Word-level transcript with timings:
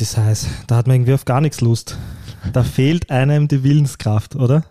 Bist 0.00 0.16
du 0.16 0.20
narrisch, 0.20 0.40
heute 0.40 0.48
ist 0.48 0.48
heiß. 0.48 0.66
Da 0.66 0.76
hat 0.76 0.86
man 0.86 0.96
irgendwie 0.96 1.12
auf 1.12 1.24
gar 1.26 1.42
nichts 1.42 1.60
Lust. 1.60 1.98
Da 2.54 2.64
fehlt 2.64 3.10
einem 3.10 3.48
die 3.48 3.62
Willenskraft, 3.62 4.34
oder? 4.34 4.64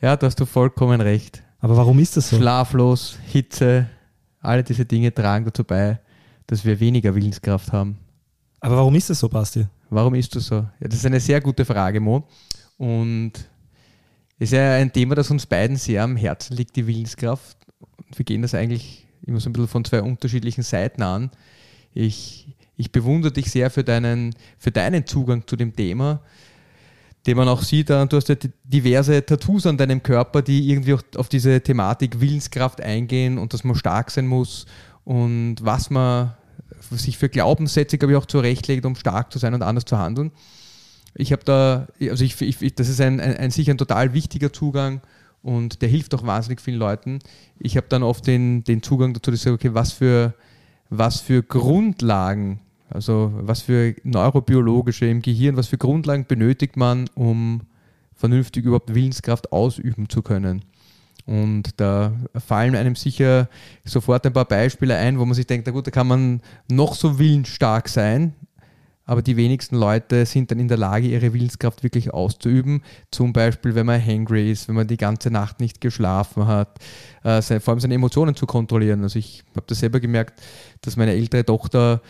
Ja, 0.00 0.16
da 0.16 0.26
hast 0.26 0.38
du 0.38 0.46
vollkommen 0.46 1.00
recht. 1.00 1.42
Aber 1.58 1.76
warum 1.76 1.98
ist 1.98 2.16
das 2.16 2.28
so? 2.28 2.36
Schlaflos, 2.36 3.18
Hitze, 3.26 3.88
alle 4.40 4.62
diese 4.62 4.84
Dinge 4.84 5.12
tragen 5.12 5.44
dazu 5.44 5.64
bei, 5.64 5.98
dass 6.46 6.64
wir 6.64 6.78
weniger 6.78 7.12
Willenskraft 7.14 7.72
haben. 7.72 7.98
Aber 8.60 8.76
warum 8.76 8.94
ist 8.94 9.10
das 9.10 9.18
so, 9.18 9.28
Basti? 9.28 9.66
Warum 9.90 10.14
ist 10.14 10.36
das 10.36 10.46
so? 10.46 10.56
Ja, 10.56 10.88
das 10.88 10.94
ist 10.94 11.06
eine 11.06 11.18
sehr 11.18 11.40
gute 11.40 11.64
Frage, 11.64 11.98
Mo. 11.98 12.28
Und 12.78 13.32
es 14.38 14.50
ist 14.50 14.52
ja 14.52 14.74
ein 14.74 14.92
Thema, 14.92 15.16
das 15.16 15.30
uns 15.30 15.44
beiden 15.44 15.76
sehr 15.76 16.04
am 16.04 16.16
Herzen 16.16 16.56
liegt, 16.56 16.76
die 16.76 16.86
Willenskraft. 16.86 17.56
Und 17.96 18.16
wir 18.16 18.24
gehen 18.24 18.42
das 18.42 18.54
eigentlich 18.54 19.06
immer 19.26 19.40
so 19.40 19.50
ein 19.50 19.54
bisschen 19.54 19.68
von 19.68 19.84
zwei 19.84 20.02
unterschiedlichen 20.02 20.62
Seiten 20.62 21.02
an. 21.02 21.30
Ich, 21.94 22.51
ich 22.82 22.90
bewundere 22.90 23.30
dich 23.30 23.48
sehr 23.48 23.70
für 23.70 23.84
deinen, 23.84 24.34
für 24.58 24.72
deinen 24.72 25.06
Zugang 25.06 25.46
zu 25.46 25.54
dem 25.54 25.74
Thema, 25.76 26.20
den 27.28 27.36
man 27.36 27.46
auch 27.46 27.62
sieht. 27.62 27.90
Du 27.90 28.08
hast 28.10 28.28
ja 28.28 28.34
diverse 28.64 29.24
Tattoos 29.24 29.66
an 29.66 29.76
deinem 29.76 30.02
Körper, 30.02 30.42
die 30.42 30.68
irgendwie 30.68 30.94
auch 30.94 31.02
auf 31.16 31.28
diese 31.28 31.60
Thematik 31.60 32.20
Willenskraft 32.20 32.80
eingehen 32.80 33.38
und 33.38 33.52
dass 33.52 33.62
man 33.62 33.76
stark 33.76 34.10
sein 34.10 34.26
muss 34.26 34.66
und 35.04 35.58
was 35.60 35.90
man 35.90 36.32
sich 36.90 37.18
für 37.18 37.28
Glaubenssätze, 37.28 37.98
glaube 37.98 38.14
ich, 38.14 38.18
auch 38.18 38.26
zurechtlegt, 38.26 38.84
um 38.84 38.96
stark 38.96 39.32
zu 39.32 39.38
sein 39.38 39.54
und 39.54 39.62
anders 39.62 39.84
zu 39.84 39.96
handeln. 39.96 40.32
Ich 41.14 41.30
habe 41.30 41.44
da, 41.44 41.86
also 42.00 42.24
ich, 42.24 42.40
ich, 42.40 42.74
das 42.74 42.88
ist 42.88 43.00
ein, 43.00 43.20
ein, 43.20 43.36
ein 43.36 43.52
sicher 43.52 43.70
ein 43.70 43.78
total 43.78 44.12
wichtiger 44.12 44.52
Zugang 44.52 45.02
und 45.40 45.82
der 45.82 45.88
hilft 45.88 46.14
auch 46.16 46.26
wahnsinnig 46.26 46.60
vielen 46.60 46.78
Leuten. 46.78 47.20
Ich 47.60 47.76
habe 47.76 47.86
dann 47.88 48.02
oft 48.02 48.26
den, 48.26 48.64
den 48.64 48.82
Zugang 48.82 49.14
dazu, 49.14 49.30
dass 49.30 49.38
ich 49.38 49.44
sage, 49.44 49.54
okay, 49.54 49.74
was 49.74 49.92
für, 49.92 50.34
was 50.90 51.20
für 51.20 51.42
Grundlagen, 51.42 52.60
also 52.92 53.32
was 53.34 53.62
für 53.62 53.94
neurobiologische 54.04 55.06
im 55.06 55.22
Gehirn, 55.22 55.56
was 55.56 55.68
für 55.68 55.78
Grundlagen 55.78 56.26
benötigt 56.26 56.76
man, 56.76 57.08
um 57.14 57.62
vernünftig 58.14 58.64
überhaupt 58.64 58.94
Willenskraft 58.94 59.52
ausüben 59.52 60.08
zu 60.08 60.22
können. 60.22 60.64
Und 61.24 61.80
da 61.80 62.12
fallen 62.34 62.74
einem 62.74 62.96
sicher 62.96 63.48
sofort 63.84 64.26
ein 64.26 64.32
paar 64.32 64.44
Beispiele 64.44 64.96
ein, 64.96 65.18
wo 65.18 65.24
man 65.24 65.34
sich 65.34 65.46
denkt, 65.46 65.66
na 65.66 65.72
gut, 65.72 65.86
da 65.86 65.90
kann 65.90 66.08
man 66.08 66.40
noch 66.68 66.94
so 66.94 67.18
willensstark 67.18 67.88
sein, 67.88 68.34
aber 69.04 69.22
die 69.22 69.36
wenigsten 69.36 69.76
Leute 69.76 70.26
sind 70.26 70.50
dann 70.50 70.60
in 70.60 70.68
der 70.68 70.78
Lage, 70.78 71.08
ihre 71.08 71.32
Willenskraft 71.32 71.82
wirklich 71.82 72.14
auszuüben. 72.14 72.82
Zum 73.10 73.32
Beispiel, 73.32 73.74
wenn 73.74 73.86
man 73.86 74.04
hangry 74.04 74.50
ist, 74.50 74.68
wenn 74.68 74.76
man 74.76 74.86
die 74.86 74.96
ganze 74.96 75.30
Nacht 75.30 75.60
nicht 75.60 75.80
geschlafen 75.80 76.46
hat, 76.46 76.78
äh, 77.24 77.42
vor 77.60 77.72
allem 77.72 77.80
seine 77.80 77.94
Emotionen 77.94 78.36
zu 78.36 78.46
kontrollieren. 78.46 79.02
Also 79.02 79.18
ich 79.18 79.42
habe 79.56 79.66
das 79.66 79.80
selber 79.80 79.98
gemerkt, 79.98 80.40
dass 80.82 80.96
meine 80.96 81.12
ältere 81.12 81.44
Tochter 81.44 82.00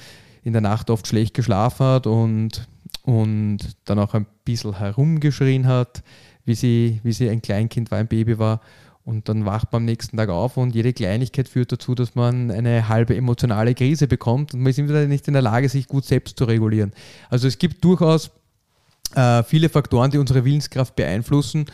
in 0.42 0.52
der 0.52 0.62
Nacht 0.62 0.90
oft 0.90 1.06
schlecht 1.06 1.34
geschlafen 1.34 1.86
hat 1.86 2.06
und, 2.06 2.66
und 3.02 3.58
dann 3.84 3.98
auch 3.98 4.14
ein 4.14 4.26
bisschen 4.44 4.76
herumgeschrien 4.76 5.66
hat, 5.66 6.02
wie 6.44 6.54
sie, 6.54 7.00
wie 7.02 7.12
sie 7.12 7.28
ein 7.28 7.42
Kleinkind 7.42 7.90
war, 7.90 7.98
ein 7.98 8.08
Baby 8.08 8.38
war. 8.38 8.60
Und 9.04 9.28
dann 9.28 9.44
wacht 9.44 9.72
man 9.72 9.82
am 9.82 9.86
nächsten 9.86 10.16
Tag 10.16 10.28
auf 10.28 10.56
und 10.56 10.74
jede 10.74 10.92
Kleinigkeit 10.92 11.48
führt 11.48 11.72
dazu, 11.72 11.94
dass 11.94 12.14
man 12.14 12.52
eine 12.52 12.88
halbe 12.88 13.16
emotionale 13.16 13.74
Krise 13.74 14.06
bekommt 14.06 14.54
und 14.54 14.60
man 14.60 14.70
ist 14.70 14.78
wieder 14.78 15.06
nicht 15.06 15.26
in 15.26 15.34
der 15.34 15.42
Lage, 15.42 15.68
sich 15.68 15.88
gut 15.88 16.04
selbst 16.04 16.38
zu 16.38 16.44
regulieren. 16.44 16.92
Also 17.28 17.48
es 17.48 17.58
gibt 17.58 17.84
durchaus 17.84 18.30
äh, 19.16 19.42
viele 19.42 19.68
Faktoren, 19.68 20.12
die 20.12 20.18
unsere 20.18 20.44
Willenskraft 20.44 20.94
beeinflussen. 20.94 21.66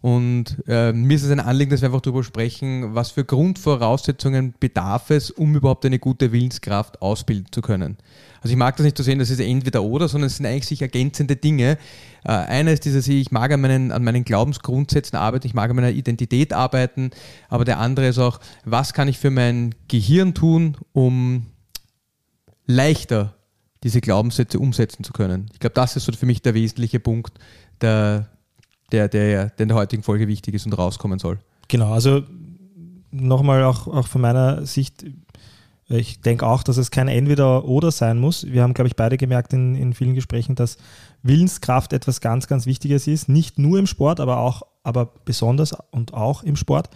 Und 0.00 0.62
äh, 0.68 0.92
mir 0.92 1.16
ist 1.16 1.24
es 1.24 1.30
ein 1.30 1.40
Anliegen, 1.40 1.70
dass 1.70 1.80
wir 1.80 1.86
einfach 1.86 2.00
darüber 2.00 2.22
sprechen, 2.22 2.94
was 2.94 3.10
für 3.10 3.24
Grundvoraussetzungen 3.24 4.54
bedarf 4.60 5.10
es, 5.10 5.30
um 5.30 5.56
überhaupt 5.56 5.84
eine 5.84 5.98
gute 5.98 6.30
Willenskraft 6.30 7.02
ausbilden 7.02 7.48
zu 7.50 7.62
können. 7.62 7.96
Also 8.40 8.52
ich 8.52 8.56
mag 8.56 8.76
das 8.76 8.84
nicht 8.84 8.96
so 8.96 9.02
sehen, 9.02 9.18
das 9.18 9.30
ist 9.30 9.40
entweder 9.40 9.82
oder, 9.82 10.06
sondern 10.06 10.28
es 10.28 10.36
sind 10.36 10.46
eigentlich 10.46 10.66
sich 10.66 10.82
ergänzende 10.82 11.34
Dinge. 11.34 11.78
Äh, 12.24 12.30
einer 12.30 12.72
ist 12.72 12.84
dieses, 12.84 13.08
ich 13.08 13.32
mag 13.32 13.50
an 13.50 13.60
meinen, 13.60 13.90
an 13.90 14.04
meinen 14.04 14.24
Glaubensgrundsätzen 14.24 15.18
arbeiten, 15.18 15.48
ich 15.48 15.54
mag 15.54 15.68
an 15.68 15.76
meiner 15.76 15.90
Identität 15.90 16.52
arbeiten, 16.52 17.10
aber 17.48 17.64
der 17.64 17.80
andere 17.80 18.06
ist 18.06 18.18
auch, 18.18 18.38
was 18.64 18.92
kann 18.92 19.08
ich 19.08 19.18
für 19.18 19.30
mein 19.30 19.74
Gehirn 19.88 20.32
tun, 20.32 20.76
um 20.92 21.46
leichter 22.66 23.34
diese 23.82 24.00
Glaubenssätze 24.00 24.60
umsetzen 24.60 25.02
zu 25.02 25.12
können. 25.12 25.46
Ich 25.52 25.58
glaube, 25.58 25.74
das 25.74 25.96
ist 25.96 26.04
so 26.04 26.12
für 26.12 26.26
mich 26.26 26.42
der 26.42 26.54
wesentliche 26.54 27.00
Punkt, 27.00 27.38
der, 27.80 28.28
der, 28.92 29.08
der, 29.08 29.50
der 29.50 29.60
in 29.64 29.68
der 29.68 29.76
heutigen 29.76 30.02
Folge 30.02 30.28
wichtig 30.28 30.54
ist 30.54 30.66
und 30.66 30.72
rauskommen 30.72 31.18
soll. 31.18 31.38
Genau, 31.68 31.92
also 31.92 32.22
nochmal 33.10 33.64
auch, 33.64 33.86
auch 33.86 34.06
von 34.06 34.20
meiner 34.20 34.64
Sicht, 34.66 35.04
ich 35.88 36.20
denke 36.20 36.46
auch, 36.46 36.62
dass 36.62 36.76
es 36.76 36.90
kein 36.90 37.08
Entweder-Oder 37.08 37.90
sein 37.90 38.18
muss. 38.18 38.46
Wir 38.46 38.62
haben, 38.62 38.74
glaube 38.74 38.88
ich, 38.88 38.96
beide 38.96 39.16
gemerkt 39.16 39.52
in, 39.52 39.74
in 39.74 39.94
vielen 39.94 40.14
Gesprächen, 40.14 40.54
dass 40.54 40.76
Willenskraft 41.22 41.92
etwas 41.92 42.20
ganz, 42.20 42.46
ganz 42.46 42.66
Wichtiges 42.66 43.06
ist. 43.06 43.28
Nicht 43.28 43.58
nur 43.58 43.78
im 43.78 43.86
Sport, 43.86 44.20
aber 44.20 44.38
auch, 44.38 44.62
aber 44.82 45.06
besonders 45.24 45.74
und 45.90 46.14
auch 46.14 46.42
im 46.42 46.56
Sport. 46.56 46.90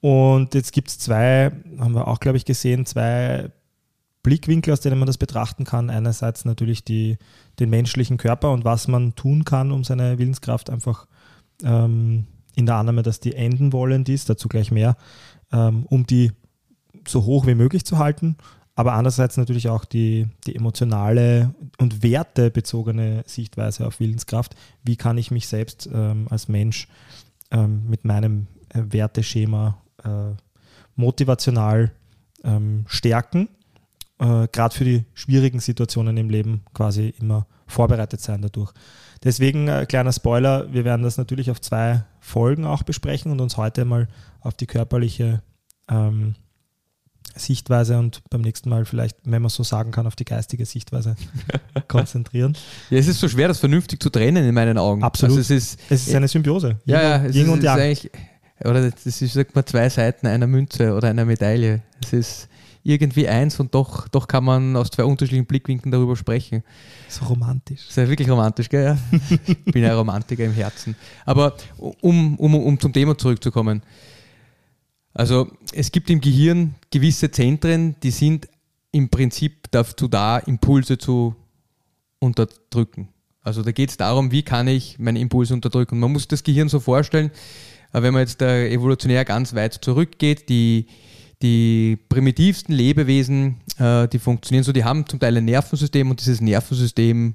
Und 0.00 0.54
jetzt 0.54 0.72
gibt 0.72 0.88
es 0.88 0.98
zwei, 0.98 1.52
haben 1.78 1.94
wir 1.94 2.08
auch, 2.08 2.20
glaube 2.20 2.36
ich, 2.36 2.44
gesehen, 2.44 2.86
zwei 2.86 3.50
Blickwinkel, 4.22 4.72
aus 4.72 4.80
denen 4.80 4.98
man 4.98 5.06
das 5.06 5.18
betrachten 5.18 5.64
kann. 5.64 5.88
Einerseits 5.88 6.44
natürlich 6.44 6.84
die, 6.84 7.18
den 7.60 7.70
menschlichen 7.70 8.16
Körper 8.16 8.50
und 8.50 8.64
was 8.64 8.88
man 8.88 9.14
tun 9.14 9.44
kann, 9.44 9.70
um 9.70 9.84
seine 9.84 10.18
Willenskraft 10.18 10.70
einfach 10.70 11.06
ähm, 11.62 12.26
in 12.56 12.66
der 12.66 12.76
Annahme, 12.76 13.02
dass 13.02 13.20
die 13.20 13.34
enden 13.34 13.72
wollend 13.72 14.08
ist, 14.08 14.28
dazu 14.28 14.48
gleich 14.48 14.70
mehr, 14.70 14.96
ähm, 15.52 15.86
um 15.86 16.06
die 16.06 16.32
so 17.06 17.24
hoch 17.24 17.46
wie 17.46 17.54
möglich 17.54 17.84
zu 17.84 17.98
halten, 17.98 18.36
aber 18.76 18.94
andererseits 18.94 19.36
natürlich 19.36 19.68
auch 19.68 19.84
die, 19.84 20.28
die 20.46 20.56
emotionale 20.56 21.54
und 21.78 22.02
wertebezogene 22.02 23.22
Sichtweise 23.26 23.86
auf 23.86 24.00
Willenskraft. 24.00 24.56
Wie 24.82 24.96
kann 24.96 25.16
ich 25.16 25.30
mich 25.30 25.46
selbst 25.46 25.88
ähm, 25.92 26.26
als 26.30 26.48
Mensch 26.48 26.88
ähm, 27.50 27.88
mit 27.88 28.04
meinem 28.04 28.48
äh, 28.70 28.82
Werteschema 28.88 29.80
äh, 30.02 30.34
motivational 30.96 31.92
ähm, 32.42 32.84
stärken? 32.88 33.48
Äh, 34.18 34.48
Gerade 34.50 34.74
für 34.74 34.84
die 34.84 35.04
schwierigen 35.14 35.60
Situationen 35.60 36.16
im 36.16 36.28
Leben 36.28 36.62
quasi 36.74 37.14
immer 37.20 37.46
vorbereitet 37.66 38.20
sein 38.20 38.42
dadurch. 38.42 38.72
Deswegen, 39.22 39.68
äh, 39.68 39.86
kleiner 39.86 40.12
Spoiler, 40.12 40.72
wir 40.72 40.84
werden 40.84 41.02
das 41.02 41.16
natürlich 41.16 41.50
auf 41.50 41.60
zwei 41.60 42.04
Folgen 42.20 42.66
auch 42.66 42.82
besprechen 42.82 43.32
und 43.32 43.40
uns 43.40 43.56
heute 43.56 43.84
mal 43.84 44.08
auf 44.40 44.54
die 44.54 44.66
körperliche 44.66 45.42
ähm, 45.88 46.34
Sichtweise 47.36 47.98
und 47.98 48.22
beim 48.30 48.42
nächsten 48.42 48.68
Mal 48.68 48.84
vielleicht, 48.84 49.16
wenn 49.24 49.42
man 49.42 49.48
so 49.48 49.62
sagen 49.62 49.90
kann, 49.90 50.06
auf 50.06 50.14
die 50.14 50.24
geistige 50.24 50.66
Sichtweise 50.66 51.16
konzentrieren. 51.88 52.56
Ja, 52.90 52.98
es 52.98 53.08
ist 53.08 53.18
so 53.18 53.28
schwer, 53.28 53.48
das 53.48 53.58
vernünftig 53.58 54.00
zu 54.00 54.10
trennen 54.10 54.44
in 54.44 54.54
meinen 54.54 54.78
Augen. 54.78 55.02
Absolut. 55.02 55.38
Also 55.38 55.40
es, 55.40 55.50
ist, 55.50 55.80
es 55.90 56.06
ist 56.06 56.14
eine 56.14 56.28
Symbiose. 56.28 56.78
Ja, 56.84 57.02
ja, 57.02 57.24
es 57.24 57.34
Yin 57.34 57.46
ist, 57.46 57.52
und 57.52 57.62
Yang. 57.62 57.96
Oder 58.64 58.90
das 58.90 59.04
ist, 59.04 59.32
sagt 59.32 59.54
man, 59.54 59.66
zwei 59.66 59.88
Seiten 59.88 60.26
einer 60.26 60.46
Münze 60.46 60.94
oder 60.94 61.08
einer 61.08 61.24
Medaille. 61.24 61.82
Es 62.02 62.12
ist 62.12 62.48
irgendwie 62.84 63.26
eins 63.26 63.58
und 63.58 63.74
doch, 63.74 64.06
doch 64.08 64.28
kann 64.28 64.44
man 64.44 64.76
aus 64.76 64.90
zwei 64.90 65.04
unterschiedlichen 65.04 65.46
Blickwinkeln 65.46 65.90
darüber 65.90 66.16
sprechen. 66.16 66.62
So 67.08 67.24
romantisch. 67.24 67.80
Das 67.80 67.90
ist 67.90 67.96
ja 67.96 68.08
wirklich 68.08 68.30
romantisch, 68.30 68.68
gell? 68.68 68.84
Ja. 68.84 68.98
ich 69.46 69.64
bin 69.72 69.82
ja 69.82 69.94
Romantiker 69.96 70.44
im 70.44 70.52
Herzen. 70.52 70.94
Aber 71.24 71.54
um, 71.78 72.36
um, 72.36 72.54
um 72.54 72.78
zum 72.78 72.92
Thema 72.92 73.16
zurückzukommen. 73.16 73.82
Also 75.14 75.50
es 75.72 75.90
gibt 75.90 76.10
im 76.10 76.20
Gehirn 76.20 76.74
gewisse 76.90 77.30
Zentren, 77.30 77.96
die 78.02 78.10
sind 78.10 78.48
im 78.92 79.08
Prinzip 79.08 79.70
dazu 79.70 80.06
da, 80.06 80.38
Impulse 80.38 80.98
zu 80.98 81.34
unterdrücken. 82.18 83.08
Also 83.40 83.62
da 83.62 83.72
geht 83.72 83.90
es 83.90 83.96
darum, 83.96 84.30
wie 84.30 84.42
kann 84.42 84.68
ich 84.68 84.98
meine 84.98 85.20
Impulse 85.20 85.54
unterdrücken. 85.54 85.98
Man 85.98 86.12
muss 86.12 86.28
das 86.28 86.42
Gehirn 86.42 86.68
so 86.68 86.80
vorstellen, 86.80 87.30
äh, 87.92 88.02
wenn 88.02 88.12
man 88.12 88.20
jetzt 88.20 88.40
da 88.40 88.58
evolutionär 88.58 89.24
ganz 89.24 89.54
weit 89.54 89.74
zurückgeht, 89.74 90.48
die, 90.48 90.86
die 91.42 91.98
primitivsten 92.08 92.74
Lebewesen, 92.74 93.60
äh, 93.78 94.08
die 94.08 94.18
funktionieren 94.18 94.64
so, 94.64 94.72
die 94.72 94.84
haben 94.84 95.06
zum 95.06 95.20
Teil 95.20 95.36
ein 95.36 95.44
Nervensystem 95.44 96.10
und 96.10 96.20
dieses 96.20 96.40
Nervensystem 96.40 97.34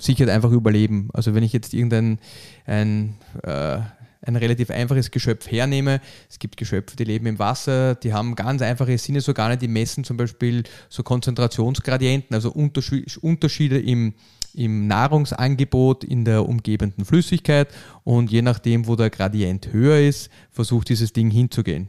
sichert 0.00 0.28
einfach 0.28 0.52
Überleben. 0.52 1.08
Also 1.12 1.34
wenn 1.34 1.42
ich 1.42 1.52
jetzt 1.52 1.74
irgendein 1.74 2.18
ein, 2.66 3.14
äh, 3.42 3.80
ein 4.22 4.36
relativ 4.36 4.70
einfaches 4.70 5.10
Geschöpf 5.10 5.50
hernehme. 5.50 6.00
Es 6.28 6.38
gibt 6.38 6.56
Geschöpfe, 6.56 6.96
die 6.96 7.04
leben 7.04 7.26
im 7.26 7.38
Wasser, 7.38 7.94
die 7.94 8.12
haben 8.12 8.34
ganz 8.34 8.62
einfache 8.62 8.96
Sinnesorgane, 8.98 9.56
die 9.56 9.68
messen 9.68 10.04
zum 10.04 10.16
Beispiel 10.16 10.64
so 10.88 11.02
Konzentrationsgradienten, 11.02 12.34
also 12.34 12.50
Unterschiede 12.50 13.78
im, 13.78 14.14
im 14.54 14.86
Nahrungsangebot 14.86 16.04
in 16.04 16.24
der 16.24 16.48
umgebenden 16.48 17.04
Flüssigkeit 17.04 17.68
und 18.04 18.30
je 18.30 18.42
nachdem, 18.42 18.86
wo 18.86 18.96
der 18.96 19.10
Gradient 19.10 19.72
höher 19.72 20.00
ist, 20.00 20.30
versucht 20.50 20.88
dieses 20.88 21.12
Ding 21.12 21.30
hinzugehen. 21.30 21.88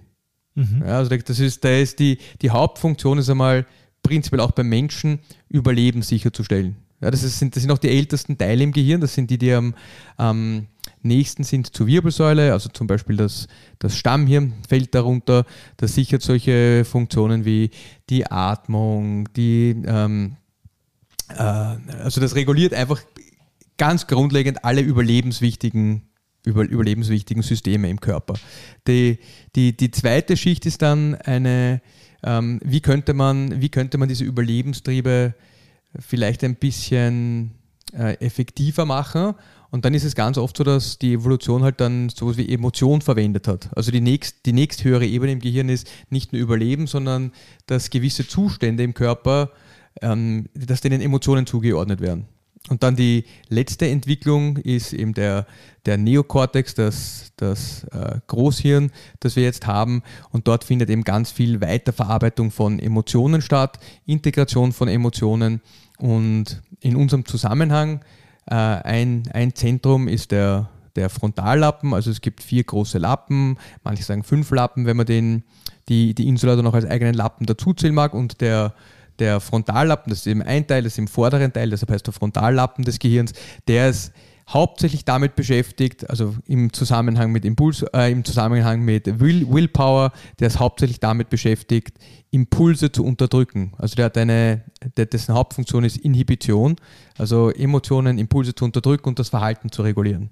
Mhm. 0.59 0.83
Ja, 0.85 0.97
also 0.97 1.15
das 1.15 1.39
ist, 1.39 1.63
da 1.63 1.69
ist 1.69 1.99
die, 1.99 2.17
die 2.41 2.49
Hauptfunktion 2.49 3.17
ist 3.17 3.29
einmal 3.29 3.65
prinzipiell 4.03 4.41
auch 4.41 4.51
beim 4.51 4.67
Menschen 4.67 5.19
Überleben 5.47 6.01
sicherzustellen. 6.01 6.75
Ja, 7.01 7.09
das, 7.09 7.23
ist, 7.23 7.41
das 7.41 7.61
sind 7.61 7.71
auch 7.71 7.77
die 7.77 7.89
ältesten 7.89 8.37
Teile 8.37 8.63
im 8.63 8.73
Gehirn, 8.73 8.99
das 8.99 9.13
sind 9.13 9.29
die, 9.29 9.37
die 9.37 9.53
am, 9.53 9.73
am 10.17 10.67
nächsten 11.01 11.45
sind 11.45 11.73
zur 11.73 11.87
Wirbelsäule, 11.87 12.51
also 12.51 12.67
zum 12.69 12.87
Beispiel 12.87 13.15
das, 13.15 13.47
das 13.79 13.95
Stammhirn 13.95 14.53
fällt 14.67 14.93
darunter, 14.93 15.45
das 15.77 15.95
sichert 15.95 16.23
solche 16.23 16.83
Funktionen 16.83 17.45
wie 17.45 17.69
die 18.09 18.29
Atmung, 18.29 19.31
die, 19.33 19.81
ähm, 19.85 20.35
äh, 21.29 21.41
also 22.03 22.19
das 22.19 22.35
reguliert 22.35 22.73
einfach 22.73 23.01
ganz 23.77 24.07
grundlegend 24.07 24.65
alle 24.65 24.81
überlebenswichtigen 24.81 26.01
über, 26.01 26.08
überlebenswichtigen 26.45 27.43
Systeme 27.43 27.89
im 27.89 27.99
Körper. 27.99 28.35
Die, 28.87 29.19
die, 29.55 29.75
die 29.75 29.91
zweite 29.91 30.37
Schicht 30.37 30.65
ist 30.65 30.81
dann 30.81 31.15
eine, 31.15 31.81
ähm, 32.23 32.59
wie, 32.63 32.81
könnte 32.81 33.13
man, 33.13 33.61
wie 33.61 33.69
könnte 33.69 33.97
man 33.97 34.09
diese 34.09 34.23
Überlebenstriebe 34.23 35.35
vielleicht 35.97 36.43
ein 36.43 36.55
bisschen 36.55 37.51
äh, 37.93 38.13
effektiver 38.19 38.85
machen. 38.85 39.33
Und 39.71 39.85
dann 39.85 39.93
ist 39.93 40.03
es 40.03 40.15
ganz 40.15 40.37
oft 40.37 40.57
so, 40.57 40.63
dass 40.63 40.97
die 40.97 41.13
Evolution 41.13 41.63
halt 41.63 41.79
dann 41.79 42.09
sowas 42.09 42.37
wie 42.37 42.51
Emotion 42.51 43.01
verwendet 43.01 43.47
hat. 43.47 43.69
Also 43.75 43.91
die 43.91 44.01
nächst, 44.01 44.45
die 44.45 44.53
nächsthöhere 44.53 45.05
Ebene 45.05 45.33
im 45.33 45.39
Gehirn 45.39 45.69
ist 45.69 45.87
nicht 46.09 46.33
nur 46.33 46.41
Überleben, 46.41 46.87
sondern 46.87 47.31
dass 47.67 47.89
gewisse 47.89 48.27
Zustände 48.27 48.83
im 48.83 48.93
Körper, 48.93 49.51
ähm, 50.01 50.47
dass 50.53 50.81
denen 50.81 51.01
Emotionen 51.01 51.45
zugeordnet 51.45 52.01
werden. 52.01 52.25
Und 52.67 52.83
dann 52.83 52.95
die 52.95 53.25
letzte 53.47 53.87
Entwicklung 53.87 54.57
ist 54.57 54.93
eben 54.93 55.13
der, 55.13 55.47
der 55.85 55.97
Neokortex, 55.97 56.75
das, 56.75 57.31
das 57.37 57.83
äh, 57.85 58.19
Großhirn, 58.27 58.91
das 59.21 59.35
wir 59.35 59.43
jetzt 59.43 59.65
haben. 59.65 60.03
Und 60.31 60.47
dort 60.47 60.63
findet 60.63 60.89
eben 60.89 61.03
ganz 61.03 61.31
viel 61.31 61.61
Weiterverarbeitung 61.61 62.51
von 62.51 62.79
Emotionen 62.79 63.41
statt, 63.41 63.79
Integration 64.05 64.71
von 64.71 64.87
Emotionen. 64.87 65.61
Und 65.97 66.61
in 66.79 66.95
unserem 66.95 67.25
Zusammenhang, 67.25 68.01
äh, 68.45 68.55
ein, 68.55 69.23
ein 69.33 69.55
Zentrum 69.55 70.07
ist 70.07 70.31
der, 70.31 70.69
der 70.95 71.09
Frontallappen. 71.09 71.93
Also 71.93 72.11
es 72.11 72.21
gibt 72.21 72.43
vier 72.43 72.63
große 72.63 72.97
Lappen, 72.99 73.57
manche 73.83 74.03
sagen 74.03 74.23
fünf 74.23 74.51
Lappen, 74.51 74.85
wenn 74.85 74.97
man 74.97 75.05
den, 75.05 75.43
die, 75.87 76.13
die 76.13 76.27
Insula 76.27 76.55
dann 76.55 76.65
noch 76.65 76.73
als 76.75 76.85
eigenen 76.85 77.15
Lappen 77.15 77.45
dazuzählen 77.45 77.95
mag. 77.95 78.13
Und 78.13 78.41
der 78.41 78.73
der 79.19 79.39
Frontallappen, 79.39 80.09
das 80.09 80.19
ist 80.19 80.27
eben 80.27 80.41
ein 80.41 80.65
Teil, 80.67 80.83
das 80.83 80.93
ist 80.93 80.99
im 80.99 81.07
vorderen 81.07 81.53
Teil, 81.53 81.69
deshalb 81.69 81.91
heißt 81.91 82.07
der 82.07 82.13
Frontallappen 82.13 82.83
des 82.85 82.99
Gehirns, 82.99 83.33
der 83.67 83.89
ist 83.89 84.13
hauptsächlich 84.49 85.05
damit 85.05 85.35
beschäftigt, 85.35 86.09
also 86.09 86.35
im 86.47 86.73
Zusammenhang 86.73 87.31
mit 87.31 87.45
Impuls, 87.45 87.83
äh, 87.93 88.11
im 88.11 88.25
Zusammenhang 88.25 88.81
mit 88.81 89.19
Will, 89.19 89.47
Willpower, 89.47 90.11
der 90.39 90.47
ist 90.47 90.59
hauptsächlich 90.59 90.99
damit 90.99 91.29
beschäftigt, 91.29 91.97
Impulse 92.31 92.91
zu 92.91 93.05
unterdrücken. 93.05 93.73
Also 93.77 93.95
der 93.95 94.05
hat 94.05 94.17
eine, 94.17 94.63
der, 94.97 95.05
dessen 95.05 95.35
Hauptfunktion 95.35 95.83
ist 95.83 95.97
Inhibition, 95.97 96.77
also 97.17 97.51
Emotionen, 97.51 98.17
Impulse 98.17 98.55
zu 98.55 98.65
unterdrücken 98.65 99.09
und 99.09 99.19
das 99.19 99.29
Verhalten 99.29 99.71
zu 99.71 99.83
regulieren. 99.83 100.31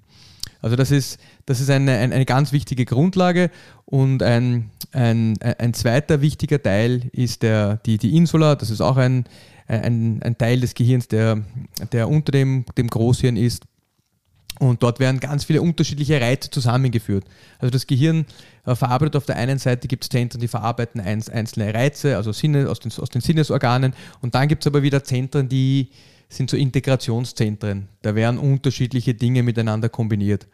Also 0.61 0.75
das 0.75 0.91
ist, 0.91 1.19
das 1.45 1.59
ist 1.61 1.69
eine, 1.69 1.93
eine, 1.97 2.25
ganz 2.25 2.51
wichtige 2.51 2.85
Grundlage 2.85 3.51
und 3.85 4.23
ein, 4.23 4.71
ein, 4.91 5.37
ein 5.41 5.73
zweiter 5.73 6.21
wichtiger 6.21 6.61
Teil 6.61 7.09
ist 7.11 7.43
der, 7.43 7.77
die, 7.85 7.97
die 7.97 8.15
Insula, 8.17 8.55
das 8.55 8.69
ist 8.69 8.81
auch 8.81 8.97
ein, 8.97 9.25
ein, 9.67 10.21
ein 10.23 10.37
Teil 10.37 10.59
des 10.59 10.73
Gehirns, 10.73 11.07
der, 11.07 11.43
der 11.91 12.09
unter 12.09 12.31
dem, 12.31 12.65
dem 12.77 12.87
Großhirn 12.87 13.37
ist. 13.37 13.65
Und 14.59 14.81
dort 14.81 14.99
werden 14.99 15.19
ganz 15.19 15.43
viele 15.43 15.61
unterschiedliche 15.61 16.19
Reize 16.19 16.49
zusammengeführt. 16.49 17.25
Also 17.59 17.69
das 17.69 17.85
Gehirn 17.85 18.25
äh, 18.65 18.75
verarbeitet 18.75 19.15
auf 19.15 19.25
der 19.25 19.35
einen 19.35 19.59
Seite 19.59 19.87
gibt 19.87 20.03
es 20.03 20.09
Zentren, 20.09 20.41
die 20.41 20.47
verarbeiten 20.47 20.99
einzelne 20.99 21.73
Reize, 21.73 22.17
also 22.17 22.31
Sinne, 22.31 22.67
aus, 22.69 22.79
den, 22.79 22.91
aus 22.91 23.09
den 23.09 23.21
Sinnesorganen. 23.21 23.93
Und 24.21 24.33
dann 24.33 24.47
gibt 24.47 24.63
es 24.63 24.67
aber 24.67 24.81
wieder 24.81 25.03
Zentren, 25.03 25.47
die 25.47 25.89
sind 26.29 26.49
so 26.49 26.57
Integrationszentren. 26.57 27.87
Da 28.01 28.15
werden 28.15 28.37
unterschiedliche 28.37 29.13
Dinge 29.13 29.43
miteinander 29.43 29.89
kombiniert. 29.89 30.47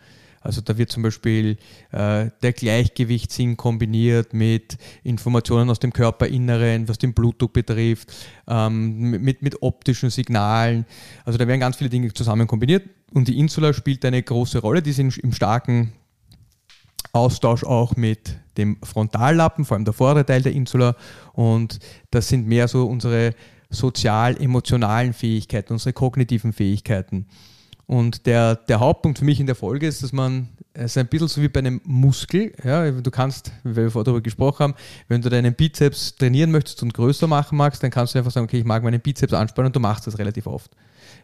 Also 0.43 0.59
da 0.59 0.77
wird 0.77 0.91
zum 0.91 1.03
Beispiel 1.03 1.57
äh, 1.91 2.29
der 2.41 2.53
Gleichgewichtssinn 2.53 3.55
kombiniert 3.55 4.33
mit 4.33 4.77
Informationen 5.03 5.69
aus 5.69 5.79
dem 5.79 5.93
Körperinneren, 5.93 6.89
was 6.89 6.97
den 6.97 7.13
Blutdruck 7.13 7.53
betrifft, 7.53 8.13
ähm, 8.47 9.11
mit, 9.21 9.41
mit 9.41 9.61
optischen 9.61 10.09
Signalen. 10.09 10.85
Also 11.23 11.39
da 11.39 11.47
werden 11.47 11.61
ganz 11.61 11.77
viele 11.77 11.89
Dinge 11.89 12.11
zusammen 12.13 12.45
kombiniert 12.45 12.83
und 13.13 13.29
die 13.29 13.39
Insula 13.39 13.73
spielt 13.73 14.03
eine 14.03 14.21
große 14.21 14.59
Rolle. 14.59 14.81
Die 14.81 14.91
sind 14.91 15.17
im 15.17 15.31
starken 15.31 15.93
Austausch 17.13 17.63
auch 17.63 17.95
mit 17.95 18.37
dem 18.57 18.77
Frontallappen, 18.83 19.63
vor 19.63 19.77
allem 19.77 19.85
der 19.85 19.93
vordere 19.93 20.25
Teil 20.25 20.41
der 20.41 20.51
Insula. 20.51 20.95
Und 21.31 21.79
das 22.11 22.27
sind 22.27 22.47
mehr 22.47 22.67
so 22.67 22.85
unsere 22.85 23.33
sozial-emotionalen 23.73 25.13
Fähigkeiten, 25.13 25.73
unsere 25.73 25.93
kognitiven 25.93 26.53
Fähigkeiten. 26.53 27.27
Und 27.85 28.25
der, 28.25 28.55
der 28.55 28.79
Hauptpunkt 28.79 29.19
für 29.19 29.25
mich 29.25 29.39
in 29.39 29.45
der 29.45 29.55
Folge 29.55 29.87
ist, 29.87 30.03
dass 30.03 30.13
man, 30.13 30.47
es 30.73 30.91
ist 30.91 30.97
ein 30.97 31.07
bisschen 31.07 31.27
so 31.27 31.41
wie 31.41 31.49
bei 31.49 31.59
einem 31.59 31.81
Muskel, 31.83 32.53
ja, 32.63 32.89
du 32.89 33.11
kannst, 33.11 33.51
wie 33.63 33.75
wir 33.75 33.91
vorher 33.91 34.05
darüber 34.05 34.21
gesprochen 34.21 34.63
haben, 34.63 34.75
wenn 35.09 35.21
du 35.21 35.29
deinen 35.29 35.53
Bizeps 35.53 36.15
trainieren 36.15 36.51
möchtest 36.51 36.81
und 36.81 36.93
größer 36.93 37.27
machen 37.27 37.57
magst, 37.57 37.83
dann 37.83 37.91
kannst 37.91 38.15
du 38.15 38.19
einfach 38.19 38.31
sagen, 38.31 38.45
okay, 38.45 38.59
ich 38.59 38.65
mag 38.65 38.83
meinen 38.83 39.01
Bizeps 39.01 39.33
anspannen 39.33 39.67
und 39.67 39.75
du 39.75 39.81
machst 39.81 40.07
das 40.07 40.17
relativ 40.17 40.47
oft. 40.47 40.71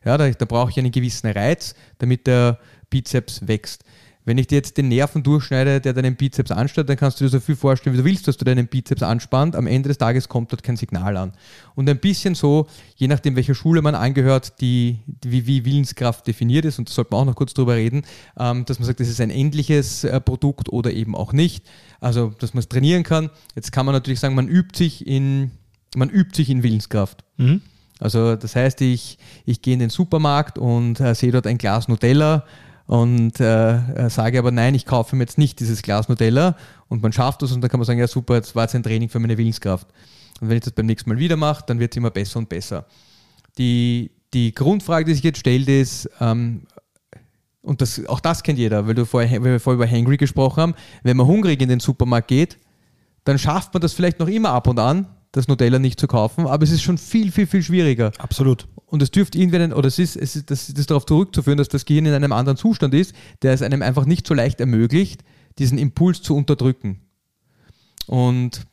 Ja, 0.04 0.18
da, 0.18 0.30
da 0.30 0.46
brauche 0.46 0.70
ich 0.70 0.78
einen 0.78 0.92
gewissen 0.92 1.28
Reiz, 1.28 1.76
damit 1.98 2.28
der 2.28 2.60
Bizeps 2.90 3.48
wächst. 3.48 3.84
Wenn 4.26 4.38
ich 4.38 4.48
dir 4.48 4.58
jetzt 4.58 4.78
den 4.78 4.90
Nerven 4.90 5.24
durchschneide, 5.24 5.82
der 5.82 5.94
deinen 5.94 6.16
Bizeps 6.16 6.52
anstatt, 6.52 6.90
dann 6.90 6.98
kannst 6.98 7.20
du 7.20 7.26
dir 7.26 7.30
so 7.30 7.40
viel 7.40 7.56
vorstellen, 7.56 7.96
wie 7.96 8.00
du 8.00 8.06
willst, 8.06 8.28
dass 8.28 8.38
du 8.38 8.46
deinen 8.46 8.68
Bizeps 8.68 9.02
anspannt. 9.02 9.56
Am 9.56 9.66
Ende 9.66 9.90
des 9.90 9.98
Tages 9.98 10.28
kommt 10.28 10.52
dort 10.52 10.62
kein 10.62 10.76
Signal 10.76 11.18
an. 11.18 11.32
Und 11.76 11.90
ein 11.90 12.00
bisschen 12.00 12.36
so, 12.36 12.68
je 12.96 13.08
nachdem, 13.08 13.36
welcher 13.36 13.56
Schule 13.56 13.82
man 13.82 13.96
angehört, 13.96 14.62
die, 14.62 15.00
wie, 15.24 15.48
wie 15.48 15.66
Willenskraft 15.66 16.28
definiert 16.28 16.66
ist, 16.66 16.80
und 16.80 16.90
da 16.90 16.94
sollte 16.94 17.12
man 17.12 17.22
auch 17.22 17.26
noch 17.26 17.36
kurz 17.36 17.54
drüber 17.54 17.76
reden, 17.76 18.04
ähm, 18.38 18.66
dass 18.66 18.78
man 18.78 18.86
sagt, 18.86 19.00
das 19.00 19.08
ist 19.08 19.22
ein 19.22 19.32
endliches 19.32 20.04
äh, 20.04 20.20
Produkt 20.20 20.70
oder 20.70 20.92
eben 20.92 21.16
auch 21.16 21.34
nicht. 21.34 21.66
Also, 22.02 22.34
dass 22.38 22.54
man 22.54 22.60
es 22.60 22.70
trainieren 22.70 23.04
kann. 23.04 23.30
Jetzt 23.56 23.72
kann 23.72 23.86
man 23.86 23.96
natürlich 23.96 24.20
sagen, 24.20 24.36
man 24.36 24.48
übt 24.48 24.78
sich 24.78 25.08
in, 25.08 25.52
man 25.96 26.10
übt 26.10 26.36
sich 26.36 26.50
in 26.50 26.62
Willenskraft. 26.62 27.24
Mhm. 27.38 27.62
Also 28.00 28.36
das 28.36 28.56
heißt, 28.56 28.82
ich, 28.82 29.18
ich 29.46 29.62
gehe 29.62 29.74
in 29.74 29.80
den 29.80 29.90
Supermarkt 29.90 30.58
und 30.58 31.00
äh, 31.00 31.14
sehe 31.14 31.32
dort 31.32 31.46
ein 31.46 31.58
Glas 31.58 31.88
Nutella 31.88 32.46
und 32.90 33.40
äh, 33.40 34.10
sage 34.10 34.40
aber 34.40 34.50
nein, 34.50 34.74
ich 34.74 34.88
kaufe 34.88 35.16
mir 35.16 35.22
jetzt 35.22 35.38
nicht 35.38 35.60
dieses 35.60 35.84
Glas 35.84 36.10
Nutella 36.10 36.58
und 36.88 37.04
man 37.04 37.14
schafft 37.14 37.44
das 37.44 37.52
und 37.52 37.62
dann 37.62 37.70
kann 37.70 37.80
man 37.80 37.86
sagen, 37.86 38.00
ja 38.00 38.08
super, 38.08 38.34
jetzt 38.34 38.56
war 38.56 38.66
es 38.66 38.74
ein 38.74 38.82
Training 38.82 39.10
für 39.10 39.20
meine 39.20 39.38
Willenskraft. 39.38 39.88
Und 40.42 40.50
wenn 40.50 40.58
ich 40.58 40.64
das 40.64 40.74
beim 40.74 40.88
nächsten 40.88 41.08
Mal 41.08 41.20
wieder 41.20 41.38
mache, 41.38 41.64
dann 41.68 41.78
wird 41.78 41.94
es 41.94 41.98
immer 41.98 42.10
besser 42.10 42.40
und 42.40 42.50
besser. 42.50 42.88
Die, 43.60 44.10
die 44.34 44.56
Grundfrage, 44.56 45.06
die 45.06 45.14
sich 45.14 45.22
jetzt 45.22 45.38
stellt, 45.38 45.70
ist, 45.70 46.10
ähm, 46.20 46.64
und 47.62 47.80
das, 47.82 48.04
auch 48.08 48.22
das 48.22 48.42
kennt 48.42 48.58
jeder, 48.58 48.88
weil, 48.88 48.96
du 48.96 49.06
vorher, 49.06 49.40
weil 49.44 49.52
wir 49.52 49.60
vorher 49.60 49.86
über 49.86 49.96
Hangry 49.96 50.18
gesprochen 50.18 50.60
haben, 50.60 50.74
wenn 51.04 51.16
man 51.16 51.28
hungrig 51.28 51.62
in 51.62 51.70
den 51.70 51.80
Supermarkt 51.80 52.30
geht, 52.30 52.58
dann 53.24 53.38
schafft 53.38 53.72
man 53.72 53.82
das 53.82 53.94
vielleicht 53.94 54.20
noch 54.20 54.28
immer 54.28 54.50
ab 54.50 54.66
und 54.66 54.80
an, 54.80 55.06
das 55.32 55.48
Nutella 55.48 55.78
nicht 55.78 56.00
zu 56.00 56.08
kaufen, 56.08 56.48
aber 56.48 56.64
es 56.64 56.72
ist 56.72 56.82
schon 56.82 56.98
viel, 56.98 57.32
viel, 57.32 57.46
viel 57.46 57.62
schwieriger. 57.62 58.14
Absolut. 58.18 58.68
Und 58.90 59.04
es 59.04 59.12
dürfte 59.12 59.38
irgendwie, 59.38 59.72
oder 59.74 59.88
es 59.88 60.00
ist, 60.00 60.16
es 60.16 60.36
ist, 60.36 60.50
das, 60.50 60.74
das 60.74 60.86
darauf 60.88 61.06
zurückzuführen, 61.06 61.58
dass 61.58 61.70
das 61.70 61.86
Gehirn 61.86 62.08
in 62.08 62.14
einem 62.14 62.32
anderen 62.32 62.58
Zustand 62.58 62.94
ist, 62.94 63.14
der 63.44 63.54
es 63.54 63.62
einem 63.62 63.84
einfach 63.84 64.06
nicht 64.06 64.26
so 64.26 64.34
leicht 64.34 64.60
ermöglicht, 64.60 65.24
diesen 65.60 65.78
Impuls 65.78 66.22
zu 66.24 66.36
unterdrücken. 66.36 67.00
Und, 68.08 68.66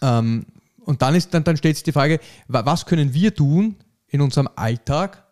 ähm, 0.00 0.46
und 0.80 1.02
dann, 1.02 1.14
ist, 1.14 1.34
dann, 1.34 1.44
dann 1.44 1.58
stellt 1.58 1.76
sich 1.76 1.82
die 1.82 1.92
Frage, 1.92 2.20
was 2.46 2.86
können 2.86 3.12
wir 3.12 3.34
tun 3.34 3.76
in 4.06 4.22
unserem 4.22 4.48
Alltag, 4.56 5.24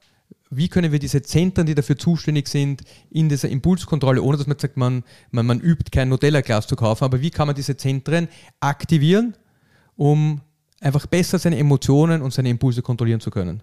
wie 0.50 0.68
können 0.68 0.92
wir 0.92 0.98
diese 0.98 1.22
Zentren, 1.22 1.66
die 1.66 1.74
dafür 1.74 1.96
zuständig 1.96 2.48
sind, 2.48 2.82
in 3.10 3.30
dieser 3.30 3.48
Impulskontrolle, 3.48 4.22
ohne 4.22 4.36
dass 4.36 4.46
man 4.46 4.58
sagt, 4.58 4.76
man, 4.76 5.04
man, 5.30 5.46
man 5.46 5.60
übt 5.60 5.90
kein 5.90 6.10
Nutella-Glas 6.10 6.66
zu 6.66 6.76
kaufen, 6.76 7.04
aber 7.04 7.22
wie 7.22 7.30
kann 7.30 7.46
man 7.46 7.56
diese 7.56 7.76
Zentren 7.78 8.28
aktivieren, 8.60 9.34
um 9.96 10.42
einfach 10.80 11.06
besser 11.06 11.38
seine 11.38 11.56
Emotionen 11.56 12.20
und 12.20 12.34
seine 12.34 12.50
Impulse 12.50 12.82
kontrollieren 12.82 13.20
zu 13.20 13.30
können? 13.30 13.62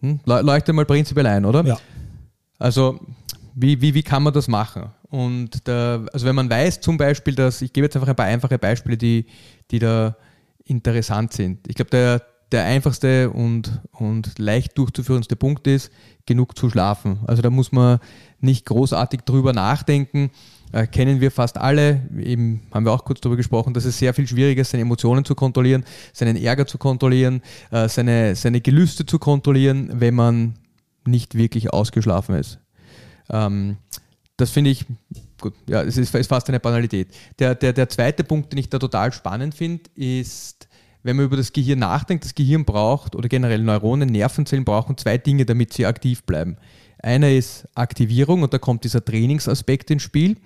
Hm? 0.00 0.20
Leuchte 0.24 0.72
mal 0.72 0.84
prinzipiell 0.84 1.26
ein, 1.26 1.44
oder? 1.44 1.64
Ja. 1.64 1.78
Also, 2.58 3.00
wie, 3.54 3.80
wie, 3.80 3.94
wie 3.94 4.02
kann 4.02 4.22
man 4.22 4.32
das 4.32 4.48
machen? 4.48 4.90
Und 5.08 5.66
der, 5.66 6.06
also 6.12 6.26
wenn 6.26 6.34
man 6.34 6.50
weiß 6.50 6.80
zum 6.80 6.96
Beispiel, 6.96 7.34
dass, 7.34 7.62
ich 7.62 7.72
gebe 7.72 7.86
jetzt 7.86 7.96
einfach 7.96 8.08
ein 8.08 8.16
paar 8.16 8.26
einfache 8.26 8.58
Beispiele, 8.58 8.96
die, 8.96 9.26
die 9.70 9.78
da 9.78 10.16
interessant 10.64 11.32
sind. 11.32 11.66
Ich 11.68 11.76
glaube, 11.76 11.90
der, 11.90 12.22
der 12.52 12.64
einfachste 12.64 13.30
und, 13.30 13.80
und 13.92 14.38
leicht 14.38 14.76
durchzuführendste 14.78 15.36
Punkt 15.36 15.66
ist, 15.66 15.90
genug 16.26 16.56
zu 16.58 16.70
schlafen. 16.70 17.20
Also 17.26 17.42
da 17.42 17.50
muss 17.50 17.72
man 17.72 17.98
nicht 18.40 18.66
großartig 18.66 19.20
drüber 19.22 19.52
nachdenken 19.52 20.30
äh, 20.72 20.86
kennen 20.86 21.20
wir 21.20 21.30
fast 21.30 21.58
alle. 21.58 22.02
Eben 22.18 22.62
haben 22.72 22.84
wir 22.84 22.92
auch 22.92 23.04
kurz 23.04 23.20
darüber 23.20 23.36
gesprochen, 23.36 23.74
dass 23.74 23.84
es 23.84 23.98
sehr 23.98 24.14
viel 24.14 24.26
schwieriger 24.26 24.62
ist, 24.62 24.70
seine 24.70 24.82
Emotionen 24.82 25.24
zu 25.24 25.34
kontrollieren, 25.34 25.84
seinen 26.12 26.36
Ärger 26.36 26.66
zu 26.66 26.78
kontrollieren, 26.78 27.42
äh, 27.70 27.88
seine, 27.88 28.34
seine 28.36 28.60
Gelüste 28.60 29.06
zu 29.06 29.18
kontrollieren, 29.18 29.90
wenn 29.94 30.14
man 30.14 30.54
nicht 31.06 31.36
wirklich 31.36 31.72
ausgeschlafen 31.72 32.36
ist. 32.36 32.58
Ähm, 33.30 33.76
das 34.36 34.50
finde 34.50 34.70
ich, 34.70 34.84
gut, 35.40 35.54
ja, 35.66 35.82
es 35.82 35.96
ist, 35.96 36.14
ist, 36.14 36.28
fast 36.28 36.48
eine 36.48 36.60
Banalität. 36.60 37.08
Der, 37.38 37.54
der, 37.54 37.72
der 37.72 37.88
zweite 37.88 38.24
Punkt, 38.24 38.52
den 38.52 38.58
ich 38.58 38.68
da 38.68 38.78
total 38.78 39.12
spannend 39.12 39.54
finde, 39.54 39.84
ist, 39.94 40.68
wenn 41.02 41.16
man 41.16 41.26
über 41.26 41.36
das 41.36 41.52
Gehirn 41.52 41.78
nachdenkt, 41.78 42.24
das 42.24 42.34
Gehirn 42.34 42.64
braucht 42.64 43.14
oder 43.14 43.28
generell 43.28 43.62
Neuronen, 43.62 44.08
Nervenzellen 44.08 44.64
brauchen 44.64 44.98
zwei 44.98 45.16
Dinge, 45.16 45.46
damit 45.46 45.72
sie 45.72 45.86
aktiv 45.86 46.24
bleiben. 46.24 46.56
Einer 46.98 47.30
ist 47.30 47.68
Aktivierung 47.74 48.42
und 48.42 48.52
da 48.52 48.58
kommt 48.58 48.84
dieser 48.84 49.04
Trainingsaspekt 49.04 49.90
ins 49.90 50.02
Spiel. 50.02 50.36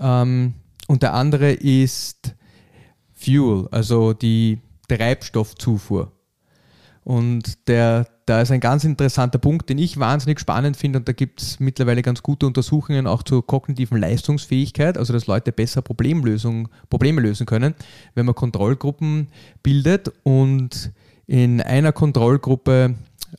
Ähm, 0.00 0.54
und 0.88 1.02
der 1.02 1.14
andere 1.14 1.52
ist 1.52 2.34
Fuel, 3.14 3.68
also 3.70 4.12
die 4.12 4.58
Treibstoffzufuhr. 4.88 6.12
Und 7.04 7.68
der, 7.68 8.06
da 8.26 8.42
ist 8.42 8.52
ein 8.52 8.60
ganz 8.60 8.84
interessanter 8.84 9.38
Punkt, 9.38 9.68
den 9.68 9.78
ich 9.78 9.98
wahnsinnig 9.98 10.38
spannend 10.38 10.76
finde. 10.76 11.00
Und 11.00 11.08
da 11.08 11.12
gibt 11.12 11.42
es 11.42 11.60
mittlerweile 11.60 12.02
ganz 12.02 12.22
gute 12.22 12.46
Untersuchungen 12.46 13.06
auch 13.06 13.22
zur 13.22 13.44
kognitiven 13.44 13.98
Leistungsfähigkeit, 13.98 14.96
also 14.96 15.12
dass 15.12 15.26
Leute 15.26 15.50
besser 15.50 15.82
Problemlösung, 15.82 16.68
Probleme 16.90 17.20
lösen 17.20 17.46
können, 17.46 17.74
wenn 18.14 18.26
man 18.26 18.34
Kontrollgruppen 18.34 19.28
bildet. 19.62 20.12
Und 20.22 20.92
in 21.26 21.60
einer 21.60 21.92
Kontrollgruppe 21.92 22.94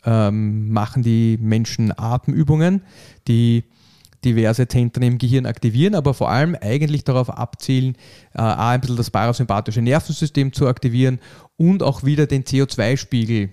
ähm, 0.05 0.71
machen 0.71 1.03
die 1.03 1.37
Menschen 1.41 1.97
Atemübungen, 1.97 2.81
die 3.27 3.63
diverse 4.23 4.67
Zentren 4.67 5.03
im 5.03 5.17
Gehirn 5.17 5.45
aktivieren, 5.45 5.95
aber 5.95 6.13
vor 6.13 6.29
allem 6.29 6.55
eigentlich 6.59 7.03
darauf 7.03 7.29
abzielen, 7.29 7.95
äh, 8.33 8.41
ein 8.41 8.81
bisschen 8.81 8.95
das 8.95 9.11
parasympathische 9.11 9.81
Nervensystem 9.81 10.53
zu 10.53 10.67
aktivieren 10.67 11.19
und 11.57 11.83
auch 11.83 12.03
wieder 12.03 12.25
den 12.25 12.43
CO2-Spiegel 12.43 13.49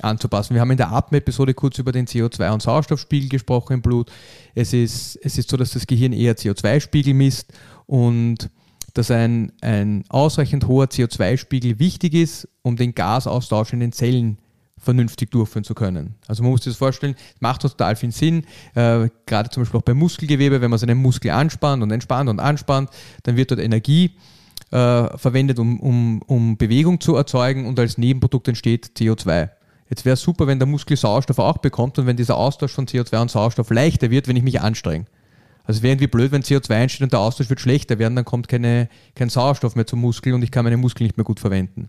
anzupassen. 0.00 0.54
Wir 0.54 0.60
haben 0.60 0.70
in 0.70 0.76
der 0.76 0.92
Atem-Episode 0.92 1.54
kurz 1.54 1.78
über 1.78 1.92
den 1.92 2.06
CO2- 2.06 2.52
und 2.52 2.62
Sauerstoffspiegel 2.62 3.28
gesprochen 3.28 3.74
im 3.74 3.82
Blut. 3.82 4.10
Es 4.54 4.72
ist, 4.72 5.18
es 5.22 5.38
ist 5.38 5.50
so, 5.50 5.56
dass 5.56 5.72
das 5.72 5.86
Gehirn 5.86 6.12
eher 6.12 6.36
CO2-Spiegel 6.36 7.14
misst 7.14 7.52
und 7.86 8.50
dass 8.94 9.10
ein, 9.10 9.52
ein 9.60 10.04
ausreichend 10.08 10.66
hoher 10.66 10.86
CO2-Spiegel 10.86 11.78
wichtig 11.78 12.14
ist, 12.14 12.48
um 12.62 12.76
den 12.76 12.94
Gasaustausch 12.94 13.72
in 13.72 13.80
den 13.80 13.92
Zellen 13.92 14.38
vernünftig 14.84 15.30
durchführen 15.30 15.64
zu 15.64 15.74
können. 15.74 16.14
Also 16.28 16.42
man 16.42 16.52
muss 16.52 16.62
sich 16.62 16.72
das 16.72 16.78
vorstellen, 16.78 17.16
macht 17.40 17.62
total 17.62 17.96
viel 17.96 18.12
Sinn, 18.12 18.44
äh, 18.74 19.08
gerade 19.26 19.50
zum 19.50 19.62
Beispiel 19.62 19.80
auch 19.80 19.84
beim 19.84 19.98
Muskelgewebe, 19.98 20.60
wenn 20.60 20.70
man 20.70 20.78
seinen 20.78 20.98
Muskel 20.98 21.30
anspannt 21.30 21.82
und 21.82 21.90
entspannt 21.90 22.30
und 22.30 22.40
anspannt, 22.40 22.90
dann 23.24 23.36
wird 23.36 23.50
dort 23.50 23.60
Energie 23.60 24.12
äh, 24.70 25.18
verwendet, 25.18 25.58
um, 25.58 25.80
um, 25.80 26.22
um 26.22 26.56
Bewegung 26.56 27.00
zu 27.00 27.16
erzeugen 27.16 27.66
und 27.66 27.78
als 27.78 27.98
Nebenprodukt 27.98 28.48
entsteht 28.48 28.92
CO2. 28.96 29.50
Jetzt 29.88 30.04
wäre 30.04 30.14
es 30.14 30.22
super, 30.22 30.46
wenn 30.46 30.58
der 30.58 30.66
Muskel 30.66 30.96
Sauerstoff 30.96 31.38
auch 31.38 31.58
bekommt 31.58 31.98
und 31.98 32.06
wenn 32.06 32.16
dieser 32.16 32.36
Austausch 32.36 32.72
von 32.72 32.86
CO2 32.86 33.22
und 33.22 33.30
Sauerstoff 33.30 33.70
leichter 33.70 34.10
wird, 34.10 34.28
wenn 34.28 34.36
ich 34.36 34.42
mich 34.42 34.60
anstrenge. 34.60 35.06
Also 35.66 35.78
es 35.78 35.82
wäre 35.82 35.92
irgendwie 35.92 36.08
blöd, 36.08 36.30
wenn 36.30 36.42
CO2 36.42 36.74
entsteht 36.74 37.02
und 37.02 37.12
der 37.12 37.20
Austausch 37.20 37.48
wird 37.48 37.60
schlechter 37.60 37.98
werden, 37.98 38.16
dann 38.16 38.26
kommt 38.26 38.48
keine, 38.48 38.88
kein 39.14 39.30
Sauerstoff 39.30 39.76
mehr 39.76 39.86
zum 39.86 40.00
Muskel 40.00 40.34
und 40.34 40.42
ich 40.42 40.50
kann 40.50 40.64
meine 40.64 40.76
Muskeln 40.76 41.06
nicht 41.06 41.16
mehr 41.16 41.24
gut 41.24 41.40
verwenden. 41.40 41.88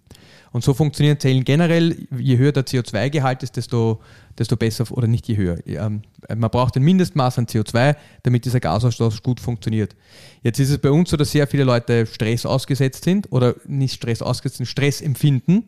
Und 0.53 0.63
so 0.63 0.74
funktionieren 0.74 1.20
Zellen 1.20 1.44
generell. 1.44 2.08
Je 2.17 2.38
höher 2.38 2.53
der 2.53 2.65
CO2-Gehalt 2.65 3.44
ist, 3.44 3.58
desto, 3.58 4.00
desto 4.38 4.55
besser 4.55 4.86
oder 4.91 5.05
nicht 5.05 5.27
je 5.27 5.36
höher. 5.36 5.58
Ähm, 5.67 6.03
man 6.34 6.50
braucht 6.50 6.77
ein 6.77 6.84
Mindestmaß 6.84 7.39
an 7.39 7.48
CO2, 7.48 7.98
damit 8.24 8.46
dieser 8.46 8.62
Gasaustausch 8.62 9.22
gut 9.22 9.41
funktioniert. 9.41 9.98
Jetzt 10.44 10.60
ist 10.60 10.70
es 10.70 10.77
bei 10.77 10.91
uns 10.91 11.10
so, 11.10 11.17
dass 11.17 11.32
sehr 11.32 11.46
viele 11.46 11.65
Leute 11.65 12.05
Stress 12.05 12.46
ausgesetzt 12.46 13.03
sind 13.03 13.29
oder 13.34 13.55
nicht 13.67 13.96
Stress 13.96 14.22
ausgesetzt 14.22 14.58
sind, 14.58 14.67
Stress 14.67 15.01
empfinden. 15.01 15.65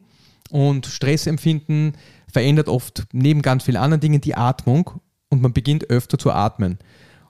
Und 0.49 0.85
Stress 0.85 1.27
empfinden 1.27 1.91
verändert 2.31 2.69
oft 2.69 3.07
neben 3.11 3.41
ganz 3.41 3.63
vielen 3.63 3.75
anderen 3.75 3.99
Dingen 3.99 4.21
die 4.21 4.35
Atmung 4.35 4.91
und 5.29 5.41
man 5.41 5.51
beginnt 5.51 5.89
öfter 5.89 6.17
zu 6.17 6.31
atmen. 6.31 6.77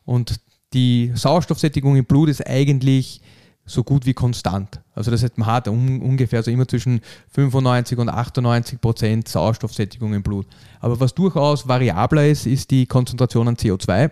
Und 0.06 0.40
die 0.78 1.12
Sauerstoffsättigung 1.16 1.96
im 1.96 2.06
Blut 2.06 2.30
ist 2.30 2.46
eigentlich 2.46 3.20
so 3.66 3.84
gut 3.84 4.06
wie 4.06 4.14
konstant. 4.14 4.80
Also 4.94 5.10
das 5.10 5.24
heißt, 5.24 5.40
man 5.40 5.48
hat 5.48 5.68
un 5.68 6.02
ungefähr 6.02 6.44
so 6.44 6.52
immer 6.52 6.68
zwischen 6.68 7.02
95 7.32 7.98
und 7.98 8.10
98 8.10 8.80
Prozent 8.80 9.28
Sauerstoffsättigung 9.28 10.14
im 10.14 10.22
Blut. 10.22 10.46
Aber 10.80 11.00
was 11.00 11.16
durchaus 11.16 11.68
variabler 11.68 12.28
ist, 12.28 12.46
ist 12.46 12.70
die 12.70 12.86
Konzentration 12.86 13.48
an 13.48 13.56
CO2. 13.56 14.12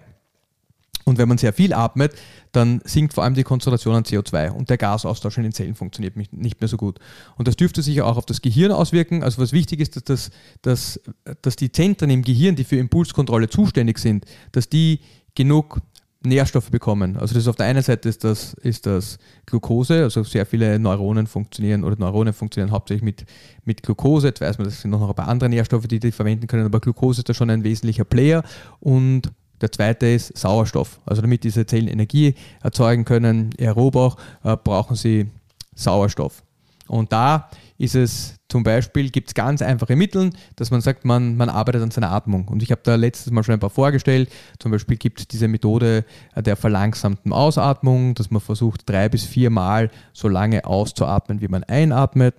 Und 1.05 1.19
wenn 1.19 1.29
man 1.29 1.38
sehr 1.38 1.53
viel 1.53 1.72
atmet, 1.72 2.13
dann 2.51 2.81
sinkt 2.84 3.13
vor 3.13 3.24
allem 3.24 3.36
die 3.36 3.43
Konzentration 3.43 3.93
an 3.93 4.03
CO2 4.03 4.50
und 4.50 4.72
der 4.72 4.77
Gasaustausch 4.77 5.38
in 5.38 5.43
den 5.43 5.51
Zellen 5.51 5.75
funktioniert 5.75 6.15
nicht 6.34 6.60
mehr 6.60 6.67
so 6.67 6.77
gut. 6.77 6.98
Und 7.38 7.48
das 7.48 7.55
dürfte 7.55 7.84
sich 7.84 8.01
auch 8.01 8.17
auf 8.17 8.25
das 8.25 8.41
Gehirn 8.41 8.72
auswirken. 8.72 9.24
Also 9.24 9.39
was 9.39 9.53
wichtig 9.53 9.81
ist, 9.81 9.95
dass, 9.95 10.03
das, 10.03 10.31
dass, 10.63 11.00
dass 11.43 11.55
die 11.57 11.72
Zentren 11.72 12.10
im 12.10 12.24
Gehirn, 12.24 12.55
die 12.55 12.63
für 12.63 12.77
Impulskontrolle 12.77 13.50
zuständig 13.50 14.00
sind, 14.00 14.25
dass 14.51 14.67
die 14.67 15.00
genug 15.36 15.79
Nährstoffe 16.25 16.70
bekommen. 16.70 17.15
Also 17.17 17.34
das 17.34 17.44
ist 17.44 17.48
auf 17.48 17.55
der 17.55 17.67
einen 17.67 17.82
Seite 17.82 18.10
ist 18.10 18.24
das, 18.24 18.53
ist 18.55 18.86
das 18.86 19.17
Glucose, 19.46 20.03
also 20.03 20.24
sehr 20.24 20.46
viele 20.46 20.79
Neuronen 20.79 21.27
funktionieren 21.27 21.84
oder 21.84 21.96
Neuronen 21.98 22.34
funktionieren 22.34 22.72
hauptsächlich 22.72 23.03
mit, 23.03 23.25
mit 23.63 23.84
Glucose. 23.84 24.27
Jetzt 24.27 24.41
weiß 24.41 24.58
man, 24.58 24.65
das 24.65 24.82
sind 24.82 24.91
noch 24.91 25.08
ein 25.08 25.15
paar 25.15 25.27
andere 25.27 25.50
Nährstoffe, 25.50 25.88
die 25.88 26.00
die 26.00 26.12
verwenden 26.12 26.48
können, 26.48 26.65
aber 26.65 26.79
Glucose 26.79 27.22
ist 27.22 27.29
da 27.29 27.34
schon 27.34 27.50
ein 27.50 27.63
wesentlicher 27.63 28.05
Player 28.05 28.44
und 28.79 29.32
der 29.62 29.72
zweite 29.72 30.08
ist 30.08 30.38
Sauerstoff. 30.38 31.00
Also 31.05 31.22
damit 31.22 31.44
diese 31.44 31.65
Zellen 31.65 31.88
Energie 31.88 32.36
erzeugen 32.62 33.05
können, 33.05 33.51
aerob 33.60 33.96
auch, 33.96 34.17
äh, 34.44 34.58
brauchen 34.58 34.96
sie 34.96 35.29
Sauerstoff. 35.75 36.44
Und 36.88 37.12
da 37.12 37.50
ist 37.77 37.96
es 37.96 38.36
zum 38.48 38.63
Beispiel, 38.63 39.10
gibt 39.10 39.29
es 39.29 39.34
ganz 39.34 39.62
einfache 39.62 39.96
Mittel, 39.96 40.32
dass 40.55 40.72
man 40.72 40.79
sagt, 40.79 41.03
man, 41.03 41.36
man 41.36 41.50
arbeitet 41.50 41.82
an 41.82 41.91
seiner 41.91 42.12
Atmung. 42.12 42.48
Und 42.48 42.63
ich 42.63 42.72
habe 42.72 42.82
da 42.84 42.96
letztes 42.96 43.32
Mal 43.32 43.44
schon 43.44 43.53
ein 43.53 43.60
paar 43.60 43.70
vorgestellt. 43.70 44.32
Zum 44.60 44.72
Beispiel 44.72 44.96
gibt 44.98 45.20
es 45.20 45.27
diese 45.27 45.48
Methode 45.48 46.05
der 46.38 46.55
verlangsamten 46.55 47.34
Ausatmung, 47.34 48.15
dass 48.15 48.32
man 48.32 48.41
versucht, 48.41 48.89
drei 48.89 49.10
bis 49.10 49.25
vier 49.25 49.50
Mal 49.50 49.91
so 50.13 50.29
lange 50.29 50.65
auszuatmen, 50.65 51.41
wie 51.41 51.50
man 51.50 51.63
einatmet. 51.65 52.36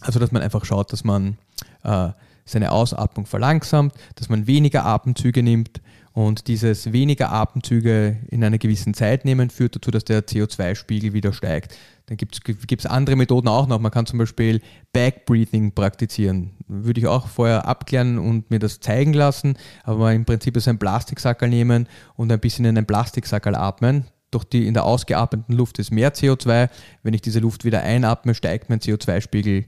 Also 0.00 0.20
dass 0.20 0.32
man 0.32 0.42
einfach 0.42 0.66
schaut, 0.66 0.92
dass 0.92 1.02
man 1.02 1.38
äh, 1.82 2.10
seine 2.44 2.72
Ausatmung 2.72 3.24
verlangsamt, 3.24 3.94
dass 4.16 4.28
man 4.28 4.46
weniger 4.46 4.84
Atemzüge 4.84 5.42
nimmt 5.42 5.80
und 6.16 6.46
dieses 6.46 6.94
weniger 6.94 7.30
Atemzüge 7.30 8.16
in 8.30 8.42
einer 8.42 8.56
gewissen 8.56 8.94
Zeit 8.94 9.26
nehmen 9.26 9.50
führt 9.50 9.76
dazu, 9.76 9.90
dass 9.90 10.06
der 10.06 10.26
CO2-Spiegel 10.26 11.12
wieder 11.12 11.34
steigt. 11.34 11.76
Dann 12.06 12.16
gibt 12.16 12.40
es 12.78 12.86
andere 12.86 13.16
Methoden 13.16 13.48
auch 13.48 13.66
noch. 13.66 13.78
Man 13.78 13.92
kann 13.92 14.06
zum 14.06 14.18
Beispiel 14.18 14.62
Backbreathing 14.94 15.72
praktizieren. 15.72 16.52
Würde 16.68 17.00
ich 17.00 17.06
auch 17.06 17.28
vorher 17.28 17.68
abklären 17.68 18.16
und 18.16 18.50
mir 18.50 18.58
das 18.58 18.80
zeigen 18.80 19.12
lassen. 19.12 19.58
Aber 19.84 20.14
im 20.14 20.24
Prinzip 20.24 20.56
ist 20.56 20.68
ein 20.68 20.78
Plastiksackerl 20.78 21.50
nehmen 21.50 21.86
und 22.14 22.32
ein 22.32 22.40
bisschen 22.40 22.64
in 22.64 22.78
einen 22.78 22.86
Plastiksackerl 22.86 23.54
atmen. 23.54 24.06
Durch 24.30 24.44
die 24.44 24.66
in 24.66 24.72
der 24.72 24.84
ausgeatmeten 24.84 25.54
Luft 25.54 25.78
ist 25.78 25.90
mehr 25.90 26.14
CO2. 26.14 26.70
Wenn 27.02 27.12
ich 27.12 27.20
diese 27.20 27.40
Luft 27.40 27.66
wieder 27.66 27.82
einatme, 27.82 28.34
steigt 28.34 28.70
mein 28.70 28.80
CO2-Spiegel 28.80 29.66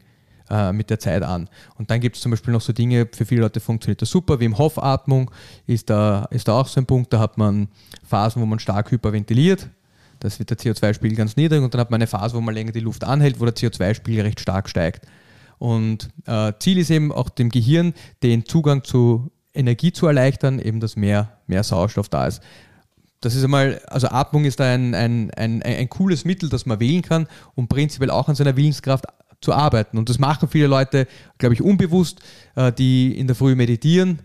äh, 0.51 0.73
mit 0.73 0.91
der 0.91 0.99
Zeit 0.99 1.23
an. 1.23 1.49
Und 1.77 1.91
dann 1.91 2.01
gibt 2.01 2.17
es 2.17 2.23
zum 2.23 2.31
Beispiel 2.31 2.53
noch 2.53 2.61
so 2.61 2.73
Dinge, 2.73 3.09
für 3.13 3.25
viele 3.25 3.43
Leute 3.43 3.61
funktioniert 3.61 4.03
das 4.03 4.11
super, 4.11 4.41
wie 4.41 4.45
im 4.45 4.59
Hof-Atmung 4.59 5.31
ist 5.67 5.91
da, 5.91 6.27
ist 6.31 6.49
da 6.49 6.61
auch 6.61 6.67
so 6.67 6.81
ein 6.81 6.87
Punkt, 6.87 7.13
da 7.13 7.19
hat 7.19 7.39
man 7.39 7.69
Phasen, 8.05 8.43
wo 8.43 8.47
man 8.47 8.59
stark 8.59 8.91
hyperventiliert, 8.91 9.69
das 10.21 10.39
wird 10.39 10.51
der 10.51 10.59
CO2-Spiegel 10.59 11.17
ganz 11.17 11.37
niedrig 11.37 11.63
und 11.63 11.73
dann 11.75 11.81
hat 11.81 11.91
man 11.91 11.99
eine 11.99 12.07
Phase, 12.07 12.35
wo 12.35 12.41
man 12.41 12.55
länger 12.55 12.73
die 12.73 12.81
Luft 12.81 13.05
anhält, 13.05 13.41
wo 13.41 13.45
der 13.45 13.55
CO2-Spiegel 13.55 14.23
recht 14.23 14.41
stark 14.41 14.69
steigt. 14.69 15.07
Und 15.59 16.11
äh, 16.27 16.53
Ziel 16.61 16.79
ist 16.79 16.91
eben 16.91 17.13
auch 17.13 17.29
dem 17.29 17.51
Gehirn 17.51 17.95
den 18.23 18.45
Zugang 18.45 18.85
zu 18.85 19.31
Energie 19.55 19.93
zu 19.93 20.07
erleichtern, 20.07 20.59
eben 20.61 20.81
dass 20.81 20.97
mehr, 20.97 21.39
mehr 21.47 21.65
Sauerstoff 21.65 22.09
da 22.09 22.27
ist. 22.27 22.43
Das 23.21 23.35
ist 23.35 23.43
einmal, 23.43 23.81
also 23.89 24.09
Atmung 24.09 24.45
ist 24.45 24.61
ein, 24.61 24.95
ein, 24.95 25.33
ein, 25.33 25.63
ein 25.63 25.89
cooles 25.89 26.25
Mittel, 26.25 26.49
das 26.49 26.67
man 26.67 26.79
wählen 26.79 27.03
kann, 27.03 27.27
um 27.57 27.67
prinzipiell 27.67 28.11
auch 28.11 28.29
an 28.29 28.37
seiner 28.37 28.57
Willenskraft 28.57 29.07
zu 29.41 29.53
arbeiten. 29.53 29.99
Und 29.99 30.09
das 30.09 30.19
machen 30.19 30.49
viele 30.49 30.67
Leute, 30.67 31.07
glaube 31.39 31.55
ich, 31.55 31.63
unbewusst, 31.63 32.21
äh, 32.57 32.73
die 32.73 33.19
in 33.19 33.27
der 33.27 33.37
Früh 33.37 33.55
meditieren 33.55 34.21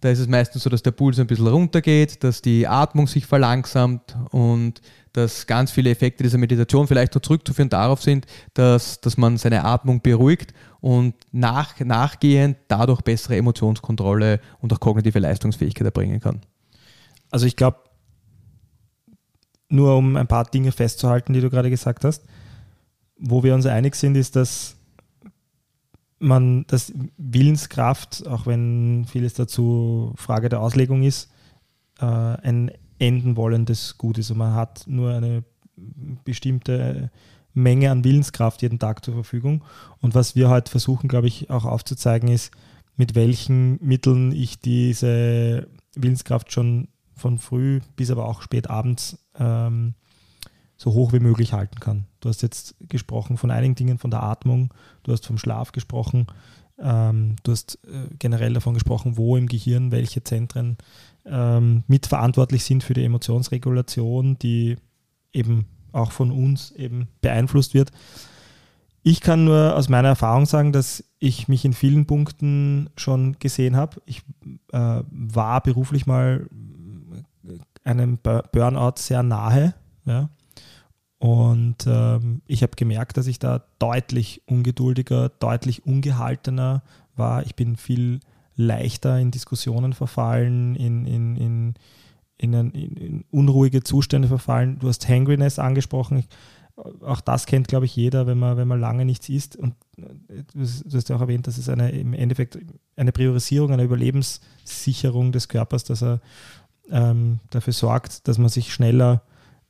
da 0.00 0.10
ist 0.10 0.18
es 0.18 0.28
meistens 0.28 0.62
so, 0.62 0.70
dass 0.70 0.82
der 0.82 0.90
Puls 0.90 1.18
ein 1.18 1.26
bisschen 1.26 1.46
runtergeht, 1.46 2.22
dass 2.22 2.42
die 2.42 2.66
Atmung 2.66 3.06
sich 3.06 3.26
verlangsamt 3.26 4.16
und 4.30 4.80
dass 5.12 5.46
ganz 5.46 5.70
viele 5.70 5.90
Effekte 5.90 6.22
dieser 6.22 6.36
Meditation 6.36 6.86
vielleicht 6.86 7.14
noch 7.14 7.22
zurückzuführen 7.22 7.70
darauf 7.70 8.02
sind, 8.02 8.26
dass, 8.52 9.00
dass 9.00 9.16
man 9.16 9.38
seine 9.38 9.64
Atmung 9.64 10.02
beruhigt 10.02 10.52
und 10.80 11.14
nach, 11.32 11.80
nachgehend 11.80 12.58
dadurch 12.68 13.00
bessere 13.00 13.36
Emotionskontrolle 13.36 14.40
und 14.60 14.72
auch 14.72 14.80
kognitive 14.80 15.18
Leistungsfähigkeit 15.18 15.86
erbringen 15.86 16.20
kann. 16.20 16.42
Also 17.30 17.46
ich 17.46 17.56
glaube, 17.56 17.78
nur 19.68 19.96
um 19.96 20.16
ein 20.16 20.28
paar 20.28 20.44
Dinge 20.44 20.72
festzuhalten, 20.72 21.32
die 21.32 21.40
du 21.40 21.48
gerade 21.48 21.70
gesagt 21.70 22.04
hast, 22.04 22.24
wo 23.18 23.42
wir 23.42 23.54
uns 23.54 23.66
einig 23.66 23.94
sind, 23.94 24.16
ist, 24.16 24.36
dass 24.36 24.76
man 26.18 26.64
das 26.66 26.92
Willenskraft, 27.16 28.26
auch 28.26 28.46
wenn 28.46 29.04
vieles 29.06 29.34
dazu 29.34 30.12
Frage 30.16 30.48
der 30.48 30.60
Auslegung 30.60 31.02
ist, 31.02 31.30
äh, 31.98 32.04
ein 32.04 32.70
enden 32.98 33.36
wollendes 33.36 33.98
Gut 33.98 34.18
ist. 34.18 34.30
Und 34.30 34.38
man 34.38 34.54
hat 34.54 34.84
nur 34.86 35.12
eine 35.12 35.44
bestimmte 36.24 37.10
Menge 37.52 37.90
an 37.90 38.04
Willenskraft 38.04 38.62
jeden 38.62 38.78
Tag 38.78 39.04
zur 39.04 39.14
Verfügung. 39.14 39.64
Und 40.00 40.14
was 40.14 40.36
wir 40.36 40.48
heute 40.48 40.70
versuchen, 40.70 41.08
glaube 41.08 41.26
ich, 41.26 41.50
auch 41.50 41.64
aufzuzeigen, 41.64 42.28
ist, 42.28 42.50
mit 42.96 43.14
welchen 43.14 43.82
Mitteln 43.84 44.32
ich 44.32 44.58
diese 44.60 45.68
Willenskraft 45.94 46.52
schon 46.52 46.88
von 47.14 47.38
früh 47.38 47.80
bis 47.96 48.10
aber 48.10 48.26
auch 48.26 48.42
spät 48.42 48.68
abends 48.68 49.18
ähm, 49.38 49.94
so 50.76 50.92
hoch 50.92 51.12
wie 51.12 51.20
möglich 51.20 51.52
halten 51.52 51.80
kann. 51.80 52.06
Du 52.20 52.28
hast 52.28 52.42
jetzt 52.42 52.74
gesprochen 52.88 53.36
von 53.38 53.50
einigen 53.50 53.74
Dingen, 53.74 53.98
von 53.98 54.10
der 54.10 54.22
Atmung, 54.22 54.72
du 55.02 55.12
hast 55.12 55.26
vom 55.26 55.38
Schlaf 55.38 55.72
gesprochen, 55.72 56.26
ähm, 56.78 57.36
du 57.42 57.52
hast 57.52 57.78
äh, 57.86 58.14
generell 58.18 58.52
davon 58.52 58.74
gesprochen, 58.74 59.16
wo 59.16 59.36
im 59.36 59.46
Gehirn 59.46 59.90
welche 59.90 60.22
Zentren 60.22 60.76
ähm, 61.24 61.84
mitverantwortlich 61.86 62.64
sind 62.64 62.84
für 62.84 62.94
die 62.94 63.04
Emotionsregulation, 63.04 64.38
die 64.38 64.76
eben 65.32 65.66
auch 65.92 66.12
von 66.12 66.30
uns 66.30 66.72
eben 66.72 67.08
beeinflusst 67.22 67.72
wird. 67.72 67.90
Ich 69.02 69.20
kann 69.20 69.44
nur 69.44 69.76
aus 69.76 69.88
meiner 69.88 70.08
Erfahrung 70.08 70.46
sagen, 70.46 70.72
dass 70.72 71.04
ich 71.18 71.48
mich 71.48 71.64
in 71.64 71.72
vielen 71.72 72.06
Punkten 72.06 72.90
schon 72.96 73.38
gesehen 73.38 73.76
habe. 73.76 74.02
Ich 74.04 74.22
äh, 74.72 75.02
war 75.08 75.62
beruflich 75.62 76.06
mal 76.06 76.46
einem 77.84 78.18
Burnout 78.18 78.94
sehr 78.96 79.22
nahe. 79.22 79.74
Ja. 80.04 80.28
Und 81.18 81.86
ähm, 81.86 82.42
ich 82.46 82.62
habe 82.62 82.76
gemerkt, 82.76 83.16
dass 83.16 83.26
ich 83.26 83.38
da 83.38 83.64
deutlich 83.78 84.42
ungeduldiger, 84.46 85.30
deutlich 85.30 85.86
ungehaltener 85.86 86.82
war. 87.14 87.44
Ich 87.46 87.54
bin 87.54 87.76
viel 87.76 88.20
leichter 88.54 89.18
in 89.18 89.30
Diskussionen 89.30 89.92
verfallen, 89.92 90.74
in, 90.74 91.06
in, 91.06 91.36
in, 91.36 91.74
in, 92.36 92.52
in, 92.52 92.70
in 92.72 93.24
unruhige 93.30 93.82
Zustände 93.82 94.28
verfallen. 94.28 94.78
Du 94.78 94.88
hast 94.88 95.08
Hangriness 95.08 95.58
angesprochen. 95.58 96.18
Ich, 96.18 96.28
auch 97.02 97.22
das 97.22 97.46
kennt, 97.46 97.68
glaube 97.68 97.86
ich, 97.86 97.96
jeder, 97.96 98.26
wenn 98.26 98.38
man, 98.38 98.58
wenn 98.58 98.68
man 98.68 98.80
lange 98.80 99.06
nichts 99.06 99.30
isst. 99.30 99.56
Und 99.56 99.74
äh, 99.96 100.42
du 100.52 100.60
hast 100.62 101.08
ja 101.08 101.16
auch 101.16 101.22
erwähnt, 101.22 101.46
dass 101.46 101.56
es 101.56 101.70
eine, 101.70 101.90
im 101.90 102.12
Endeffekt 102.12 102.58
eine 102.96 103.12
Priorisierung, 103.12 103.72
eine 103.72 103.84
Überlebenssicherung 103.84 105.32
des 105.32 105.48
Körpers, 105.48 105.84
dass 105.84 106.02
er 106.02 106.20
ähm, 106.90 107.40
dafür 107.50 107.72
sorgt, 107.72 108.28
dass 108.28 108.36
man 108.36 108.50
sich 108.50 108.72
schneller 108.72 109.22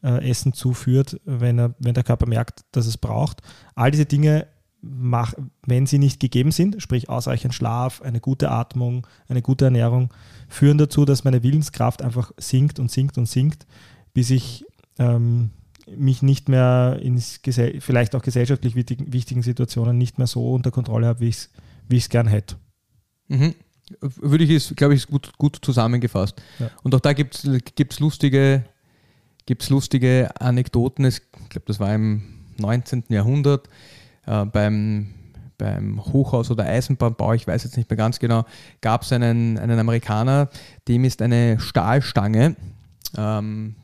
äh, 0.03 0.29
Essen 0.29 0.53
zuführt, 0.53 1.21
wenn, 1.25 1.59
er, 1.59 1.75
wenn 1.79 1.95
der 1.95 2.05
Körper 2.05 2.27
merkt, 2.27 2.65
dass 2.73 2.87
es 2.87 2.97
braucht. 2.97 3.43
All 3.75 3.91
diese 3.91 4.07
Dinge, 4.07 4.47
mach, 4.81 5.35
wenn 5.67 5.87
sie 5.87 5.99
nicht 5.99 6.21
gegeben 6.21 6.53
sind, 6.53 6.81
sprich 6.83 7.09
ausreichend 7.09 7.55
Schlaf, 7.55 8.03
eine 8.03 8.21
gute 8.21 8.51
Atmung, 8.51 9.07
eine 9.29 9.43
gute 9.43 9.67
Ernährung, 9.67 10.13
führen 10.49 10.79
dazu, 10.79 11.05
dass 11.05 11.25
meine 11.25 11.43
Willenskraft 11.43 12.03
einfach 12.03 12.33
sinkt 12.37 12.79
und 12.79 12.91
sinkt 12.91 13.19
und 13.19 13.27
sinkt, 13.27 13.67
bis 14.13 14.31
ich 14.31 14.65
ähm, 14.99 15.51
mich 15.97 16.23
nicht 16.23 16.49
mehr 16.49 16.99
in 17.01 17.19
vielleicht 17.19 18.15
auch 18.15 18.23
gesellschaftlich 18.23 18.75
wichtigen, 18.75 19.13
wichtigen 19.13 19.43
Situationen 19.43 19.97
nicht 19.99 20.19
mehr 20.19 20.27
so 20.27 20.53
unter 20.53 20.71
Kontrolle 20.71 21.07
habe, 21.07 21.21
wie 21.21 21.29
ich 21.29 21.37
es 21.37 21.51
wie 21.89 21.99
gern 21.99 22.27
hätte. 22.27 22.57
Mhm. 23.29 23.55
Würde 24.01 24.43
ich 24.43 24.51
es, 24.51 24.75
glaube 24.75 24.95
ich, 24.95 25.07
gut, 25.07 25.39
gut 25.39 25.59
zusammengefasst. 25.63 26.43
Ja. 26.59 26.71
Und 26.83 26.95
auch 26.95 27.01
da 27.01 27.13
gibt 27.13 27.45
es 27.45 28.01
lustige, 28.01 28.65
gibt's 29.47 29.71
lustige 29.71 30.31
Anekdoten. 30.41 31.05
ich 31.05 31.21
glaube, 31.49 31.67
das 31.67 31.81
war 31.81 31.95
im 31.95 32.23
19. 32.59 33.05
Jahrhundert 33.09 33.69
äh, 34.27 34.45
beim, 34.45 35.15
beim 35.57 36.05
Hochhaus- 36.05 36.51
oder 36.51 36.65
Eisenbahnbau, 36.65 37.33
ich 37.35 37.47
weiß 37.47 37.65
jetzt 37.65 37.77
nicht 37.77 37.89
mehr 37.89 37.97
ganz 37.97 38.19
genau, 38.19 38.45
gab 38.81 39.03
es 39.03 39.13
einen, 39.13 39.59
einen 39.59 39.79
Amerikaner, 39.79 40.49
dem 40.89 41.05
ist 41.05 41.23
eine 41.23 41.59
Stahlstange 41.61 42.57
ähm, 43.17 43.77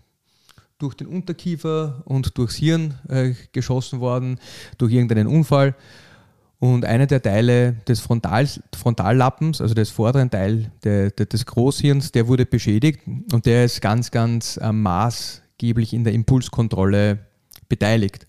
durch 0.79 0.95
den 0.95 1.07
Unterkiefer 1.07 2.03
und 2.05 2.37
durchs 2.37 2.57
Hirn 2.57 2.95
äh, 3.09 3.35
geschossen 3.53 4.01
worden, 4.01 4.39
durch 4.79 4.93
irgendeinen 4.93 5.29
Unfall. 5.29 5.75
Und 6.59 6.85
einer 6.85 7.07
der 7.07 7.21
Teile 7.21 7.73
des 7.89 8.01
Frontal, 8.01 8.49
Frontallappens, 8.73 9.61
also 9.61 9.75
des 9.75 9.91
vorderen 9.91 10.31
Teil 10.31 10.71
der, 10.85 11.11
der, 11.11 11.27
des 11.27 11.45
Großhirns, 11.45 12.13
der 12.13 12.29
wurde 12.29 12.47
beschädigt 12.47 13.01
und 13.33 13.47
der 13.47 13.65
ist 13.65 13.81
ganz, 13.81 14.13
ganz 14.13 14.59
äh, 14.63 14.71
maßgeblich 15.63 15.95
in 15.95 16.05
der 16.05 16.13
Impulskontrolle 16.13 17.19
beteiligt. 17.69 18.27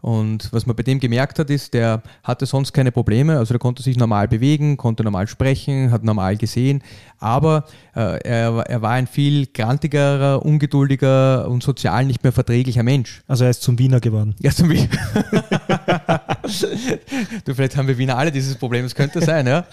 Und 0.00 0.52
was 0.52 0.64
man 0.64 0.76
bei 0.76 0.84
dem 0.84 1.00
gemerkt 1.00 1.40
hat, 1.40 1.50
ist, 1.50 1.74
der 1.74 2.04
hatte 2.22 2.46
sonst 2.46 2.72
keine 2.72 2.92
Probleme, 2.92 3.36
also 3.36 3.52
der 3.52 3.58
konnte 3.58 3.82
sich 3.82 3.96
normal 3.96 4.28
bewegen, 4.28 4.76
konnte 4.76 5.02
normal 5.02 5.26
sprechen, 5.26 5.90
hat 5.90 6.04
normal 6.04 6.36
gesehen, 6.36 6.84
aber 7.18 7.64
äh, 7.96 8.20
er, 8.22 8.60
er 8.60 8.80
war 8.80 8.92
ein 8.92 9.08
viel 9.08 9.46
grantigerer, 9.46 10.46
ungeduldiger 10.46 11.48
und 11.48 11.64
sozial 11.64 12.04
nicht 12.04 12.22
mehr 12.22 12.30
verträglicher 12.30 12.84
Mensch. 12.84 13.24
Also 13.26 13.42
er 13.42 13.50
ist 13.50 13.62
zum 13.62 13.76
Wiener 13.80 13.98
geworden. 13.98 14.36
Ja, 14.38 14.52
zum 14.52 14.70
Wiener. 14.70 14.86
du, 17.44 17.54
vielleicht 17.56 17.76
haben 17.76 17.88
wir 17.88 17.98
Wiener 17.98 18.16
alle 18.16 18.30
dieses 18.30 18.54
Problem, 18.54 18.84
das 18.84 18.94
könnte 18.94 19.20
sein, 19.20 19.48
ja. 19.48 19.64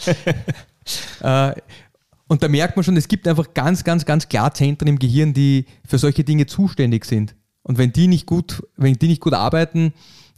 äh, 1.21 1.53
und 2.27 2.41
da 2.41 2.47
merkt 2.47 2.75
man 2.75 2.83
schon, 2.83 2.97
es 2.97 3.07
gibt 3.07 3.27
einfach 3.27 3.53
ganz, 3.53 3.83
ganz, 3.83 4.05
ganz 4.05 4.27
klar 4.27 4.53
Zentren 4.53 4.87
im 4.87 4.99
Gehirn, 4.99 5.33
die 5.33 5.65
für 5.87 5.97
solche 5.97 6.23
Dinge 6.23 6.47
zuständig 6.47 7.05
sind. 7.05 7.35
Und 7.61 7.77
wenn 7.77 7.93
die 7.93 8.07
nicht 8.07 8.25
gut, 8.25 8.63
wenn 8.77 8.93
die 8.93 9.07
nicht 9.07 9.21
gut 9.21 9.33
arbeiten, 9.33 9.93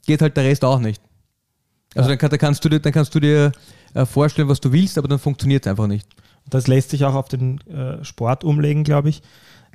geht 0.06 0.21
halt 0.21 0.36
der 0.38 0.43
Rest 0.43 0.65
auch 0.65 0.80
nicht. 0.80 1.02
Also 1.95 2.10
ja. 2.10 2.15
dann, 2.15 2.17
kann, 2.19 2.30
dann, 2.30 2.39
kannst 2.39 2.63
du 2.63 2.69
dir, 2.69 2.80
dann 2.80 2.91
kannst 2.91 3.15
du 3.15 3.19
dir 3.19 3.52
äh, 3.93 4.06
vorstellen, 4.06 4.50
was 4.50 4.60
du 4.60 4.71
willst, 4.71 4.97
aber 4.97 5.08
dann 5.08 5.19
funktioniert 5.19 5.65
es 5.65 5.69
einfach 5.69 5.88
nicht. 5.88 6.08
Das 6.50 6.67
lässt 6.67 6.89
sich 6.89 7.06
auch 7.06 7.15
auf 7.15 7.30
den 7.30 7.60
äh, 7.67 8.04
Sport 8.04 8.43
umlegen, 8.43 8.84
glaube 8.84 9.10
ich. 9.10 9.21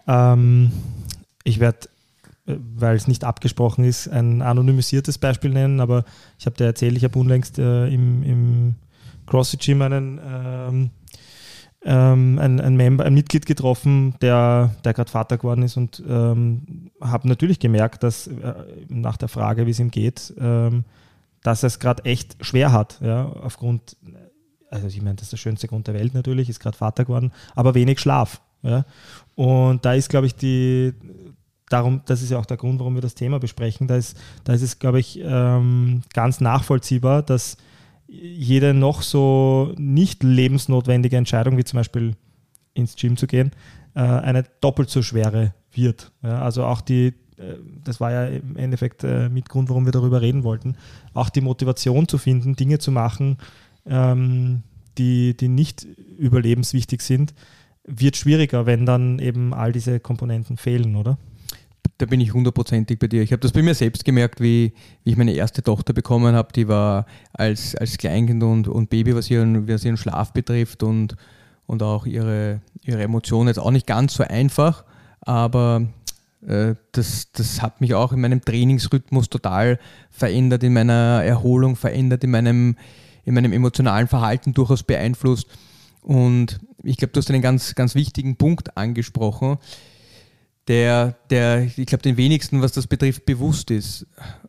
Ähm, 0.07 0.71
ich 1.45 1.61
werde, 1.61 1.89
äh, 2.47 2.57
weil 2.75 2.97
es 2.97 3.09
nicht 3.09 3.25
abgesprochen 3.25 3.85
ist, 3.85 4.09
ein 4.09 4.43
anonymisiertes 4.43 5.19
Beispiel 5.19 5.51
nennen, 5.51 5.81
aber 5.81 6.05
ich 6.39 6.47
habe 6.47 6.57
dir 6.57 6.65
erzählt, 6.65 6.97
ich 6.97 7.05
habe 7.05 7.19
unlängst 7.19 7.59
äh, 7.59 7.89
im, 7.89 8.23
im 8.23 8.75
CrossFit 9.27 9.61
Gym 9.61 9.83
einen 9.83 10.21
ähm, 10.25 10.91
ähm, 11.85 12.39
ein, 12.39 12.61
ein, 12.61 12.77
Member, 12.77 13.05
ein 13.05 13.15
Mitglied 13.15 13.47
getroffen, 13.47 14.15
der, 14.21 14.75
der 14.85 14.95
gerade 14.95 15.11
Vater 15.11 15.37
geworden 15.37 15.63
ist 15.63 15.77
und 15.77 16.03
ähm, 16.09 16.91
habe 17.01 17.29
natürlich 17.29 17.59
gemerkt, 17.59 18.03
dass 18.03 18.29
äh, 18.29 18.55
nach 18.89 19.17
der 19.17 19.29
Frage, 19.29 19.67
wie 19.67 19.71
es 19.71 19.81
ihm 19.81 19.91
geht, 19.91 20.33
ähm, 20.39 20.85
dass 21.43 21.63
er 21.65 21.69
es 21.69 21.81
gerade 21.81 22.05
echt 22.05 22.37
schwer 22.45 22.73
hat, 22.73 23.01
ja, 23.01 23.25
aufgrund, 23.25 23.97
also 24.71 24.87
ich 24.87 25.03
meine, 25.03 25.17
das 25.17 25.25
ist 25.25 25.33
der 25.33 25.39
schönste 25.39 25.67
Grund 25.67 25.89
der 25.89 25.95
Welt 25.95 26.15
natürlich, 26.15 26.49
ist 26.49 26.61
gerade 26.61 26.77
Vater 26.77 27.05
geworden, 27.05 27.33
aber 27.55 27.75
wenig 27.75 27.99
Schlaf. 27.99 28.41
Ja. 28.63 28.85
Und 29.35 29.85
da 29.85 29.95
ist, 29.95 30.09
glaube 30.09 30.29
ich, 30.29 30.37
die, 30.37 30.95
darum, 31.69 32.03
das 32.07 32.23
ist 32.23 32.31
ja 32.31 32.39
auch 32.39 32.47
der 32.47 32.57
Grund, 32.59 32.79
warum 32.79 32.95
wir 32.95 33.03
das 33.03 33.17
Thema 33.17 33.41
besprechen, 33.41 33.89
da 33.89 33.97
ist, 33.97 34.17
da 34.45 34.53
ist 34.53 34.63
es, 34.63 34.79
glaube 34.79 35.01
ich, 35.01 35.21
ähm, 35.21 36.03
ganz 36.13 36.41
nachvollziehbar, 36.41 37.23
dass 37.23 37.57
jede 38.13 38.75
noch 38.75 39.03
so 39.03 39.75
nicht 39.79 40.23
lebensnotwendige 40.23 41.17
Entscheidung, 41.17 41.57
wie 41.57 41.65
zum 41.65 41.79
Beispiel 41.79 42.15
ins 42.75 42.97
Gym 42.97 43.17
zu 43.17 43.27
gehen, 43.27 43.53
äh, 43.95 44.01
eine 44.01 44.45
doppelt 44.61 44.91
so 44.91 45.03
schwere 45.03 45.55
wird. 45.73 46.13
also 46.21 46.65
auch 46.65 46.83
die, 46.83 47.15
äh, 47.39 47.57
das 47.85 48.01
war 48.01 48.13
ja 48.13 48.27
im 48.27 48.57
Endeffekt 48.57 49.05
äh, 49.05 49.29
mit 49.29 49.49
Grund, 49.49 49.69
warum 49.71 49.87
wir 49.87 49.93
darüber 49.93 50.21
reden 50.21 50.45
wollten, 50.45 50.77
auch 51.15 51.31
die 51.31 51.41
Motivation 51.41 52.07
zu 52.09 52.19
finden, 52.19 52.57
Dinge 52.57 52.79
zu 52.79 52.93
machen, 52.93 53.39
ähm, 53.87 54.63
die, 54.99 55.35
die 55.37 55.49
nicht 55.49 55.87
überlebenswichtig 56.19 57.01
sind, 57.01 57.33
wird 57.85 58.17
schwieriger, 58.17 58.67
wenn 58.67 58.87
dann 58.87 59.19
eben 59.19 59.55
all 59.55 59.73
diese 59.73 59.99
Komponenten 59.99 60.57
fehlen, 60.57 60.97
oder? 60.97 61.19
Da 62.03 62.07
bin 62.07 62.21
ich 62.21 62.35
hundertprozentig 62.35 62.99
bei 62.99 63.07
dir. 63.07 63.23
Ich 63.23 63.31
habe 63.31 63.39
das 63.39 63.53
bei 63.53 63.63
mir 63.63 63.75
selbst 63.75 64.05
gemerkt, 64.05 64.41
wie, 64.41 64.73
wie 65.05 65.11
ich 65.13 65.17
meine 65.17 65.35
erste 65.35 65.63
Tochter 65.63 65.93
bekommen 65.93 66.35
habe. 66.35 66.53
Die 66.53 66.67
war 66.67 67.07
als, 67.33 67.77
als 67.77 67.97
Kleinkind 67.97 68.43
und, 68.43 68.67
und 68.67 68.91
Baby, 68.91 69.15
was 69.15 69.31
ihren, 69.31 69.69
was 69.69 69.85
ihren 69.85 69.97
Schlaf 69.97 70.33
betrifft 70.33 70.83
und, 70.83 71.15
und 71.67 71.81
auch 71.81 72.05
ihre, 72.05 72.61
ihre 72.83 73.05
Emotionen 73.05 73.47
jetzt 73.47 73.61
auch 73.61 73.71
nicht 73.71 73.87
ganz 73.87 74.15
so 74.15 74.25
einfach. 74.25 74.83
Aber 75.21 75.87
äh, 76.45 76.75
das, 76.91 77.31
das 77.31 77.63
hat 77.63 77.81
mich 77.81 77.95
auch 77.95 78.13
in 78.13 78.21
meinem 78.21 78.45
Trainingsrhythmus 78.45 79.31
total 79.31 79.79
verändert, 80.11 80.65
in 80.65 80.73
meiner 80.73 81.23
Erholung 81.25 81.77
verändert, 81.77 82.25
in 82.25 82.33
meinem, 82.33 82.77
in 83.25 83.35
meinem 83.35 83.53
emotionalen 83.53 84.09
Verhalten 84.09 84.55
durchaus 84.55 84.83
beeinflusst. 84.83 85.47
Und 86.01 86.59
ich 86.83 86.97
glaube, 86.97 87.13
du 87.13 87.19
hast 87.21 87.31
einen 87.31 87.43
ganz, 87.43 87.77
ganz 87.77 87.95
wichtigen 87.95 88.35
Punkt 88.35 88.77
angesprochen 88.77 89.59
der, 90.69 91.17
der 91.31 91.65
ich 91.65 91.87
glaube, 91.87 92.03
den 92.03 92.17
wenigsten, 92.17 92.63
was 92.63 92.73
das 92.73 92.87
betrifft, 92.87 93.27
bewusst 93.27 93.71
ist, 93.71 94.07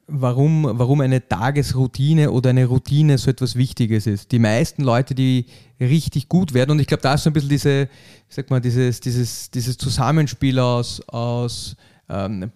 warum, 0.08 0.68
warum 0.72 1.02
eine 1.02 1.28
Tagesroutine 1.28 2.32
oder 2.32 2.52
eine 2.52 2.66
Routine 2.66 3.18
so 3.18 3.32
etwas 3.32 3.56
Wichtiges 3.56 4.06
ist. 4.06 4.32
Die 4.32 4.40
meisten 4.40 4.84
Leute, 4.84 5.16
die 5.16 5.48
richtig 5.80 6.30
gut 6.30 6.54
werden, 6.54 6.72
und 6.72 6.80
ich 6.80 6.88
glaube, 6.88 7.02
da 7.02 7.16
ist 7.16 7.24
so 7.24 7.30
ein 7.30 7.34
bisschen 7.34 7.50
diese, 7.50 7.90
sag 8.30 8.50
mal, 8.52 8.62
dieses, 8.62 9.00
dieses, 9.00 9.50
dieses 9.50 9.78
Zusammenspiel 9.78 10.60
aus, 10.60 11.02
aus 11.08 11.76
ähm, 12.10 12.52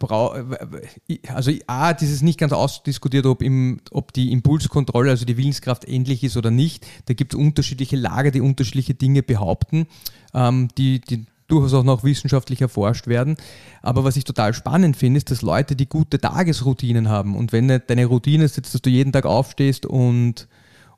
also 1.33 1.51
A, 1.65 1.93
dieses 1.93 2.21
nicht 2.21 2.39
ganz 2.39 2.53
ausdiskutiert, 2.53 3.25
ob, 3.25 3.41
im, 3.41 3.79
ob 3.91 4.13
die 4.13 4.31
Impulskontrolle, 4.31 5.09
also 5.09 5.25
die 5.25 5.37
Willenskraft 5.37 5.85
endlich 5.85 6.23
ist 6.23 6.37
oder 6.37 6.51
nicht. 6.51 6.85
Da 7.05 7.15
gibt 7.15 7.33
es 7.33 7.39
unterschiedliche 7.39 7.95
Lager, 7.95 8.29
die 8.29 8.41
unterschiedliche 8.41 8.93
Dinge 8.93 9.23
behaupten, 9.23 9.87
ähm, 10.33 10.67
die, 10.77 11.01
die 11.01 11.25
durchaus 11.47 11.73
auch 11.73 11.83
noch 11.83 12.03
wissenschaftlich 12.03 12.61
erforscht 12.61 13.07
werden. 13.07 13.37
Aber 13.81 14.03
was 14.03 14.17
ich 14.17 14.23
total 14.23 14.53
spannend 14.53 14.97
finde, 14.97 15.17
ist, 15.17 15.31
dass 15.31 15.41
Leute, 15.41 15.75
die 15.75 15.87
gute 15.87 16.19
Tagesroutinen 16.19 17.09
haben 17.09 17.35
und 17.35 17.51
wenn 17.53 17.67
deine 17.67 18.05
Routine 18.05 18.43
ist 18.43 18.57
jetzt, 18.57 18.73
dass 18.73 18.81
du 18.81 18.89
jeden 18.89 19.11
Tag 19.11 19.25
aufstehst 19.25 19.85
und, 19.85 20.47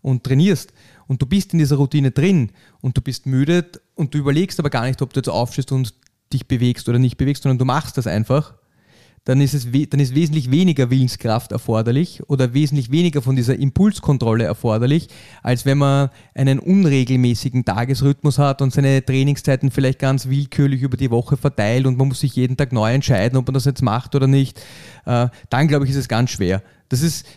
und 0.02 0.24
trainierst 0.24 0.74
und 1.08 1.22
du 1.22 1.26
bist 1.26 1.54
in 1.54 1.60
dieser 1.60 1.78
Routine 1.78 2.12
drin 2.12 2.52
und 2.82 2.98
du 2.98 3.02
bist 3.02 3.26
müde 3.26 3.66
und 3.96 4.14
du 4.14 4.18
überlegst 4.18 4.60
aber 4.60 4.70
gar 4.70 4.86
nicht, 4.86 5.02
ob 5.02 5.14
du 5.14 5.20
jetzt 5.20 5.30
aufstehst 5.30 5.72
und 5.72 5.94
dich 6.34 6.48
bewegst 6.48 6.88
oder 6.90 7.00
nicht 7.00 7.18
bewegst, 7.18 7.44
sondern 7.44 7.58
du 7.58 7.66
machst 7.66 7.98
das 7.98 8.08
einfach, 8.08 8.54
dann 9.30 9.42
ist, 9.42 9.54
es 9.54 9.68
dann 9.90 10.00
ist 10.00 10.16
wesentlich 10.16 10.50
weniger 10.50 10.90
Willenskraft 10.90 11.52
erforderlich 11.52 12.24
oder 12.30 12.56
wesentlich 12.56 12.90
weniger 12.90 13.22
von 13.22 13.36
dieser 13.36 13.60
Impulskontrolle 13.60 14.44
erforderlich, 14.44 15.08
als 15.44 15.68
wenn 15.68 15.78
man 15.78 16.10
einen 16.34 16.58
unregelmäßigen 16.58 17.64
Tagesrhythmus 17.64 18.40
hat 18.40 18.64
und 18.64 18.74
seine 18.74 19.06
Trainingszeiten 19.06 19.70
vielleicht 19.70 20.00
ganz 20.00 20.30
willkürlich 20.30 20.82
über 20.82 20.98
die 20.98 21.12
Woche 21.12 21.38
verteilt 21.38 21.86
und 21.86 21.96
man 22.00 22.08
muss 22.08 22.22
sich 22.22 22.36
jeden 22.36 22.58
Tag 22.58 22.74
neu 22.74 22.92
entscheiden, 22.92 23.38
ob 23.38 23.46
man 23.46 23.54
das 23.54 23.66
jetzt 23.66 23.84
macht 23.84 24.16
oder 24.16 24.26
nicht. 24.26 24.60
Äh, 25.06 25.28
dann 25.52 25.68
glaube 25.68 25.86
ich, 25.86 25.92
ist 25.92 25.98
es 25.98 26.08
ganz 26.08 26.32
schwer. 26.32 26.64
Das 26.90 27.04
ist, 27.04 27.28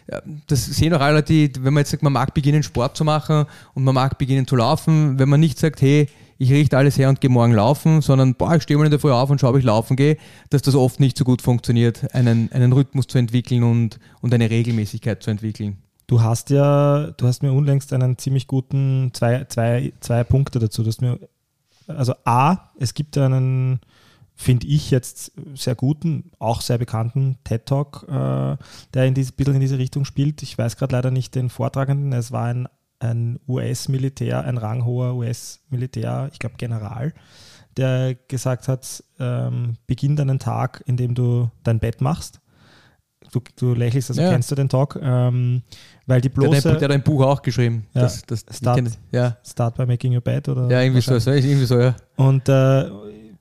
das 0.46 0.64
sehen 0.64 0.94
auch 0.94 1.00
alle, 1.02 1.22
die, 1.22 1.52
wenn 1.61 1.74
man 1.74 1.83
jetzt 1.83 1.90
sagt, 1.90 2.02
man 2.02 2.14
mag 2.14 2.33
beginnen, 2.33 2.62
Sport 2.62 2.96
zu 2.96 3.05
machen 3.05 3.44
und 3.74 3.85
man 3.85 3.94
mag 3.94 4.16
beginnen 4.16 4.46
zu 4.46 4.57
laufen, 4.57 5.18
wenn 5.18 5.28
man 5.28 5.40
nicht 5.40 5.59
sagt, 5.59 5.83
hey, 5.83 6.09
ich 6.42 6.50
richte 6.50 6.76
alles 6.76 6.98
her 6.98 7.09
und 7.09 7.20
gehe 7.20 7.31
morgen 7.31 7.52
laufen, 7.52 8.00
sondern 8.02 8.35
boah, 8.35 8.57
ich 8.57 8.64
stehe 8.64 8.76
mal 8.76 8.85
in 8.85 8.90
der 8.90 8.98
Früh 8.98 9.12
auf 9.12 9.31
und 9.31 9.40
schaue, 9.40 9.50
ob 9.50 9.59
ich 9.59 9.64
laufen 9.64 9.96
gehe, 9.96 10.16
dass 10.50 10.61
das 10.61 10.74
oft 10.74 10.98
nicht 10.98 11.16
so 11.16 11.24
gut 11.24 11.40
funktioniert, 11.40 12.12
einen, 12.14 12.50
einen 12.50 12.72
Rhythmus 12.72 13.07
zu 13.07 13.18
entwickeln 13.18 13.62
und, 13.62 14.00
und 14.20 14.35
eine 14.35 14.50
Regelmäßigkeit 14.50 15.22
zu 15.22 15.31
entwickeln. 15.31 15.78
Du 16.09 16.20
hast 16.20 16.50
ja, 16.50 17.12
du 17.12 17.28
hast 17.28 17.44
mir 17.44 17.52
unlängst 17.52 17.92
einen 17.92 18.18
ziemlich 18.18 18.48
guten, 18.48 19.11
zwei, 19.14 19.44
zwei, 19.44 19.92
zwei 20.00 20.24
Punkte 20.24 20.59
dazu. 20.59 20.83
Du 20.83 20.88
hast 20.88 21.00
mir, 21.00 21.20
also 21.87 22.12
A, 22.24 22.72
es 22.76 22.94
gibt 22.94 23.16
einen, 23.16 23.78
finde 24.35 24.66
ich 24.66 24.90
jetzt 24.90 25.31
sehr 25.55 25.76
guten, 25.76 26.33
auch 26.40 26.61
sehr 26.61 26.78
bekannten 26.78 27.38
TED 27.44 27.66
Talk, 27.66 28.05
äh, 28.09 28.57
der 28.94 29.02
ein 29.02 29.14
bisschen 29.14 29.55
in 29.55 29.61
diese 29.61 29.78
Richtung 29.78 30.05
spielt. 30.05 30.42
Ich 30.42 30.59
weiß 30.59 30.76
gerade 30.76 30.96
leider 30.96 31.12
nicht 31.12 31.37
den 31.37 31.50
Vortragenden. 31.50 32.12
Es 32.12 32.33
war 32.33 32.46
ein, 32.46 32.66
ein 33.02 33.40
US-Militär, 33.48 34.44
ein 34.44 34.58
ranghoher 34.58 35.14
US-Militär, 35.14 36.28
ich 36.32 36.38
glaube 36.38 36.56
General, 36.58 37.12
der 37.76 38.14
gesagt 38.28 38.68
hat, 38.68 39.02
ähm, 39.18 39.76
beginn 39.86 40.16
deinen 40.16 40.38
Tag, 40.38 40.82
indem 40.86 41.14
du 41.14 41.50
dein 41.62 41.78
Bett 41.78 42.00
machst. 42.00 42.40
Du, 43.30 43.40
du 43.56 43.74
lächelst, 43.74 44.10
also 44.10 44.20
ja. 44.20 44.30
kennst 44.30 44.50
du 44.50 44.54
den 44.54 44.68
Talk, 44.68 44.98
ähm, 45.00 45.62
weil 46.06 46.20
die 46.20 46.28
bloße... 46.28 46.62
Der, 46.62 46.72
der, 46.76 46.88
hat 46.88 46.94
ein 46.94 47.02
Buch 47.02 47.22
auch 47.24 47.40
geschrieben. 47.40 47.86
Ja, 47.94 48.02
das, 48.02 48.22
das, 48.26 48.44
Start, 48.50 48.82
ja. 49.10 49.38
Start 49.42 49.76
by 49.76 49.86
Making 49.86 50.14
Your 50.14 50.20
Bed 50.20 50.48
oder... 50.48 50.68
Ja, 50.68 50.82
irgendwie 50.82 51.00
so, 51.00 51.14
irgendwie 51.14 51.64
so, 51.64 51.80
ja. 51.80 51.96
Und 52.16 52.48
äh, 52.48 52.90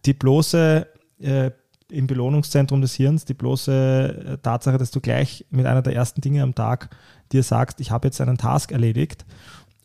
die 0.06 0.14
bloße 0.14 0.88
äh, 1.20 1.52
im 1.92 2.08
Belohnungszentrum 2.08 2.82
des 2.82 2.94
Hirns, 2.96 3.26
die 3.26 3.34
bloße 3.34 4.26
äh, 4.26 4.38
Tatsache, 4.38 4.78
dass 4.78 4.92
du 4.92 5.02
gleich 5.02 5.46
mit 5.50 5.66
einer 5.66 5.82
der 5.82 5.94
ersten 5.94 6.22
Dinge 6.22 6.42
am 6.42 6.56
Tag 6.56 6.90
dir 7.32 7.44
sagst, 7.44 7.80
ich 7.80 7.92
habe 7.92 8.08
jetzt 8.08 8.22
einen 8.22 8.38
Task 8.38 8.72
erledigt, 8.72 9.26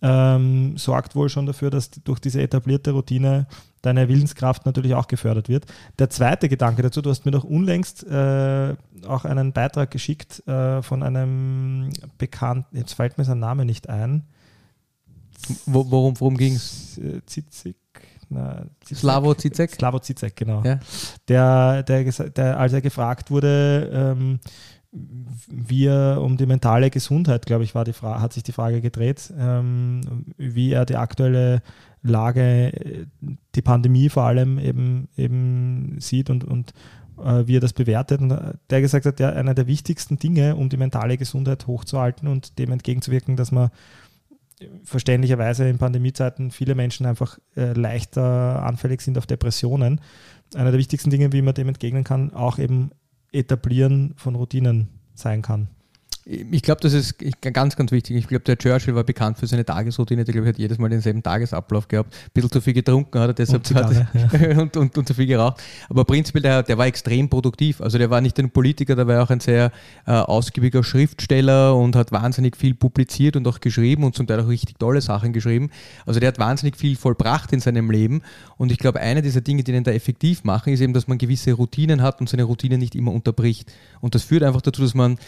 ähm, 0.03 0.77
sorgt 0.77 1.15
wohl 1.15 1.29
schon 1.29 1.47
dafür, 1.47 1.71
dass 1.71 1.91
durch 1.91 2.21
diese 2.21 2.43
etablierte 2.43 2.93
Routine 2.93 3.47
deine 3.83 4.09
Willenskraft 4.09 4.67
natürlich 4.67 4.95
auch 4.95 5.07
gefördert 5.07 5.49
wird. 5.49 5.67
Der 5.99 6.11
zweite 6.11 6.49
Gedanke 6.49 6.83
dazu, 6.83 7.01
du 7.01 7.11
hast 7.11 7.25
mir 7.25 7.31
doch 7.31 7.45
unlängst 7.45 8.05
äh, 8.05 8.75
auch 9.07 9.25
einen 9.25 9.53
Beitrag 9.53 9.91
geschickt 9.91 10.47
äh, 10.47 10.83
von 10.83 11.03
einem 11.03 11.91
bekannten, 12.19 12.77
jetzt 12.77 12.95
fällt 12.95 13.17
mir 13.17 13.25
sein 13.25 13.39
Name 13.39 13.65
nicht 13.65 13.89
ein. 13.89 14.25
Wo, 15.67 15.91
worum 15.91 16.19
worum 16.19 16.37
ging 16.37 16.55
es? 16.55 17.01
Zitzig 17.27 17.77
na, 18.29 18.65
Slavo 18.93 19.35
Zizek? 19.35 19.71
Slavo 19.71 20.01
Zizek, 20.01 20.35
genau. 20.37 20.63
Ja. 20.65 20.81
Der, 21.29 21.83
der, 21.85 22.05
der, 22.05 22.59
als 22.59 22.73
er 22.73 22.81
gefragt 22.81 23.31
wurde, 23.31 23.91
ähm, 23.93 24.41
wie 25.49 25.87
er 25.87 26.21
um 26.23 26.37
die 26.37 26.47
mentale 26.47 26.91
Gesundheit, 26.91 27.47
glaube 27.47 27.65
ich, 27.65 27.75
war 27.75 27.85
die 27.85 27.93
Frage, 27.93 28.21
hat 28.21 28.33
sich 28.33 28.43
die 28.43 28.53
Frage 28.53 28.81
gedreht, 28.81 29.33
ähm, 29.39 30.01
wie 30.37 30.73
er 30.73 30.87
die 30.87 30.97
aktuelle 30.97 31.63
Lage, 32.03 33.07
die 33.55 33.63
Pandemie 33.63 34.09
vor 34.09 34.25
allem 34.25 34.59
eben, 34.59 35.09
eben 35.17 35.97
sieht 35.99 36.31
und, 36.31 36.45
und 36.45 36.73
äh, 37.19 37.47
wie 37.47 37.57
er 37.57 37.61
das 37.61 37.73
bewertet. 37.73 38.21
Und 38.21 38.39
der 38.71 38.81
gesagt 38.81 39.07
hat, 39.07 39.21
ja, 39.21 39.31
einer 39.31 39.55
der 39.55 39.67
wichtigsten 39.67 40.19
Dinge, 40.19 40.57
um 40.57 40.69
die 40.69 40.77
mentale 40.77 41.17
Gesundheit 41.17 41.67
hochzuhalten 41.67 42.29
und 42.29 42.59
dem 42.59 42.73
entgegenzuwirken, 42.73 43.37
dass 43.37 43.53
man 43.53 43.71
verständlicherweise 44.85 45.69
in 45.69 45.79
Pandemiezeiten 45.79 46.51
viele 46.51 46.75
Menschen 46.75 47.05
einfach 47.07 47.39
äh, 47.57 47.73
leichter 47.73 48.63
anfällig 48.63 49.03
sind 49.03 49.19
auf 49.19 49.27
Depressionen. 49.27 50.01
Einer 50.55 50.71
der 50.71 50.79
wichtigsten 50.79 51.11
Dinge, 51.11 51.33
wie 51.33 51.43
man 51.43 51.55
dem 51.55 51.69
entgegnen 51.69 52.05
kann, 52.05 52.33
auch 52.33 52.59
eben 52.59 52.91
etablieren 53.33 54.15
von 54.17 54.35
Routinen 54.35 54.89
sein 55.15 55.43
kann. 55.43 55.69
Ich 56.29 56.63
glaube, 56.63 56.81
das 56.81 56.93
ist 56.93 57.15
ganz, 57.41 57.77
ganz 57.77 57.93
wichtig. 57.93 58.17
Ich 58.17 58.27
glaube, 58.27 58.43
der 58.43 58.59
Churchill 58.59 58.97
war 58.97 59.05
bekannt 59.05 59.39
für 59.39 59.47
seine 59.47 59.65
Tagesroutine. 59.65 60.25
Der, 60.25 60.33
glaube 60.33 60.49
ich, 60.49 60.55
hat 60.55 60.59
jedes 60.59 60.77
Mal 60.77 60.89
denselben 60.89 61.23
Tagesablauf 61.23 61.87
gehabt. 61.87 62.13
Ein 62.13 62.31
bisschen 62.35 62.51
zu 62.51 62.61
viel 62.61 62.73
getrunken 62.73 63.21
hat 63.21 63.31
er 63.31 63.35
deshalb 63.35 63.61
und, 63.61 63.67
Zigarre, 63.69 64.09
hat, 64.13 64.33
ja. 64.33 64.59
und, 64.61 64.77
und, 64.77 64.99
und, 64.99 65.07
zu 65.07 65.15
viel 65.15 65.29
geraucht. 65.29 65.63
Aber 65.89 66.05
prinzipiell, 66.05 66.43
der, 66.43 66.65
der 66.65 66.79
war 66.79 66.87
extrem 66.87 67.29
produktiv. 67.29 67.81
Also 67.81 67.97
der 67.99 68.11
war 68.11 68.21
nicht 68.21 68.37
ein 68.41 68.51
Politiker, 68.51 68.97
der 68.97 69.07
war 69.07 69.23
auch 69.23 69.31
ein 69.31 69.39
sehr 69.39 69.71
äh, 70.05 70.11
ausgiebiger 70.11 70.83
Schriftsteller 70.83 71.77
und 71.77 71.95
hat 71.95 72.11
wahnsinnig 72.11 72.57
viel 72.57 72.75
publiziert 72.75 73.37
und 73.37 73.47
auch 73.47 73.61
geschrieben 73.61 74.03
und 74.03 74.17
zum 74.17 74.27
Teil 74.27 74.41
auch 74.41 74.49
richtig 74.49 74.81
tolle 74.81 75.03
Sachen 75.03 75.33
geschrieben. 75.33 75.71
Also 76.07 76.19
der 76.19 76.27
hat 76.27 76.41
wahnsinnig 76.41 76.77
viel 76.77 76.97
vollbracht 76.97 77.53
in 77.53 77.61
seinem 77.61 77.89
Leben. 77.89 78.23
Und 78.57 78.73
ich 78.73 78.79
glaube, 78.79 78.99
eine 78.99 79.23
dieser 79.23 79.43
Dinge, 79.43 79.63
die 79.63 79.71
ihn 79.71 79.85
da 79.85 79.93
effektiv 79.93 80.43
machen, 80.43 80.73
ist 80.73 80.81
eben, 80.81 80.93
dass 80.93 81.07
man 81.07 81.19
gewisse 81.19 81.53
Routinen 81.53 82.03
hat 82.03 82.19
und 82.21 82.29
seine 82.29 82.43
Routine 82.43 82.79
nicht 82.79 82.97
immer 82.97 83.13
unterbricht. 83.13 83.73
Und 84.01 84.17
das 84.17 84.25
führt 84.25 84.43
einfach 84.43 84.63
dazu, 84.63 84.83
dass 84.83 84.95
man, 84.95 85.19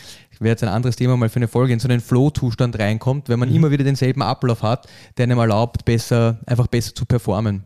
wäre 0.40 0.50
jetzt 0.50 0.64
ein 0.64 0.68
anderes 0.68 0.88
Thema 0.96 1.16
mal 1.16 1.29
für 1.29 1.37
eine 1.37 1.48
Folge, 1.48 1.72
in 1.72 1.81
so 1.81 1.88
einen 1.88 2.01
Flow-Zustand 2.01 2.79
reinkommt, 2.79 3.29
wenn 3.29 3.38
man 3.38 3.48
mhm. 3.48 3.57
immer 3.57 3.70
wieder 3.70 3.85
denselben 3.85 4.22
Ablauf 4.22 4.62
hat, 4.62 4.88
der 5.16 5.24
einem 5.24 5.38
erlaubt, 5.38 5.85
besser, 5.85 6.38
einfach 6.46 6.66
besser 6.66 6.94
zu 6.94 7.05
performen. 7.05 7.64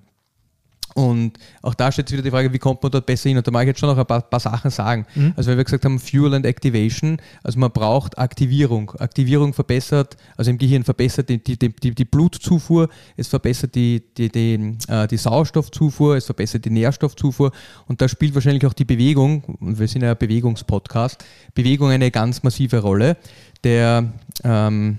Und 0.95 1.39
auch 1.63 1.75
da 1.75 1.91
stellt 1.91 2.09
sich 2.09 2.17
wieder 2.17 2.25
die 2.25 2.31
Frage, 2.31 2.53
wie 2.53 2.59
kommt 2.59 2.83
man 2.83 2.93
dort 2.93 3.07
besser 3.07 3.29
hin? 3.29 3.39
Und 3.39 3.47
da 3.47 3.51
mag 3.51 3.63
ich 3.63 3.69
jetzt 3.69 3.81
schon 3.81 3.89
noch 3.89 3.97
ein 3.97 4.07
paar, 4.07 4.21
paar 4.21 4.41
Sachen 4.41 4.71
sagen. 4.71 5.07
Mhm. 5.15 5.33
Also, 5.37 5.51
weil 5.51 5.57
wir 5.57 5.65
gesagt 5.65 5.85
haben, 5.85 5.99
Fuel 5.99 6.35
and 6.35 6.45
Activation, 6.45 7.19
also 7.43 7.59
man 7.59 7.71
braucht 7.71 8.19
Aktivierung. 8.19 8.91
Aktivierung 8.99 9.55
verbessert, 9.55 10.17
also 10.37 10.51
im 10.51 10.59
Gehirn 10.59 10.85
verbessert 10.85 11.29
die, 11.29 11.43
die, 11.43 11.57
die, 11.59 11.95
die 11.95 12.05
Blutzufuhr, 12.05 12.89
es 13.17 13.29
verbessert 13.29 13.75
die, 13.75 14.03
die, 14.17 14.29
die, 14.31 14.77
äh, 14.89 15.07
die 15.07 15.17
Sauerstoffzufuhr, 15.17 16.17
es 16.17 16.27
verbessert 16.27 16.65
die 16.65 16.71
Nährstoffzufuhr 16.71 17.53
und 17.87 18.01
da 18.01 18.09
spielt 18.09 18.35
wahrscheinlich 18.35 18.67
auch 18.67 18.73
die 18.73 18.85
Bewegung, 18.85 19.45
und 19.61 19.79
wir 19.79 19.89
sind 19.89 20.03
ja 20.03 20.11
ein 20.11 20.19
Bewegungspodcast, 20.19 21.25
Bewegung 21.55 21.91
eine 21.91 22.11
ganz 22.11 22.43
massive 22.43 22.79
Rolle. 22.79 23.17
Der, 23.65 24.13
ähm, 24.45 24.99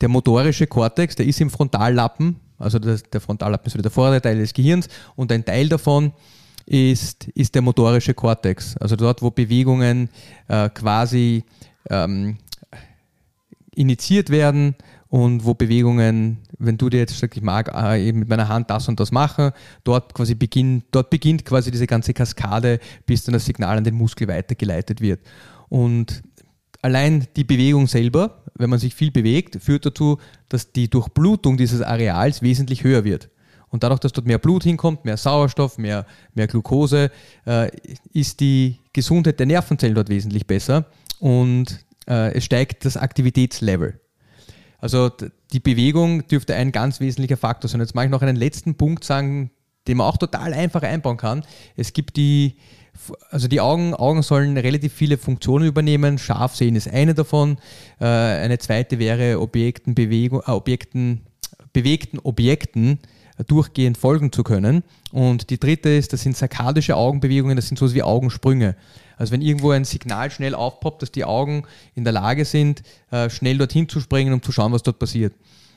der 0.00 0.08
motorische 0.08 0.66
Kortex, 0.66 1.14
der 1.14 1.26
ist 1.26 1.40
im 1.40 1.50
Frontallappen, 1.50 2.36
also 2.62 2.78
das, 2.78 3.02
der 3.02 3.20
Frontallappen 3.20 3.66
ist 3.66 3.74
wieder 3.74 3.82
der 3.82 3.90
vordere 3.90 4.22
Teil 4.22 4.38
des 4.38 4.52
Gehirns 4.52 4.88
und 5.16 5.30
ein 5.32 5.44
Teil 5.44 5.68
davon 5.68 6.12
ist, 6.66 7.28
ist 7.34 7.54
der 7.54 7.62
motorische 7.62 8.14
Kortex. 8.14 8.76
Also 8.76 8.96
dort, 8.96 9.22
wo 9.22 9.30
Bewegungen 9.30 10.08
äh, 10.48 10.68
quasi 10.70 11.44
ähm, 11.90 12.38
initiiert 13.74 14.30
werden 14.30 14.76
und 15.08 15.44
wo 15.44 15.54
Bewegungen, 15.54 16.38
wenn 16.58 16.78
du 16.78 16.88
dir 16.88 17.00
jetzt 17.00 17.18
sagst, 17.18 17.36
ich 17.36 17.42
mag 17.42 17.70
äh, 17.74 18.06
eben 18.06 18.20
mit 18.20 18.28
meiner 18.28 18.48
Hand 18.48 18.70
das 18.70 18.88
und 18.88 18.98
das 19.00 19.12
machen, 19.12 19.50
dort 19.84 20.14
quasi 20.14 20.34
beginnt, 20.34 20.84
dort 20.90 21.10
beginnt 21.10 21.44
quasi 21.44 21.70
diese 21.70 21.86
ganze 21.86 22.14
Kaskade, 22.14 22.80
bis 23.06 23.24
dann 23.24 23.34
das 23.34 23.44
Signal 23.44 23.76
an 23.76 23.84
den 23.84 23.94
Muskel 23.94 24.28
weitergeleitet 24.28 25.00
wird. 25.00 25.20
Und 25.68 26.22
allein 26.80 27.26
die 27.36 27.44
Bewegung 27.44 27.86
selber, 27.86 28.41
wenn 28.54 28.70
man 28.70 28.78
sich 28.78 28.94
viel 28.94 29.10
bewegt, 29.10 29.62
führt 29.62 29.86
dazu, 29.86 30.18
dass 30.48 30.72
die 30.72 30.88
Durchblutung 30.88 31.56
dieses 31.56 31.82
Areals 31.82 32.42
wesentlich 32.42 32.84
höher 32.84 33.04
wird. 33.04 33.30
Und 33.68 33.82
dadurch, 33.82 34.00
dass 34.00 34.12
dort 34.12 34.26
mehr 34.26 34.38
Blut 34.38 34.64
hinkommt, 34.64 35.04
mehr 35.06 35.16
Sauerstoff, 35.16 35.78
mehr, 35.78 36.06
mehr 36.34 36.46
Glucose, 36.46 37.10
äh, 37.46 37.70
ist 38.12 38.40
die 38.40 38.78
Gesundheit 38.92 39.38
der 39.38 39.46
Nervenzellen 39.46 39.94
dort 39.94 40.10
wesentlich 40.10 40.46
besser 40.46 40.86
und 41.18 41.84
äh, 42.06 42.34
es 42.34 42.44
steigt 42.44 42.84
das 42.84 42.98
Aktivitätslevel. 42.98 43.98
Also 44.78 45.10
die 45.52 45.60
Bewegung 45.60 46.26
dürfte 46.26 46.54
ein 46.54 46.72
ganz 46.72 47.00
wesentlicher 47.00 47.36
Faktor 47.36 47.70
sein. 47.70 47.80
Jetzt 47.80 47.94
mag 47.94 48.06
ich 48.06 48.10
noch 48.10 48.20
einen 48.20 48.36
letzten 48.36 48.74
Punkt 48.74 49.04
sagen, 49.04 49.52
den 49.86 49.96
man 49.96 50.06
auch 50.06 50.16
total 50.16 50.52
einfach 50.52 50.82
einbauen 50.82 51.16
kann. 51.16 51.44
Es 51.76 51.92
gibt 51.92 52.16
die, 52.16 52.56
also 53.30 53.48
die 53.48 53.60
Augen, 53.60 53.94
Augen 53.94 54.22
sollen 54.22 54.56
relativ 54.56 54.92
viele 54.92 55.18
Funktionen 55.18 55.66
übernehmen. 55.66 56.18
Scharf 56.18 56.54
sehen 56.56 56.76
ist 56.76 56.88
eine 56.88 57.14
davon. 57.14 57.58
Äh, 58.00 58.04
eine 58.04 58.58
zweite 58.58 58.98
wäre 58.98 59.40
Objekten, 59.40 59.94
Bewegung, 59.94 60.42
äh, 60.46 60.50
Objekten, 60.50 61.22
bewegten 61.72 62.18
Objekten 62.18 62.98
durchgehend 63.46 63.96
folgen 63.98 64.30
zu 64.30 64.44
können. 64.44 64.84
Und 65.10 65.50
die 65.50 65.58
dritte 65.58 65.88
ist, 65.88 66.12
das 66.12 66.22
sind 66.22 66.36
sarkadische 66.36 66.96
Augenbewegungen, 66.96 67.56
das 67.56 67.66
sind 67.66 67.78
sowas 67.78 67.94
wie 67.94 68.02
Augensprünge. 68.02 68.76
Also 69.16 69.32
wenn 69.32 69.42
irgendwo 69.42 69.70
ein 69.70 69.84
Signal 69.84 70.30
schnell 70.30 70.54
aufpoppt, 70.54 71.02
dass 71.02 71.12
die 71.12 71.24
Augen 71.24 71.64
in 71.94 72.04
der 72.04 72.12
Lage 72.12 72.44
sind, 72.44 72.82
äh, 73.10 73.30
schnell 73.30 73.58
dorthin 73.58 73.88
zu 73.88 74.00
springen, 74.00 74.32
um 74.32 74.42
zu 74.42 74.52
schauen, 74.52 74.72
was 74.72 74.82
dort 74.82 74.98
passiert. 74.98 75.34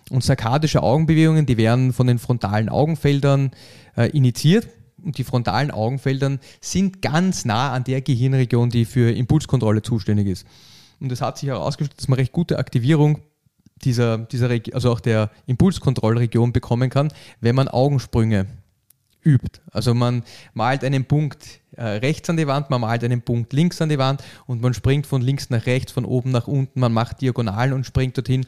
Und 0.10 0.24
sarkadische 0.24 0.84
Augenbewegungen, 0.84 1.46
die 1.46 1.58
werden 1.58 1.94
von 1.94 2.08
den 2.08 2.20
frontalen 2.20 2.70
Augenfeldern 2.70 3.52
äh, 3.96 4.10
initiiert 4.10 4.68
die 5.06 5.24
frontalen 5.24 5.72
Augenfeldern 5.72 6.40
sind 6.62 7.02
ganz 7.02 7.46
nah 7.46 7.72
an 7.72 7.84
der 7.84 8.02
Gehirnregion, 8.02 8.70
die 8.70 8.86
für 8.86 9.12
Impulskontrolle 9.12 9.82
zuständig 9.82 10.28
ist. 10.28 10.48
Und 11.00 11.12
es 11.12 11.22
hat 11.22 11.38
sich 11.38 11.50
herausgestellt, 11.50 12.00
dass 12.00 12.08
man 12.08 12.20
recht 12.20 12.32
gute 12.32 12.58
Aktivierung 12.58 13.20
dieser, 13.84 14.18
dieser 14.18 14.50
also 14.74 14.92
auch 14.92 15.00
der 15.00 15.30
Impulskontrollregion 15.46 16.54
bekommen 16.54 16.90
kann, 16.90 17.12
wenn 17.42 17.56
man 17.56 17.68
Augensprünge 17.68 18.48
übt. 19.24 19.60
Also 19.72 19.94
man 19.94 20.24
malt 20.54 20.84
einen 20.84 21.06
Punkt 21.06 21.60
äh, 21.76 21.84
rechts 21.84 22.30
an 22.30 22.38
die 22.38 22.48
Wand, 22.48 22.70
man 22.70 22.82
malt 22.82 23.04
einen 23.04 23.22
Punkt 23.22 23.52
links 23.54 23.82
an 23.82 23.90
die 23.90 23.98
Wand 23.98 24.24
und 24.46 24.62
man 24.62 24.74
springt 24.74 25.08
von 25.08 25.22
links 25.22 25.50
nach 25.50 25.66
rechts, 25.66 25.92
von 25.92 26.06
oben 26.06 26.32
nach 26.32 26.48
unten, 26.48 26.80
man 26.80 26.94
macht 26.94 27.22
Diagonalen 27.22 27.74
und 27.74 27.86
springt 27.86 28.18
dorthin. 28.18 28.46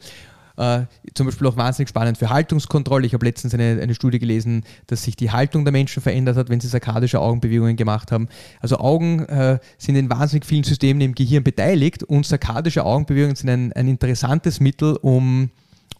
Äh, 0.58 0.86
zum 1.14 1.26
Beispiel 1.26 1.46
auch 1.46 1.56
wahnsinnig 1.56 1.88
spannend 1.88 2.18
für 2.18 2.30
Haltungskontrolle. 2.30 3.06
Ich 3.06 3.14
habe 3.14 3.24
letztens 3.24 3.54
eine, 3.54 3.80
eine 3.80 3.94
Studie 3.94 4.18
gelesen, 4.18 4.64
dass 4.88 5.04
sich 5.04 5.14
die 5.14 5.30
Haltung 5.30 5.64
der 5.64 5.70
Menschen 5.70 6.02
verändert 6.02 6.36
hat, 6.36 6.48
wenn 6.48 6.58
sie 6.58 6.66
sarkadische 6.66 7.20
Augenbewegungen 7.20 7.76
gemacht 7.76 8.10
haben. 8.10 8.28
Also 8.60 8.78
Augen 8.78 9.20
äh, 9.26 9.60
sind 9.78 9.94
in 9.94 10.10
wahnsinnig 10.10 10.44
vielen 10.44 10.64
Systemen 10.64 11.00
im 11.00 11.14
Gehirn 11.14 11.44
beteiligt 11.44 12.02
und 12.02 12.26
sarkadische 12.26 12.84
Augenbewegungen 12.84 13.36
sind 13.36 13.48
ein, 13.48 13.72
ein 13.74 13.86
interessantes 13.86 14.58
Mittel, 14.58 14.96
um, 14.96 15.50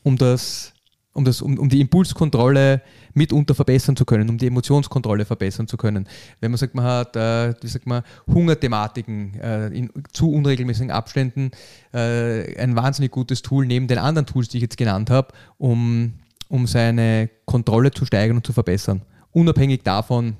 um 0.02 0.18
das 0.18 0.72
um, 1.18 1.24
das, 1.24 1.42
um, 1.42 1.58
um 1.58 1.68
die 1.68 1.80
Impulskontrolle 1.80 2.80
mitunter 3.12 3.54
verbessern 3.54 3.96
zu 3.96 4.04
können, 4.04 4.30
um 4.30 4.38
die 4.38 4.46
Emotionskontrolle 4.46 5.24
verbessern 5.24 5.66
zu 5.66 5.76
können. 5.76 6.08
Wenn 6.40 6.52
man 6.52 6.58
sagt, 6.58 6.74
man 6.74 6.84
hat, 6.84 7.16
äh, 7.16 7.54
wie 7.60 7.66
sagt 7.66 7.86
man, 7.86 8.02
Hungerthematiken 8.28 9.34
äh, 9.34 9.66
in 9.66 9.90
zu 10.12 10.30
unregelmäßigen 10.30 10.92
Abständen, 10.92 11.50
äh, 11.92 12.56
ein 12.56 12.76
wahnsinnig 12.76 13.10
gutes 13.10 13.42
Tool 13.42 13.66
neben 13.66 13.88
den 13.88 13.98
anderen 13.98 14.26
Tools, 14.26 14.48
die 14.48 14.58
ich 14.58 14.62
jetzt 14.62 14.76
genannt 14.76 15.10
habe, 15.10 15.28
um, 15.58 16.14
um 16.48 16.66
seine 16.68 17.28
Kontrolle 17.44 17.90
zu 17.90 18.06
steigern 18.06 18.36
und 18.36 18.46
zu 18.46 18.52
verbessern. 18.52 19.02
Unabhängig 19.32 19.82
davon, 19.82 20.36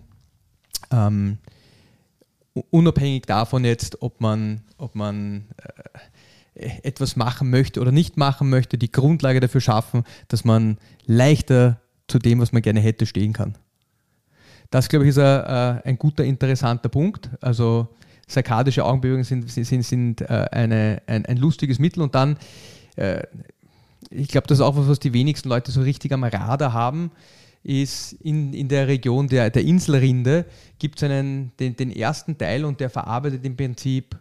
ähm, 0.93 1.39
unabhängig 2.71 3.27
davon 3.27 3.65
jetzt, 3.65 4.01
ob 4.01 4.21
man, 4.21 4.63
ob 4.79 4.95
man 4.95 5.49
äh, 5.57 5.99
etwas 6.59 7.17
machen 7.17 7.51
möchte 7.51 7.81
oder 7.81 7.93
nicht 7.93 8.17
machen 8.17 8.51
möchte, 8.51 8.79
die 8.79 8.91
Grundlage 8.91 9.41
dafür 9.41 9.61
schaffen, 9.61 10.05
dass 10.29 10.45
man 10.45 10.79
leichter 11.07 11.81
zu 12.09 12.19
dem, 12.19 12.41
was 12.41 12.53
man 12.53 12.63
gerne 12.63 12.81
hätte, 12.81 13.07
stehen 13.07 13.33
kann. 13.33 13.57
Das, 14.71 14.89
glaube 14.89 15.05
ich, 15.05 15.11
ist 15.11 15.19
ein, 15.19 15.81
ein 15.85 15.99
guter, 15.99 16.25
interessanter 16.25 16.89
Punkt. 16.89 17.31
Also 17.41 17.89
sarkadische 18.27 18.85
Augenbewegungen 18.85 19.25
sind, 19.25 19.51
sind, 19.51 19.83
sind 19.83 20.21
äh, 20.23 20.47
eine, 20.51 21.03
ein, 21.07 21.25
ein 21.27 21.37
lustiges 21.39 21.79
Mittel 21.79 22.03
und 22.03 22.15
dann, 22.15 22.37
äh, 22.97 23.23
ich 24.11 24.29
glaube, 24.29 24.47
das 24.47 24.59
ist 24.59 24.63
auch 24.63 24.77
was, 24.77 24.89
was 24.89 25.01
die 25.01 25.13
wenigsten 25.13 25.49
Leute 25.49 25.71
so 25.73 25.81
richtig 25.81 26.13
am 26.13 26.25
Radar 26.25 26.73
haben, 26.73 27.11
ist 27.63 28.13
in, 28.13 28.53
in 28.53 28.69
der 28.69 28.87
Region 28.89 29.29
der, 29.29 29.51
der 29.51 29.63
Inselrinde 29.65 30.45
gibt 30.79 31.03
es 31.03 31.09
den, 31.09 31.53
den 31.59 31.91
ersten 31.91 32.39
Teil 32.39 32.65
und 32.65 32.81
der 32.81 32.91
verarbeitet 32.91 33.45
im 33.45 33.57
Prinzip 33.57 34.17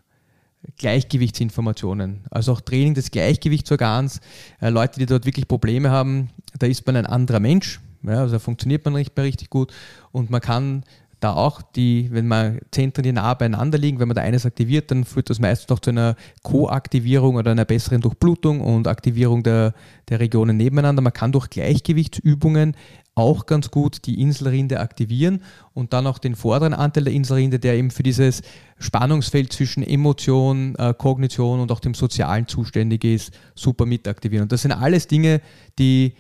Gleichgewichtsinformationen, 0.78 2.22
also 2.30 2.54
auch 2.54 2.62
Training 2.62 2.94
des 2.94 3.12
Gleichgewichtsorgans. 3.12 4.20
Äh, 4.62 4.70
Leute, 4.70 5.00
die 5.00 5.06
dort 5.06 5.26
wirklich 5.26 5.48
Probleme 5.48 5.90
haben, 5.90 6.30
da 6.60 6.68
ist 6.68 6.86
man 6.86 6.96
ein 6.96 7.06
anderer 7.06 7.40
Mensch, 7.40 7.80
ja, 8.04 8.20
also 8.20 8.34
da 8.34 8.40
funktioniert 8.40 8.86
man 8.86 8.94
nicht 8.94 9.16
mehr 9.16 9.26
richtig 9.26 9.50
gut 9.50 9.74
und 10.12 10.30
man 10.30 10.42
kann 10.42 10.84
da 11.20 11.34
auch 11.34 11.62
die, 11.62 12.10
wenn 12.12 12.28
man 12.28 12.60
Zentren, 12.72 13.04
die 13.04 13.12
nah 13.12 13.34
beieinander 13.34 13.78
liegen, 13.78 14.00
wenn 14.00 14.08
man 14.08 14.16
da 14.16 14.22
eines 14.22 14.46
aktiviert, 14.46 14.92
dann 14.92 15.04
führt 15.04 15.30
das 15.30 15.40
meistens 15.40 15.70
noch 15.70 15.80
zu 15.80 15.90
einer 15.90 16.16
Koaktivierung 16.44 17.36
oder 17.36 17.52
einer 17.52 17.66
besseren 17.66 18.02
Durchblutung 18.02 18.62
und 18.62 18.88
Aktivierung 18.88 19.42
der, 19.42 19.74
der 20.10 20.20
Regionen 20.20 20.58
nebeneinander. 20.58 21.02
Man 21.02 21.14
kann 21.14 21.32
durch 21.32 21.50
Gleichgewichtsübungen 21.50 22.76
auch 23.18 23.48
ganz 23.48 23.72
gut 23.72 24.06
die 24.06 24.22
Inselrinde 24.22 24.80
aktivieren 24.80 25.42
und 25.74 25.94
dann 25.94 26.06
auch 26.06 26.20
den 26.20 26.36
vorderen 26.36 26.74
Anteil 26.74 27.06
der 27.06 27.14
Inselrinde, 27.14 27.58
der 27.58 27.76
eben 27.76 27.90
für 27.90 28.04
dieses 28.04 28.44
Spannungsfeld 28.78 29.52
zwischen 29.52 29.82
Emotion, 29.82 30.76
äh, 30.76 30.94
Kognition 30.96 31.60
und 31.60 31.72
auch 31.72 31.80
dem 31.80 31.96
Sozialen 31.96 32.48
zuständig 32.48 33.04
ist, 33.04 33.34
super 33.56 33.88
mit 33.88 34.08
aktivieren. 34.08 34.44
Und 34.44 34.52
das 34.52 34.62
sind 34.62 34.72
alles 34.72 35.08
Dinge, 35.08 35.42
die 35.80 36.14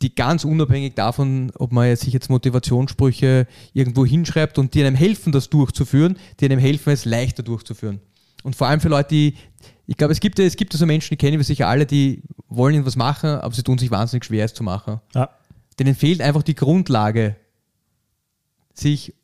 die 0.00 0.14
ganz 0.16 0.44
unabhängig 0.44 0.94
davon, 0.94 1.52
ob 1.54 1.70
man 1.70 1.94
sich 1.94 2.12
jetzt 2.12 2.28
Motivationssprüche 2.28 3.46
irgendwo 3.72 4.04
hinschreibt 4.04 4.58
und 4.58 4.74
die 4.74 4.82
einem 4.82 4.96
helfen, 4.96 5.30
das 5.30 5.48
durchzuführen, 5.48 6.16
die 6.40 6.46
einem 6.46 6.58
helfen, 6.58 6.92
es 6.92 7.04
leichter 7.04 7.44
durchzuführen. 7.44 8.00
Und 8.42 8.56
vor 8.56 8.66
allem 8.66 8.80
für 8.80 8.88
Leute, 8.88 9.10
die, 9.10 9.36
ich 9.86 9.96
glaube, 9.96 10.12
es 10.12 10.18
gibt, 10.18 10.40
es 10.40 10.56
gibt 10.56 10.72
so 10.72 10.84
Menschen, 10.86 11.10
die 11.10 11.18
kennen 11.18 11.38
wir 11.38 11.44
sicher 11.44 11.68
alle, 11.68 11.86
die 11.86 12.24
wollen 12.48 12.74
irgendwas 12.74 12.96
machen, 12.96 13.30
aber 13.30 13.54
sie 13.54 13.62
tun 13.62 13.78
sich 13.78 13.92
wahnsinnig 13.92 14.24
schwer, 14.24 14.44
es 14.44 14.54
zu 14.54 14.64
machen. 14.64 15.00
Ja 15.14 15.30
denen 15.78 15.94
fehlt 15.94 16.20
einfach 16.20 16.42
die 16.42 16.54
Grundlage, 16.54 17.36
sich 18.74 19.14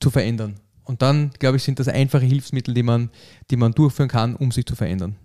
zu 0.00 0.10
verändern. 0.10 0.60
Und 0.84 1.02
dann, 1.02 1.30
glaube 1.38 1.56
ich, 1.56 1.62
sind 1.62 1.78
das 1.78 1.88
einfache 1.88 2.24
Hilfsmittel, 2.24 2.74
die 2.74 2.82
man, 2.82 3.10
die 3.50 3.56
man 3.56 3.72
durchführen 3.72 4.08
kann, 4.08 4.34
um 4.34 4.50
sich 4.50 4.66
zu 4.66 4.74
verändern. 4.74 5.16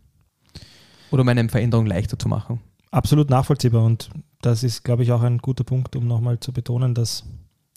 Oder 1.11 1.21
um 1.21 1.29
eine 1.29 1.49
Veränderung 1.49 1.85
leichter 1.85 2.19
zu 2.19 2.27
machen. 2.27 2.59
Absolut 2.91 3.29
nachvollziehbar. 3.29 3.83
Und 3.83 4.09
das 4.41 4.63
ist, 4.63 4.83
glaube 4.83 5.03
ich, 5.03 5.11
auch 5.11 5.21
ein 5.21 5.39
guter 5.39 5.63
Punkt, 5.63 5.95
um 5.95 6.07
nochmal 6.07 6.39
zu 6.39 6.53
betonen, 6.53 6.93
dass 6.93 7.23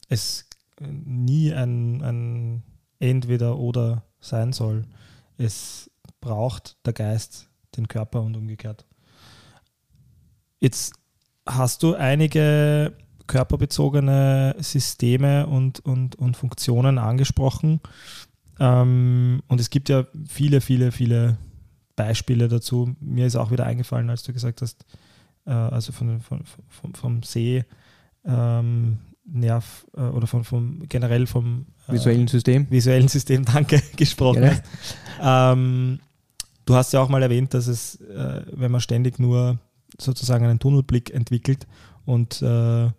es 0.09 0.47
nie 0.81 1.53
ein, 1.53 2.03
ein 2.03 2.63
Entweder-Oder 2.99 4.05
sein 4.21 4.53
soll. 4.53 4.85
Es 5.37 5.91
braucht 6.21 6.77
der 6.85 6.93
Geist 6.93 7.49
den 7.77 7.89
Körper 7.89 8.23
und 8.23 8.37
umgekehrt. 8.37 8.85
Jetzt 10.61 10.95
hast 11.49 11.83
du 11.83 11.95
einige 11.95 12.93
körperbezogene 13.27 14.57
Systeme 14.59 15.47
und, 15.47 15.81
und, 15.81 16.17
und 16.17 16.37
Funktionen 16.37 16.99
angesprochen. 16.99 17.81
Ähm, 18.61 19.43
und 19.49 19.61
es 19.61 19.71
gibt 19.71 19.89
ja 19.89 20.07
viele, 20.27 20.61
viele, 20.61 20.93
viele 20.93 21.39
Beispiele 21.97 22.49
dazu. 22.49 22.95
Mir 23.01 23.27
ist 23.27 23.37
auch 23.37 23.51
wieder 23.51 23.67
eingefallen, 23.67 24.11
als 24.11 24.23
du 24.23 24.33
gesagt 24.33 24.63
hast, 24.63 24.85
äh, 25.47 25.51
also 25.51 25.93
von, 25.93 26.21
von, 26.21 26.45
vom, 26.69 26.95
vom 26.95 27.23
See. 27.23 27.65
Ähm, 28.25 28.99
Nerv 29.31 29.87
äh, 29.97 30.01
oder 30.01 30.27
von, 30.27 30.43
vom 30.43 30.89
generell 30.89 31.27
vom 31.27 31.67
äh, 31.87 31.93
visuellen 31.93 32.29
System. 32.29 32.67
Visuellen 32.71 33.09
System, 33.09 33.45
danke, 33.53 33.83
gesprochen 33.97 34.45
hast. 34.45 34.63
Ähm, 35.21 36.01
du 36.65 36.75
hast 36.75 36.93
ja 36.93 37.01
auch 37.01 37.09
mal 37.09 37.23
erwähnt, 37.23 37.53
dass 37.53 37.67
es, 37.67 38.01
äh, 38.01 38.43
wenn 38.53 38.71
man 38.71 38.81
ständig 38.81 39.19
nur 39.19 39.59
sozusagen 39.99 40.45
einen 40.45 40.59
Tunnelblick 40.59 41.11
entwickelt 41.13 41.67
und 42.05 42.43
äh, 42.43 42.91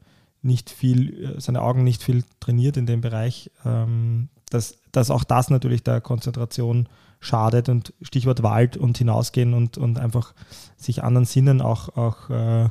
nicht 0.41 0.69
viel, 0.69 1.36
äh, 1.38 1.41
seine 1.41 1.62
Augen 1.62 1.84
nicht 1.84 2.04
viel 2.04 2.23
trainiert 2.39 2.78
in 2.78 2.86
dem 2.86 3.02
Bereich, 3.02 3.52
ähm, 3.65 4.30
dass, 4.49 4.78
dass 4.91 5.12
auch 5.12 5.23
das 5.23 5.49
natürlich 5.49 5.84
der 5.84 6.02
Konzentration 6.02 6.88
schadet 7.19 7.69
und 7.69 7.93
Stichwort 8.02 8.43
Wald 8.43 8.78
und 8.78 8.97
hinausgehen 8.97 9.54
und, 9.54 9.78
und 9.78 9.99
einfach 9.99 10.34
sich 10.78 11.04
anderen 11.04 11.25
Sinnen 11.25 11.62
auch, 11.62 11.95
auch 11.97 12.30
äh, 12.30 12.69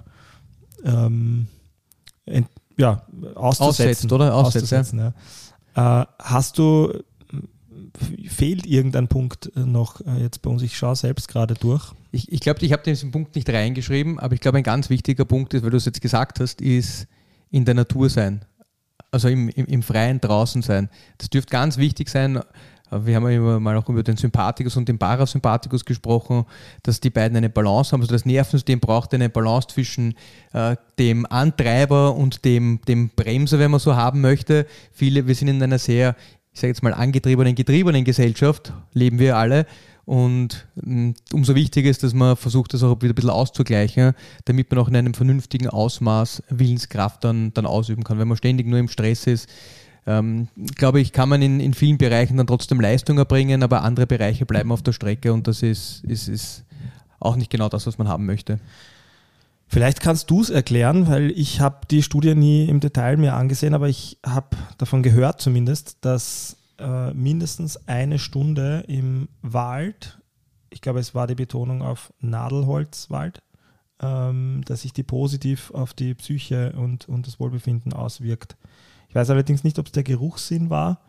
ähm, 0.84 1.48
ent, 2.24 2.48
ja, 2.78 3.02
auszusetzen. 3.34 4.10
Aussetzt, 4.10 4.12
oder? 4.12 4.34
Aussetzen, 4.34 4.98
ja. 4.98 6.02
Äh, 6.02 6.06
hast 6.18 6.58
du 6.58 6.92
fehlt 8.26 8.66
irgendein 8.66 9.08
Punkt 9.08 9.50
äh, 9.56 9.60
noch 9.60 10.00
äh, 10.00 10.20
jetzt 10.20 10.42
bei 10.42 10.50
uns? 10.50 10.62
Ich 10.62 10.76
schaue 10.76 10.96
selbst 10.96 11.28
gerade 11.28 11.54
durch. 11.54 11.92
Ich, 12.10 12.32
ich 12.32 12.40
glaube, 12.40 12.64
ich 12.64 12.72
habe 12.72 12.82
diesen 12.82 13.10
Punkt 13.10 13.34
nicht 13.36 13.48
reingeschrieben, 13.50 14.18
aber 14.18 14.34
ich 14.34 14.40
glaube, 14.40 14.58
ein 14.58 14.64
ganz 14.64 14.88
wichtiger 14.90 15.24
Punkt 15.24 15.54
ist, 15.54 15.62
weil 15.62 15.70
du 15.70 15.76
es 15.76 15.84
jetzt 15.84 16.00
gesagt 16.00 16.40
hast, 16.40 16.60
ist 16.60 17.06
in 17.50 17.64
der 17.64 17.74
Natur 17.74 18.08
sein. 18.08 18.44
Also 19.10 19.28
im, 19.28 19.48
im, 19.50 19.66
im 19.66 19.82
Freien 19.82 20.20
draußen 20.20 20.62
sein. 20.62 20.88
Das 21.18 21.30
dürfte 21.30 21.50
ganz 21.50 21.78
wichtig 21.78 22.08
sein. 22.08 22.40
Wir 22.90 23.16
haben 23.16 23.30
ja 23.30 23.60
mal 23.60 23.76
auch 23.76 23.88
über 23.90 24.02
den 24.02 24.16
Sympathikus 24.16 24.76
und 24.76 24.88
den 24.88 24.98
Parasympathikus 24.98 25.84
gesprochen, 25.84 26.46
dass 26.82 27.00
die 27.00 27.10
beiden 27.10 27.36
eine 27.36 27.50
Balance 27.50 27.92
haben. 27.92 28.00
Also 28.00 28.14
das 28.14 28.24
Nervensystem 28.24 28.80
braucht 28.80 29.12
eine 29.12 29.28
Balance 29.28 29.68
zwischen 29.68 30.14
äh, 30.54 30.76
dem 30.98 31.26
Antreiber 31.26 32.14
und 32.14 32.46
dem, 32.46 32.80
dem 32.88 33.10
Bremser, 33.10 33.58
wenn 33.58 33.70
man 33.70 33.80
so 33.80 33.94
haben 33.94 34.22
möchte. 34.22 34.66
Viele, 34.92 35.26
wir 35.26 35.34
sind 35.34 35.48
in 35.48 35.62
einer 35.62 35.78
sehr 35.78 36.16
ich 36.58 36.60
sage 36.60 36.72
jetzt 36.72 36.82
mal, 36.82 36.92
angetriebenen, 36.92 37.54
getriebenen 37.54 38.02
Gesellschaft 38.04 38.72
leben 38.92 39.20
wir 39.20 39.36
alle. 39.36 39.64
Und 40.08 40.66
mm, 40.76 41.10
umso 41.34 41.54
wichtiger 41.54 41.90
ist, 41.90 42.02
dass 42.02 42.14
man 42.14 42.34
versucht, 42.34 42.72
das 42.72 42.82
auch 42.82 42.96
wieder 43.02 43.12
ein 43.12 43.14
bisschen 43.14 43.28
auszugleichen, 43.28 44.14
damit 44.46 44.70
man 44.70 44.80
auch 44.80 44.88
in 44.88 44.96
einem 44.96 45.12
vernünftigen 45.12 45.68
Ausmaß 45.68 46.44
Willenskraft 46.48 47.24
dann, 47.24 47.52
dann 47.52 47.66
ausüben 47.66 48.04
kann. 48.04 48.18
Wenn 48.18 48.26
man 48.26 48.38
ständig 48.38 48.66
nur 48.66 48.78
im 48.78 48.88
Stress 48.88 49.26
ist, 49.26 49.50
ähm, 50.06 50.48
glaube 50.76 51.02
ich, 51.02 51.12
kann 51.12 51.28
man 51.28 51.42
in, 51.42 51.60
in 51.60 51.74
vielen 51.74 51.98
Bereichen 51.98 52.38
dann 52.38 52.46
trotzdem 52.46 52.80
Leistung 52.80 53.18
erbringen, 53.18 53.62
aber 53.62 53.82
andere 53.82 54.06
Bereiche 54.06 54.46
bleiben 54.46 54.72
auf 54.72 54.80
der 54.80 54.92
Strecke 54.92 55.30
und 55.30 55.46
das 55.46 55.62
ist, 55.62 56.02
ist, 56.04 56.28
ist 56.28 56.64
auch 57.20 57.36
nicht 57.36 57.50
genau 57.50 57.68
das, 57.68 57.86
was 57.86 57.98
man 57.98 58.08
haben 58.08 58.24
möchte. 58.24 58.60
Vielleicht 59.66 60.00
kannst 60.00 60.30
du 60.30 60.40
es 60.40 60.48
erklären, 60.48 61.06
weil 61.08 61.32
ich 61.32 61.60
habe 61.60 61.80
die 61.90 62.02
Studie 62.02 62.34
nie 62.34 62.64
im 62.66 62.80
Detail 62.80 63.18
mir 63.18 63.34
angesehen, 63.34 63.74
aber 63.74 63.90
ich 63.90 64.16
habe 64.24 64.56
davon 64.78 65.02
gehört 65.02 65.42
zumindest, 65.42 65.98
dass 66.00 66.56
äh, 66.78 67.12
mindestens 67.12 67.88
eine 67.88 68.18
Stunde 68.18 68.84
im 68.88 69.28
Wald, 69.42 70.18
ich 70.70 70.80
glaube 70.80 71.00
es 71.00 71.14
war 71.14 71.26
die 71.26 71.34
Betonung 71.34 71.82
auf 71.82 72.12
Nadelholzwald, 72.20 73.42
ähm, 74.00 74.62
dass 74.64 74.82
sich 74.82 74.92
die 74.92 75.02
positiv 75.02 75.70
auf 75.72 75.94
die 75.94 76.14
Psyche 76.14 76.72
und, 76.72 77.08
und 77.08 77.26
das 77.26 77.40
Wohlbefinden 77.40 77.92
auswirkt. 77.92 78.56
Ich 79.08 79.14
weiß 79.14 79.30
allerdings 79.30 79.64
nicht, 79.64 79.78
ob 79.78 79.86
es 79.86 79.92
der 79.92 80.02
Geruchssinn 80.02 80.70
war 80.70 81.00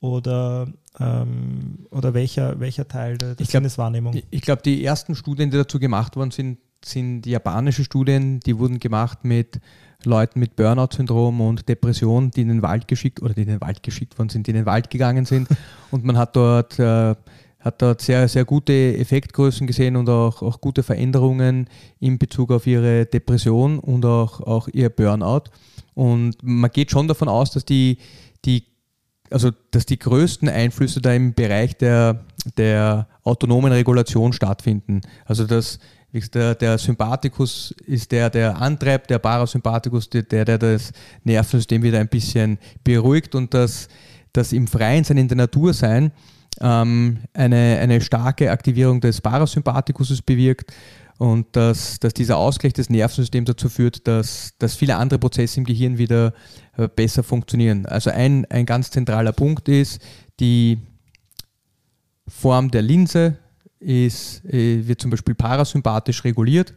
oder, 0.00 0.66
ähm, 0.98 1.86
oder 1.90 2.14
welcher, 2.14 2.58
welcher 2.60 2.88
Teil 2.88 3.18
der, 3.18 3.34
der 3.34 3.44
ich 3.44 3.50
glaub, 3.50 3.62
Sinneswahrnehmung. 3.62 4.20
Ich 4.30 4.42
glaube, 4.42 4.62
die 4.62 4.84
ersten 4.84 5.14
Studien, 5.14 5.50
die 5.50 5.56
dazu 5.56 5.78
gemacht 5.78 6.16
worden 6.16 6.30
sind, 6.30 6.58
sind 6.84 7.26
japanische 7.26 7.84
Studien, 7.84 8.40
die 8.40 8.58
wurden 8.58 8.78
gemacht 8.78 9.24
mit 9.24 9.60
Leuten 10.06 10.40
mit 10.40 10.56
Burnout-Syndrom 10.56 11.40
und 11.40 11.68
Depression, 11.68 12.30
die 12.30 12.42
in 12.42 12.48
den 12.48 12.62
Wald 12.62 12.88
geschickt 12.88 13.22
oder 13.22 13.34
die 13.34 13.42
in 13.42 13.48
den 13.48 13.60
Wald 13.60 13.82
geschickt 13.82 14.18
worden 14.18 14.28
sind, 14.28 14.46
die 14.46 14.50
in 14.50 14.56
den 14.56 14.66
Wald 14.66 14.90
gegangen 14.90 15.24
sind. 15.24 15.48
und 15.90 16.04
man 16.04 16.16
hat 16.16 16.36
dort, 16.36 16.78
äh, 16.78 17.14
hat 17.60 17.82
dort 17.82 18.02
sehr, 18.02 18.28
sehr 18.28 18.44
gute 18.44 18.96
Effektgrößen 18.98 19.66
gesehen 19.66 19.96
und 19.96 20.08
auch, 20.08 20.42
auch 20.42 20.60
gute 20.60 20.82
Veränderungen 20.82 21.68
in 22.00 22.18
Bezug 22.18 22.50
auf 22.52 22.66
ihre 22.66 23.06
Depression 23.06 23.78
und 23.78 24.04
auch, 24.04 24.40
auch 24.40 24.68
ihr 24.72 24.90
Burnout. 24.90 25.44
Und 25.94 26.36
man 26.42 26.70
geht 26.70 26.90
schon 26.90 27.08
davon 27.08 27.28
aus, 27.28 27.52
dass 27.52 27.64
die, 27.64 27.98
die 28.44 28.64
also 29.30 29.50
dass 29.70 29.86
die 29.86 29.98
größten 29.98 30.48
Einflüsse 30.48 31.00
da 31.00 31.12
im 31.12 31.34
Bereich 31.34 31.76
der, 31.76 32.24
der 32.56 33.08
autonomen 33.24 33.72
Regulation 33.72 34.32
stattfinden. 34.32 35.00
Also 35.24 35.46
dass 35.46 35.78
der, 36.34 36.54
der 36.54 36.78
Sympathikus 36.78 37.74
ist 37.86 38.12
der, 38.12 38.30
der 38.30 38.60
antreibt, 38.60 39.10
der 39.10 39.18
Parasympathikus, 39.18 40.08
der, 40.08 40.22
der 40.44 40.58
das 40.58 40.92
Nervensystem 41.24 41.82
wieder 41.82 41.98
ein 41.98 42.08
bisschen 42.08 42.58
beruhigt 42.84 43.34
und 43.34 43.52
dass 43.52 43.88
das 44.32 44.52
im 44.52 44.66
Freien 44.66 45.04
sein, 45.04 45.18
in 45.18 45.28
der 45.28 45.36
Natur 45.36 45.74
sein, 45.74 46.12
ähm, 46.60 47.18
eine, 47.32 47.78
eine 47.80 48.00
starke 48.00 48.50
Aktivierung 48.50 49.00
des 49.00 49.20
Parasympathikus 49.20 50.22
bewirkt 50.22 50.72
und 51.18 51.46
dass, 51.52 51.98
dass 52.00 52.14
dieser 52.14 52.36
Ausgleich 52.36 52.72
des 52.72 52.90
Nervensystems 52.90 53.46
dazu 53.46 53.68
führt, 53.68 54.06
dass, 54.06 54.54
dass 54.58 54.74
viele 54.74 54.96
andere 54.96 55.18
Prozesse 55.18 55.60
im 55.60 55.64
Gehirn 55.64 55.98
wieder 55.98 56.32
äh, 56.76 56.88
besser 56.88 57.22
funktionieren. 57.22 57.86
Also 57.86 58.10
ein, 58.10 58.44
ein 58.50 58.66
ganz 58.66 58.90
zentraler 58.90 59.32
Punkt 59.32 59.68
ist, 59.68 60.00
die 60.40 60.78
Form 62.26 62.70
der 62.70 62.82
Linse 62.82 63.38
ist, 63.84 64.44
äh, 64.46 64.86
wird 64.86 65.00
zum 65.00 65.10
Beispiel 65.10 65.34
parasympathisch 65.34 66.24
reguliert. 66.24 66.74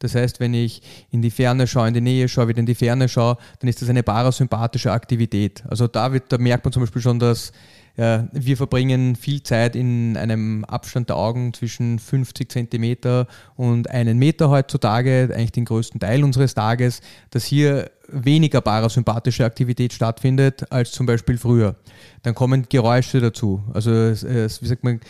Das 0.00 0.14
heißt, 0.14 0.40
wenn 0.40 0.54
ich 0.54 0.82
in 1.10 1.22
die 1.22 1.30
Ferne 1.30 1.66
schaue, 1.66 1.88
in 1.88 1.94
die 1.94 2.00
Nähe 2.00 2.28
schaue, 2.28 2.48
wieder 2.48 2.58
in 2.58 2.66
die 2.66 2.74
Ferne 2.74 3.08
schaue, 3.08 3.36
dann 3.58 3.68
ist 3.68 3.82
das 3.82 3.88
eine 3.88 4.02
parasympathische 4.02 4.92
Aktivität. 4.92 5.62
Also 5.68 5.86
da, 5.86 6.12
wird, 6.12 6.24
da 6.32 6.38
merkt 6.38 6.64
man 6.64 6.72
zum 6.72 6.82
Beispiel 6.82 7.02
schon, 7.02 7.18
dass 7.18 7.52
äh, 7.96 8.20
wir 8.32 8.56
verbringen 8.56 9.14
viel 9.14 9.42
Zeit 9.42 9.76
in 9.76 10.16
einem 10.16 10.64
Abstand 10.64 11.10
der 11.10 11.16
Augen 11.16 11.52
zwischen 11.52 11.98
50 11.98 12.50
Zentimeter 12.50 13.26
und 13.56 13.90
einen 13.90 14.18
Meter 14.18 14.48
heutzutage, 14.48 15.28
eigentlich 15.34 15.52
den 15.52 15.66
größten 15.66 16.00
Teil 16.00 16.24
unseres 16.24 16.54
Tages, 16.54 17.02
dass 17.30 17.44
hier 17.44 17.90
weniger 18.08 18.62
parasympathische 18.62 19.44
Aktivität 19.44 19.92
stattfindet 19.92 20.64
als 20.72 20.92
zum 20.92 21.04
Beispiel 21.04 21.36
früher. 21.36 21.76
Dann 22.22 22.34
kommen 22.34 22.66
Geräusche 22.68 23.20
dazu. 23.20 23.62
Also 23.74 23.90
wie 23.90 24.66
sagt 24.66 24.82
man, 24.82 25.00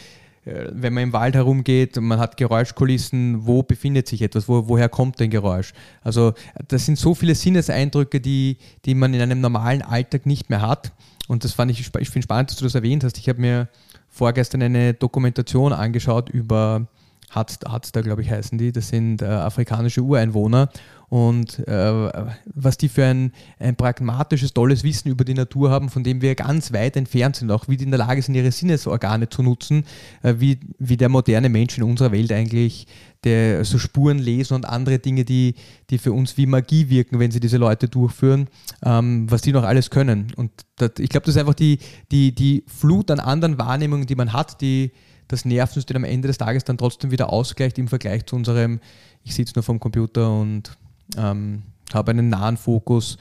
wenn 0.44 0.94
man 0.94 1.02
im 1.04 1.12
Wald 1.12 1.34
herumgeht, 1.34 2.00
man 2.00 2.18
hat 2.18 2.36
Geräuschkulissen, 2.36 3.46
wo 3.46 3.62
befindet 3.62 4.08
sich 4.08 4.22
etwas, 4.22 4.48
wo, 4.48 4.68
woher 4.68 4.88
kommt 4.88 5.20
ein 5.20 5.30
Geräusch? 5.30 5.72
Also 6.02 6.32
das 6.68 6.86
sind 6.86 6.98
so 6.98 7.14
viele 7.14 7.34
Sinneseindrücke, 7.34 8.20
die, 8.20 8.56
die 8.84 8.94
man 8.94 9.12
in 9.12 9.20
einem 9.20 9.40
normalen 9.40 9.82
Alltag 9.82 10.24
nicht 10.24 10.48
mehr 10.48 10.62
hat. 10.62 10.92
Und 11.28 11.44
das 11.44 11.52
fand 11.52 11.70
ich, 11.70 11.80
ich 11.80 12.10
finde 12.10 12.24
spannend, 12.24 12.50
dass 12.50 12.56
du 12.56 12.64
das 12.64 12.74
erwähnt 12.74 13.04
hast. 13.04 13.18
Ich 13.18 13.28
habe 13.28 13.40
mir 13.40 13.68
vorgestern 14.08 14.62
eine 14.62 14.94
Dokumentation 14.94 15.72
angeschaut 15.72 16.30
über 16.30 16.86
Hadsta, 17.30 18.00
glaube 18.00 18.22
ich, 18.22 18.30
heißen 18.30 18.58
die. 18.58 18.72
Das 18.72 18.88
sind 18.88 19.22
äh, 19.22 19.26
afrikanische 19.26 20.00
Ureinwohner. 20.00 20.68
Und 21.10 21.58
äh, 21.66 22.26
was 22.54 22.78
die 22.78 22.88
für 22.88 23.04
ein, 23.04 23.32
ein 23.58 23.74
pragmatisches, 23.74 24.54
tolles 24.54 24.84
Wissen 24.84 25.08
über 25.08 25.24
die 25.24 25.34
Natur 25.34 25.68
haben, 25.68 25.88
von 25.88 26.04
dem 26.04 26.22
wir 26.22 26.36
ganz 26.36 26.72
weit 26.72 26.96
entfernt 26.96 27.34
sind, 27.34 27.50
auch 27.50 27.66
wie 27.66 27.76
die 27.76 27.82
in 27.82 27.90
der 27.90 27.98
Lage 27.98 28.22
sind, 28.22 28.36
ihre 28.36 28.52
Sinnesorgane 28.52 29.28
zu 29.28 29.42
nutzen, 29.42 29.84
äh, 30.22 30.36
wie, 30.38 30.60
wie 30.78 30.96
der 30.96 31.08
moderne 31.08 31.48
Mensch 31.48 31.76
in 31.76 31.82
unserer 31.82 32.12
Welt 32.12 32.32
eigentlich 32.32 32.86
der 33.24 33.64
so 33.64 33.76
Spuren 33.78 34.18
lesen 34.18 34.54
und 34.54 34.66
andere 34.66 35.00
Dinge, 35.00 35.24
die, 35.24 35.56
die 35.90 35.98
für 35.98 36.12
uns 36.12 36.36
wie 36.36 36.46
Magie 36.46 36.88
wirken, 36.88 37.18
wenn 37.18 37.32
sie 37.32 37.40
diese 37.40 37.56
Leute 37.56 37.88
durchführen, 37.88 38.48
ähm, 38.84 39.28
was 39.28 39.42
die 39.42 39.52
noch 39.52 39.64
alles 39.64 39.90
können. 39.90 40.32
Und 40.36 40.52
das, 40.76 40.92
ich 40.98 41.08
glaube, 41.08 41.26
das 41.26 41.34
ist 41.34 41.40
einfach 41.40 41.54
die, 41.54 41.80
die, 42.12 42.32
die 42.34 42.64
Flut 42.68 43.10
an 43.10 43.18
anderen 43.18 43.58
Wahrnehmungen, 43.58 44.06
die 44.06 44.14
man 44.14 44.32
hat, 44.32 44.60
die 44.60 44.92
das 45.26 45.44
Nervensystem 45.44 45.96
am 45.96 46.04
Ende 46.04 46.28
des 46.28 46.38
Tages 46.38 46.62
dann 46.62 46.78
trotzdem 46.78 47.10
wieder 47.10 47.32
ausgleicht 47.32 47.78
im 47.78 47.88
Vergleich 47.88 48.26
zu 48.26 48.36
unserem, 48.36 48.78
ich 49.24 49.34
sitze 49.34 49.54
nur 49.56 49.64
vom 49.64 49.80
Computer 49.80 50.32
und 50.32 50.76
ähm, 51.16 51.62
habe 51.92 52.10
einen 52.10 52.28
nahen 52.28 52.56
Fokus, 52.56 53.18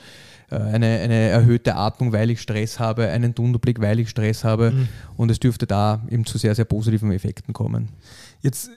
äh, 0.50 0.56
eine, 0.56 0.88
eine 0.88 1.30
erhöhte 1.30 1.76
Atmung, 1.76 2.12
weil 2.12 2.30
ich 2.30 2.42
Stress 2.42 2.80
habe, 2.80 3.10
einen 3.10 3.36
Tunnelblick, 3.36 3.82
weil 3.82 4.00
ich 4.00 4.10
Stress 4.10 4.44
habe 4.44 4.72
mhm. 4.72 4.88
und 5.18 5.32
es 5.32 5.40
dürfte 5.40 5.68
da 5.68 6.02
eben 6.10 6.26
zu 6.26 6.38
sehr, 6.38 6.56
sehr 6.56 6.66
positiven 6.66 7.12
Effekten 7.12 7.54
kommen. 7.54 7.90
Jetzt 8.42 8.72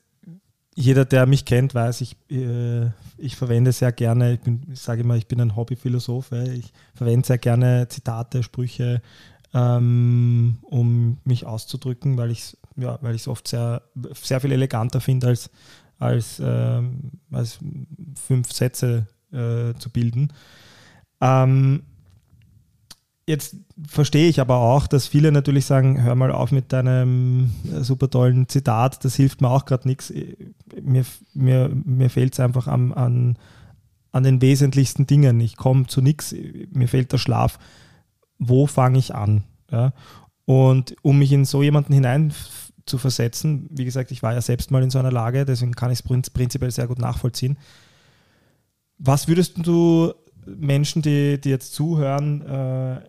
jeder, 0.74 1.04
der 1.04 1.26
mich 1.26 1.44
kennt, 1.44 1.74
weiß, 1.74 2.00
ich, 2.00 2.16
äh, 2.30 2.86
ich 3.18 3.36
verwende 3.36 3.72
sehr 3.72 3.92
gerne, 3.92 4.34
ich, 4.34 4.40
bin, 4.40 4.62
ich 4.72 4.80
sage 4.80 5.02
immer, 5.02 5.16
ich 5.16 5.26
bin 5.26 5.40
ein 5.40 5.54
Hobbyphilosoph, 5.54 6.32
ich 6.32 6.72
verwende 6.94 7.26
sehr 7.26 7.38
gerne 7.38 7.88
Zitate, 7.88 8.42
Sprüche, 8.42 9.02
ähm, 9.52 10.58
um 10.62 11.18
mich 11.24 11.44
auszudrücken, 11.44 12.16
weil 12.16 12.30
ich 12.30 12.40
es 12.40 12.56
ja, 12.76 12.98
oft 13.26 13.48
sehr, 13.48 13.82
sehr 14.14 14.40
viel 14.40 14.52
eleganter 14.52 15.00
finde, 15.00 15.26
als, 15.26 15.50
als, 16.02 16.40
ähm, 16.44 17.12
als 17.30 17.58
fünf 18.26 18.52
Sätze 18.52 19.06
äh, 19.32 19.74
zu 19.78 19.90
bilden. 19.90 20.32
Ähm, 21.20 21.82
Jetzt 23.24 23.56
verstehe 23.86 24.28
ich 24.28 24.40
aber 24.40 24.56
auch, 24.56 24.88
dass 24.88 25.06
viele 25.06 25.30
natürlich 25.30 25.64
sagen, 25.64 26.02
hör 26.02 26.16
mal 26.16 26.32
auf 26.32 26.50
mit 26.50 26.72
deinem 26.72 27.52
äh, 27.72 27.82
super 27.82 28.10
tollen 28.10 28.48
Zitat, 28.48 29.04
das 29.04 29.14
hilft 29.14 29.40
mir 29.40 29.48
auch 29.48 29.64
gerade 29.64 29.86
nichts. 29.86 30.12
Mir, 30.82 31.04
mir, 31.32 31.70
mir 31.72 32.10
fehlt 32.10 32.32
es 32.32 32.40
einfach 32.40 32.66
an, 32.66 32.92
an, 32.92 33.38
an 34.10 34.24
den 34.24 34.42
wesentlichsten 34.42 35.06
Dingen. 35.06 35.40
Ich 35.40 35.56
komme 35.56 35.86
zu 35.86 36.02
nichts, 36.02 36.34
mir 36.72 36.88
fehlt 36.88 37.12
der 37.12 37.18
Schlaf. 37.18 37.60
Wo 38.38 38.66
fange 38.66 38.98
ich 38.98 39.14
an? 39.14 39.44
Ja? 39.70 39.92
Und 40.44 40.96
um 41.02 41.20
mich 41.20 41.30
in 41.30 41.44
so 41.44 41.62
jemanden 41.62 41.92
hinein 41.92 42.32
zu 42.86 42.98
versetzen, 42.98 43.68
wie 43.70 43.84
gesagt, 43.84 44.10
ich 44.10 44.22
war 44.22 44.34
ja 44.34 44.40
selbst 44.40 44.70
mal 44.70 44.82
in 44.82 44.90
so 44.90 44.98
einer 44.98 45.12
Lage, 45.12 45.44
deswegen 45.44 45.72
kann 45.72 45.90
ich 45.90 46.00
es 46.00 46.30
prinzipiell 46.30 46.70
sehr 46.70 46.86
gut 46.86 46.98
nachvollziehen. 46.98 47.56
Was 48.98 49.28
würdest 49.28 49.54
du 49.64 50.12
Menschen, 50.46 51.02
die, 51.02 51.40
die 51.40 51.50
jetzt 51.50 51.74
zuhören, 51.74 52.42
äh, 52.42 53.00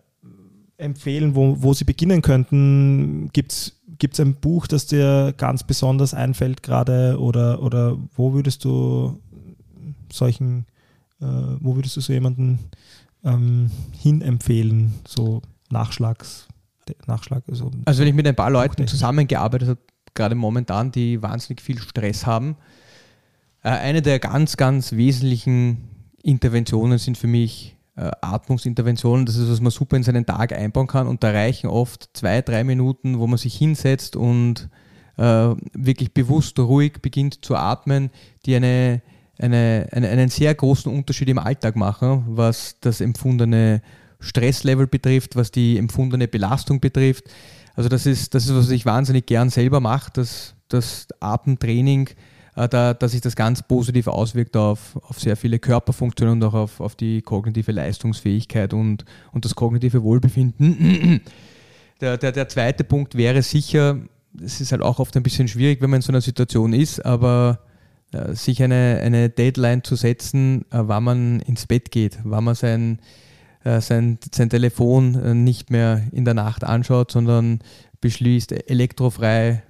empfehlen, 0.76 1.34
wo, 1.34 1.62
wo 1.62 1.74
sie 1.74 1.84
beginnen 1.84 2.22
könnten? 2.22 3.30
Gibt 3.32 3.52
es 3.52 4.20
ein 4.20 4.34
Buch, 4.34 4.66
das 4.66 4.86
dir 4.86 5.34
ganz 5.36 5.62
besonders 5.62 6.14
einfällt 6.14 6.62
gerade 6.62 7.18
oder, 7.18 7.62
oder 7.62 7.96
wo 8.16 8.32
würdest 8.32 8.64
du 8.64 9.20
solchen, 10.12 10.66
äh, 11.20 11.26
wo 11.60 11.76
würdest 11.76 11.96
du 11.96 12.00
so 12.00 12.12
jemanden 12.12 12.58
ähm, 13.24 13.70
hin 13.92 14.22
empfehlen, 14.22 14.94
so 15.06 15.42
Nachschlags, 15.70 16.46
Nachschlag? 17.06 17.42
Also, 17.48 17.70
also 17.84 18.00
wenn 18.00 18.08
ich 18.08 18.14
mit 18.14 18.26
ein 18.26 18.36
paar 18.36 18.50
Leuten 18.50 18.86
zusammengearbeitet 18.86 19.68
habe, 19.68 19.80
gerade 20.14 20.34
momentan, 20.34 20.92
die 20.92 21.22
wahnsinnig 21.22 21.60
viel 21.60 21.78
Stress 21.78 22.26
haben, 22.26 22.56
äh, 23.62 23.70
eine 23.70 24.02
der 24.02 24.18
ganz, 24.18 24.56
ganz 24.56 24.92
wesentlichen 24.92 25.88
Interventionen 26.22 26.98
sind 26.98 27.18
für 27.18 27.26
mich 27.26 27.76
äh, 27.96 28.10
Atmungsinterventionen. 28.20 29.26
Das 29.26 29.36
ist, 29.36 29.50
was 29.50 29.60
man 29.60 29.70
super 29.70 29.96
in 29.96 30.02
seinen 30.02 30.26
Tag 30.26 30.52
einbauen 30.52 30.86
kann. 30.86 31.06
Und 31.06 31.22
da 31.22 31.30
reichen 31.30 31.68
oft 31.68 32.10
zwei, 32.12 32.42
drei 32.42 32.64
Minuten, 32.64 33.18
wo 33.18 33.26
man 33.26 33.38
sich 33.38 33.56
hinsetzt 33.56 34.16
und 34.16 34.68
äh, 35.16 35.54
wirklich 35.72 36.12
bewusst 36.12 36.58
ruhig 36.58 37.00
beginnt 37.02 37.44
zu 37.44 37.56
atmen, 37.56 38.10
die 38.46 38.56
eine, 38.56 39.02
eine, 39.38 39.88
eine, 39.92 40.08
einen 40.08 40.28
sehr 40.28 40.54
großen 40.54 40.92
Unterschied 40.92 41.28
im 41.28 41.38
Alltag 41.38 41.76
machen, 41.76 42.24
was 42.28 42.80
das 42.80 43.00
empfundene 43.00 43.80
Stresslevel 44.24 44.86
betrifft, 44.86 45.36
was 45.36 45.50
die 45.50 45.78
empfundene 45.78 46.28
Belastung 46.28 46.80
betrifft. 46.80 47.24
Also 47.74 47.88
das 47.88 48.06
ist, 48.06 48.34
das 48.34 48.46
ist, 48.46 48.54
was 48.54 48.70
ich 48.70 48.86
wahnsinnig 48.86 49.26
gern 49.26 49.50
selber 49.50 49.80
mache, 49.80 50.10
das, 50.14 50.54
das 50.68 51.08
Atemtraining 51.20 52.10
äh, 52.56 52.68
da, 52.68 52.94
dass 52.94 53.12
sich 53.12 53.20
das 53.20 53.36
ganz 53.36 53.62
positiv 53.62 54.06
auswirkt 54.06 54.56
auf, 54.56 54.96
auf 55.02 55.20
sehr 55.20 55.36
viele 55.36 55.58
Körperfunktionen 55.58 56.34
und 56.34 56.44
auch 56.44 56.54
auf, 56.54 56.80
auf 56.80 56.94
die 56.94 57.22
kognitive 57.22 57.72
Leistungsfähigkeit 57.72 58.72
und, 58.72 59.04
und 59.32 59.44
das 59.44 59.54
kognitive 59.54 60.02
Wohlbefinden. 60.02 61.20
Der, 62.00 62.18
der, 62.18 62.32
der 62.32 62.48
zweite 62.48 62.82
Punkt 62.82 63.14
wäre 63.14 63.40
sicher, 63.40 63.98
es 64.44 64.60
ist 64.60 64.72
halt 64.72 64.82
auch 64.82 64.98
oft 64.98 65.16
ein 65.16 65.22
bisschen 65.22 65.46
schwierig, 65.46 65.80
wenn 65.80 65.90
man 65.90 65.98
in 65.98 66.02
so 66.02 66.10
einer 66.10 66.20
Situation 66.20 66.72
ist, 66.72 67.02
aber 67.06 67.60
äh, 68.10 68.34
sich 68.34 68.62
eine, 68.64 69.00
eine 69.00 69.30
Deadline 69.30 69.84
zu 69.84 69.94
setzen, 69.94 70.62
äh, 70.72 70.80
wann 70.80 71.04
man 71.04 71.40
ins 71.40 71.66
Bett 71.66 71.92
geht, 71.92 72.18
wann 72.24 72.44
man 72.44 72.56
sein, 72.56 72.98
sein, 73.80 74.18
sein 74.32 74.50
Telefon 74.50 75.14
äh, 75.14 75.34
nicht 75.34 75.70
mehr 75.70 76.02
in 76.12 76.24
der 76.24 76.34
Nacht 76.34 76.64
anschaut, 76.64 77.10
sondern 77.10 77.60
beschließt, 78.00 78.52
elektrofrei, 78.70 79.62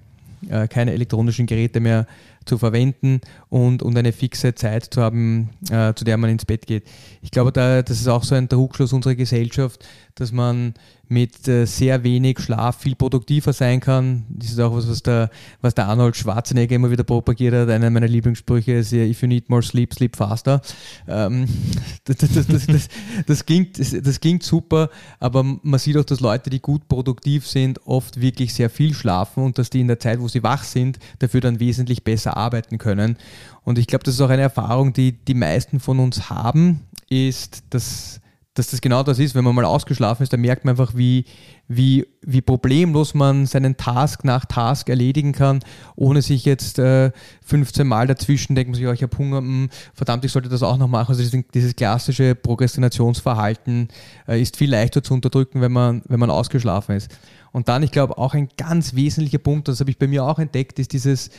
äh, 0.48 0.68
keine 0.68 0.92
elektronischen 0.92 1.46
Geräte 1.46 1.80
mehr 1.80 2.06
zu 2.44 2.58
verwenden 2.58 3.20
und, 3.54 3.84
und 3.84 3.96
eine 3.96 4.12
fixe 4.12 4.56
Zeit 4.56 4.92
zu 4.92 5.00
haben, 5.00 5.50
äh, 5.70 5.94
zu 5.94 6.04
der 6.04 6.16
man 6.16 6.28
ins 6.28 6.44
Bett 6.44 6.66
geht. 6.66 6.82
Ich 7.22 7.30
glaube, 7.30 7.52
da, 7.52 7.82
das 7.82 8.00
ist 8.00 8.08
auch 8.08 8.24
so 8.24 8.34
ein 8.34 8.48
Trugschluss 8.48 8.92
unserer 8.92 9.14
Gesellschaft, 9.14 9.86
dass 10.16 10.32
man 10.32 10.74
mit 11.08 11.46
äh, 11.48 11.66
sehr 11.66 12.02
wenig 12.02 12.40
Schlaf 12.40 12.80
viel 12.80 12.94
produktiver 12.94 13.52
sein 13.52 13.80
kann. 13.80 14.24
Das 14.28 14.50
ist 14.50 14.60
auch 14.60 14.74
was, 14.74 14.88
was 14.88 15.02
der, 15.02 15.30
was 15.60 15.74
der 15.74 15.86
Arnold 15.86 16.16
Schwarzenegger 16.16 16.76
immer 16.76 16.90
wieder 16.90 17.04
propagiert 17.04 17.54
hat. 17.54 17.68
Einer 17.68 17.90
meiner 17.90 18.08
Lieblingssprüche 18.08 18.72
ist 18.72 18.92
ja, 18.92 19.04
if 19.04 19.22
you 19.22 19.28
need 19.28 19.48
more 19.50 19.62
sleep, 19.62 19.94
sleep 19.94 20.16
faster. 20.16 20.60
Ähm, 21.06 21.46
das, 22.04 22.16
das, 22.16 22.46
das, 22.46 22.88
das, 23.26 23.46
klingt, 23.46 23.78
das 23.78 24.20
klingt 24.20 24.42
super, 24.42 24.88
aber 25.20 25.42
man 25.44 25.78
sieht 25.78 25.96
auch, 25.96 26.04
dass 26.04 26.20
Leute, 26.20 26.50
die 26.50 26.60
gut 26.60 26.88
produktiv 26.88 27.46
sind, 27.46 27.86
oft 27.86 28.20
wirklich 28.20 28.54
sehr 28.54 28.70
viel 28.70 28.94
schlafen 28.94 29.44
und 29.44 29.58
dass 29.58 29.70
die 29.70 29.80
in 29.80 29.88
der 29.88 29.98
Zeit, 29.98 30.20
wo 30.20 30.28
sie 30.28 30.42
wach 30.42 30.64
sind, 30.64 30.98
dafür 31.18 31.40
dann 31.40 31.60
wesentlich 31.60 32.02
besser 32.02 32.36
arbeiten 32.36 32.78
können. 32.78 33.16
Und 33.62 33.78
ich 33.78 33.86
glaube, 33.86 34.04
das 34.04 34.14
ist 34.14 34.20
auch 34.20 34.30
eine 34.30 34.42
Erfahrung, 34.42 34.92
die 34.92 35.12
die 35.12 35.34
meisten 35.34 35.80
von 35.80 36.00
uns 36.00 36.30
haben, 36.30 36.80
ist, 37.08 37.64
dass 37.70 38.20
dass 38.54 38.68
das 38.68 38.80
genau 38.80 39.02
das 39.02 39.18
ist, 39.18 39.34
wenn 39.34 39.42
man 39.42 39.54
mal 39.54 39.64
ausgeschlafen 39.64 40.22
ist, 40.22 40.32
dann 40.32 40.40
merkt 40.40 40.64
man 40.64 40.72
einfach, 40.72 40.94
wie, 40.94 41.24
wie, 41.66 42.06
wie 42.22 42.40
problemlos 42.40 43.12
man 43.12 43.46
seinen 43.46 43.76
Task 43.76 44.24
nach 44.24 44.44
Task 44.44 44.88
erledigen 44.88 45.32
kann, 45.32 45.58
ohne 45.96 46.22
sich 46.22 46.44
jetzt 46.44 46.78
äh, 46.78 47.10
15 47.44 47.84
Mal 47.86 48.06
dazwischen 48.06 48.54
denkt 48.54 48.72
man 48.72 48.86
oh, 48.86 48.92
ich 48.92 49.02
habe 49.02 49.18
Hunger, 49.18 49.40
mh, 49.40 49.48
hm, 49.48 49.70
verdammt, 49.92 50.24
ich 50.24 50.30
sollte 50.30 50.48
das 50.48 50.62
auch 50.62 50.76
noch 50.76 50.86
machen. 50.86 51.10
Also 51.10 51.22
dieses, 51.22 51.44
dieses 51.52 51.74
klassische 51.74 52.36
Prokrastinationsverhalten 52.36 53.88
äh, 54.28 54.40
ist 54.40 54.56
viel 54.56 54.70
leichter 54.70 55.02
zu 55.02 55.14
unterdrücken, 55.14 55.60
wenn 55.60 55.72
man, 55.72 56.02
wenn 56.06 56.20
man 56.20 56.30
ausgeschlafen 56.30 56.94
ist. 56.94 57.10
Und 57.50 57.68
dann, 57.68 57.82
ich 57.82 57.90
glaube, 57.90 58.18
auch 58.18 58.34
ein 58.34 58.48
ganz 58.56 58.94
wesentlicher 58.94 59.38
Punkt, 59.38 59.66
das 59.66 59.80
habe 59.80 59.90
ich 59.90 59.98
bei 59.98 60.06
mir 60.06 60.24
auch 60.24 60.38
entdeckt, 60.38 60.78
ist 60.78 60.92
dieses 60.92 61.30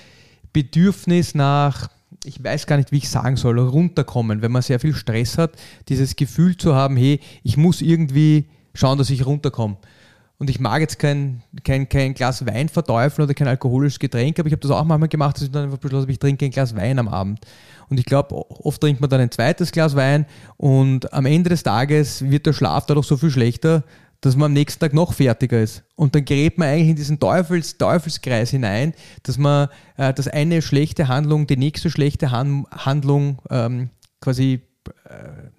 Bedürfnis 0.52 1.34
nach 1.34 1.90
ich 2.26 2.44
weiß 2.44 2.68
gar 2.68 2.78
nicht, 2.78 2.92
wie 2.92 2.98
ich 2.98 3.10
sagen 3.10 3.38
soll, 3.38 3.60
runterkommen, 3.60 4.42
wenn 4.42 4.52
man 4.52 4.62
sehr 4.62 4.80
viel 4.80 4.94
Stress 4.94 5.38
hat, 5.38 5.52
dieses 5.90 6.16
Gefühl 6.16 6.58
zu 6.58 6.76
haben, 6.76 6.98
hey, 6.98 7.20
ich 7.44 7.58
muss 7.58 7.82
irgendwie 7.82 8.46
schauen, 8.74 8.98
dass 8.98 9.10
ich 9.10 9.26
runterkomme. 9.26 9.78
Und 10.38 10.50
ich 10.50 10.60
mag 10.60 10.82
jetzt 10.82 11.00
kein, 11.00 11.44
kein, 11.64 11.88
kein 11.88 12.14
Glas 12.14 12.46
Wein 12.46 12.68
verteufeln 12.68 13.26
oder 13.26 13.34
kein 13.34 13.48
alkoholisches 13.48 14.00
Getränk, 14.00 14.38
aber 14.38 14.48
ich 14.48 14.54
habe 14.54 14.62
das 14.62 14.72
auch 14.72 14.84
manchmal 14.84 15.08
gemacht, 15.08 15.38
dass 15.38 15.44
ich 15.44 15.52
dann 15.52 15.64
einfach 15.64 15.78
beschlossen 15.78 16.04
habe, 16.04 16.12
ich 16.12 16.20
trinke 16.20 16.44
ein 16.44 16.52
Glas 16.52 16.76
Wein 16.76 17.00
am 17.00 17.08
Abend. 17.08 17.40
Und 17.90 18.00
ich 18.00 18.06
glaube, 18.06 18.36
oft 18.36 18.82
trinkt 18.82 19.00
man 19.00 19.10
dann 19.10 19.22
ein 19.22 19.32
zweites 19.32 19.72
Glas 19.72 19.96
Wein 19.96 20.26
und 20.58 21.14
am 21.14 21.26
Ende 21.26 21.52
des 21.52 21.64
Tages 21.64 22.30
wird 22.30 22.46
der 22.46 22.54
Schlaf 22.54 22.86
dadurch 22.86 23.08
so 23.08 23.16
viel 23.16 23.32
schlechter, 23.32 23.84
dass 24.26 24.36
man 24.36 24.48
am 24.48 24.54
nächsten 24.54 24.80
Tag 24.80 24.94
noch 24.94 25.14
fertiger 25.14 25.62
ist. 25.62 25.84
Und 25.96 26.16
dann 26.16 26.26
gerät 26.26 26.58
man 26.58 26.70
eigentlich 26.70 26.90
in 26.90 26.96
diesen 26.96 27.20
Teufels, 27.20 27.78
Teufelskreis 27.78 28.50
hinein, 28.50 28.96
dass 29.22 29.38
man, 29.38 29.70
äh, 29.98 30.14
dass 30.14 30.28
eine 30.28 30.64
schlechte 30.64 31.08
Handlung 31.08 31.46
die 31.46 31.58
nächste 31.58 31.92
schlechte 31.92 32.32
Han 32.32 32.66
Handlung 32.72 33.40
ähm, 33.52 33.92
quasi 34.22 34.62
äh, 35.08 35.50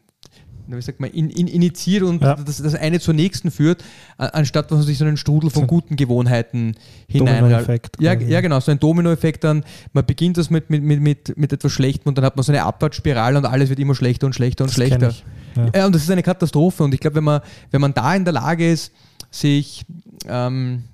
wie 0.67 0.83
sagt 0.83 1.01
man, 1.01 1.11
in, 1.11 1.31
in, 1.31 1.47
initiiert 1.47 2.03
und 2.03 2.23
ja. 2.23 2.35
das, 2.35 2.63
das 2.63 2.75
eine 2.75 3.01
zur 3.01 3.15
nächsten 3.15 3.51
führt, 3.51 3.85
anstatt 4.19 4.71
dass 4.71 4.79
man 4.79 4.87
sich 4.87 4.99
so 4.99 5.05
einen 5.05 5.17
Strudel 5.17 5.51
von 5.51 5.67
guten 5.67 5.97
Gewohnheiten 5.97 6.77
hinein. 7.09 7.69
Ja, 7.99 8.15
ja, 8.15 8.41
genau, 8.41 8.61
so 8.61 8.71
ein 8.71 8.81
Dominoeffekt 8.81 9.45
dann. 9.45 9.65
Man 9.93 10.05
beginnt 10.05 10.39
das 10.39 10.51
mit, 10.51 10.71
mit, 10.71 10.83
mit, 10.83 11.01
mit, 11.01 11.37
mit 11.37 11.53
etwas 11.53 11.73
Schlechtem 11.73 12.09
und 12.09 12.19
dann 12.19 12.25
hat 12.25 12.37
man 12.37 12.43
so 12.43 12.53
eine 12.53 12.65
Abwärtsspirale 12.65 13.39
und 13.39 13.45
alles 13.45 13.69
wird 13.69 13.79
immer 13.79 13.95
schlechter 13.95 14.27
und 14.27 14.35
schlechter 14.35 14.65
und 14.65 14.71
das 14.71 14.75
schlechter. 14.75 15.15
Ja. 15.57 15.71
ja. 15.75 15.87
und 15.87 15.95
das 15.95 16.03
ist 16.03 16.11
eine 16.11 16.23
Katastrophe. 16.23 16.83
Und 16.83 16.95
ich 16.95 17.01
glaube, 17.01 17.17
wenn 17.17 17.25
man, 17.25 17.41
wenn 17.71 17.81
man 17.81 17.95
da 17.95 18.15
in 18.15 18.25
der 18.25 18.35
Lage 18.35 18.71
ist, 18.71 18.93
sich 19.31 19.85
ähm, 20.29 20.85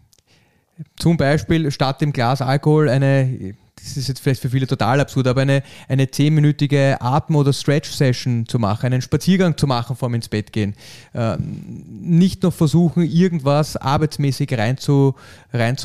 zum 0.97 1.17
Beispiel 1.17 1.71
statt 1.71 2.01
dem 2.01 2.13
Glas 2.13 2.41
Alkohol 2.43 2.89
eine 2.89 3.55
das 3.83 3.97
ist 3.97 4.09
jetzt 4.09 4.21
vielleicht 4.21 4.41
für 4.41 4.51
viele 4.51 4.67
total 4.67 5.01
absurd, 5.01 5.27
aber 5.27 5.43
eine, 5.43 5.63
eine 5.89 6.11
zehnminütige 6.11 7.01
Atmen- 7.01 7.37
oder 7.37 7.53
Stretch-Session 7.53 8.47
zu 8.47 8.59
machen, 8.59 8.87
einen 8.87 9.03
Spaziergang 9.03 9.57
zu 9.57 9.67
machen 9.67 9.97
vorm 9.97 10.15
ins 10.15 10.29
Bett 10.29 10.53
gehen. 10.53 10.75
Äh, 11.13 11.37
nicht 11.39 12.43
noch 12.43 12.53
versuchen, 12.53 13.03
irgendwas 13.03 13.77
arbeitsmäßig 13.77 14.57
rein 14.57 14.79
zu, 14.79 15.15
rein 15.53 15.77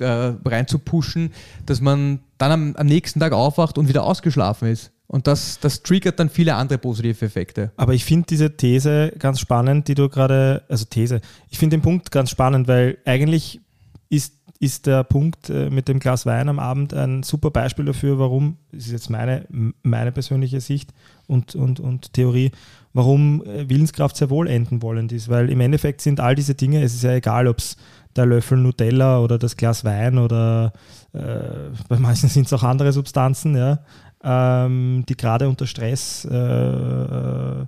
äh, 0.00 0.32
rein 0.44 0.66
pushen, 0.84 1.32
dass 1.66 1.80
man 1.80 2.20
dann 2.38 2.52
am, 2.52 2.76
am 2.76 2.86
nächsten 2.86 3.20
Tag 3.20 3.32
aufwacht 3.32 3.78
und 3.78 3.88
wieder 3.88 4.04
ausgeschlafen 4.04 4.68
ist. 4.68 4.92
Und 5.06 5.26
das, 5.26 5.60
das 5.60 5.82
triggert 5.82 6.18
dann 6.18 6.30
viele 6.30 6.54
andere 6.54 6.78
positive 6.78 7.26
Effekte. 7.26 7.70
Aber 7.76 7.92
ich 7.92 8.04
finde 8.04 8.26
diese 8.30 8.56
These 8.56 9.12
ganz 9.18 9.40
spannend, 9.40 9.88
die 9.88 9.94
du 9.94 10.08
gerade, 10.08 10.62
also 10.70 10.86
These, 10.86 11.20
ich 11.50 11.58
finde 11.58 11.76
den 11.76 11.82
Punkt 11.82 12.10
ganz 12.10 12.30
spannend, 12.30 12.66
weil 12.66 12.96
eigentlich 13.04 13.60
ist 14.08 14.41
ist 14.62 14.86
der 14.86 15.02
Punkt 15.02 15.50
äh, 15.50 15.70
mit 15.70 15.88
dem 15.88 15.98
Glas 15.98 16.24
Wein 16.24 16.48
am 16.48 16.60
Abend 16.60 16.94
ein 16.94 17.24
super 17.24 17.50
Beispiel 17.50 17.84
dafür, 17.84 18.20
warum, 18.20 18.58
das 18.70 18.86
ist 18.86 18.92
jetzt 18.92 19.10
meine, 19.10 19.44
meine 19.82 20.12
persönliche 20.12 20.60
Sicht 20.60 20.94
und, 21.26 21.56
und, 21.56 21.80
und 21.80 22.12
Theorie, 22.12 22.52
warum 22.92 23.44
äh, 23.44 23.68
Willenskraft 23.68 24.16
sehr 24.16 24.30
wohl 24.30 24.46
enden 24.46 24.80
wollend 24.80 25.10
ist. 25.10 25.28
Weil 25.28 25.50
im 25.50 25.60
Endeffekt 25.60 26.00
sind 26.00 26.20
all 26.20 26.36
diese 26.36 26.54
Dinge, 26.54 26.80
es 26.84 26.94
ist 26.94 27.02
ja 27.02 27.12
egal, 27.12 27.48
ob 27.48 27.58
es 27.58 27.76
der 28.14 28.24
Löffel 28.26 28.56
Nutella 28.56 29.18
oder 29.18 29.36
das 29.36 29.56
Glas 29.56 29.84
Wein 29.84 30.16
oder 30.16 30.72
äh, 31.12 31.74
bei 31.88 31.98
manchen 31.98 32.28
sind 32.28 32.46
es 32.46 32.52
auch 32.52 32.62
andere 32.62 32.92
Substanzen, 32.92 33.56
ja, 33.56 33.80
ähm, 34.22 35.04
die 35.08 35.16
gerade 35.16 35.48
unter 35.48 35.66
Stress 35.66 36.24
äh, 36.24 36.36
äh, 36.36 37.66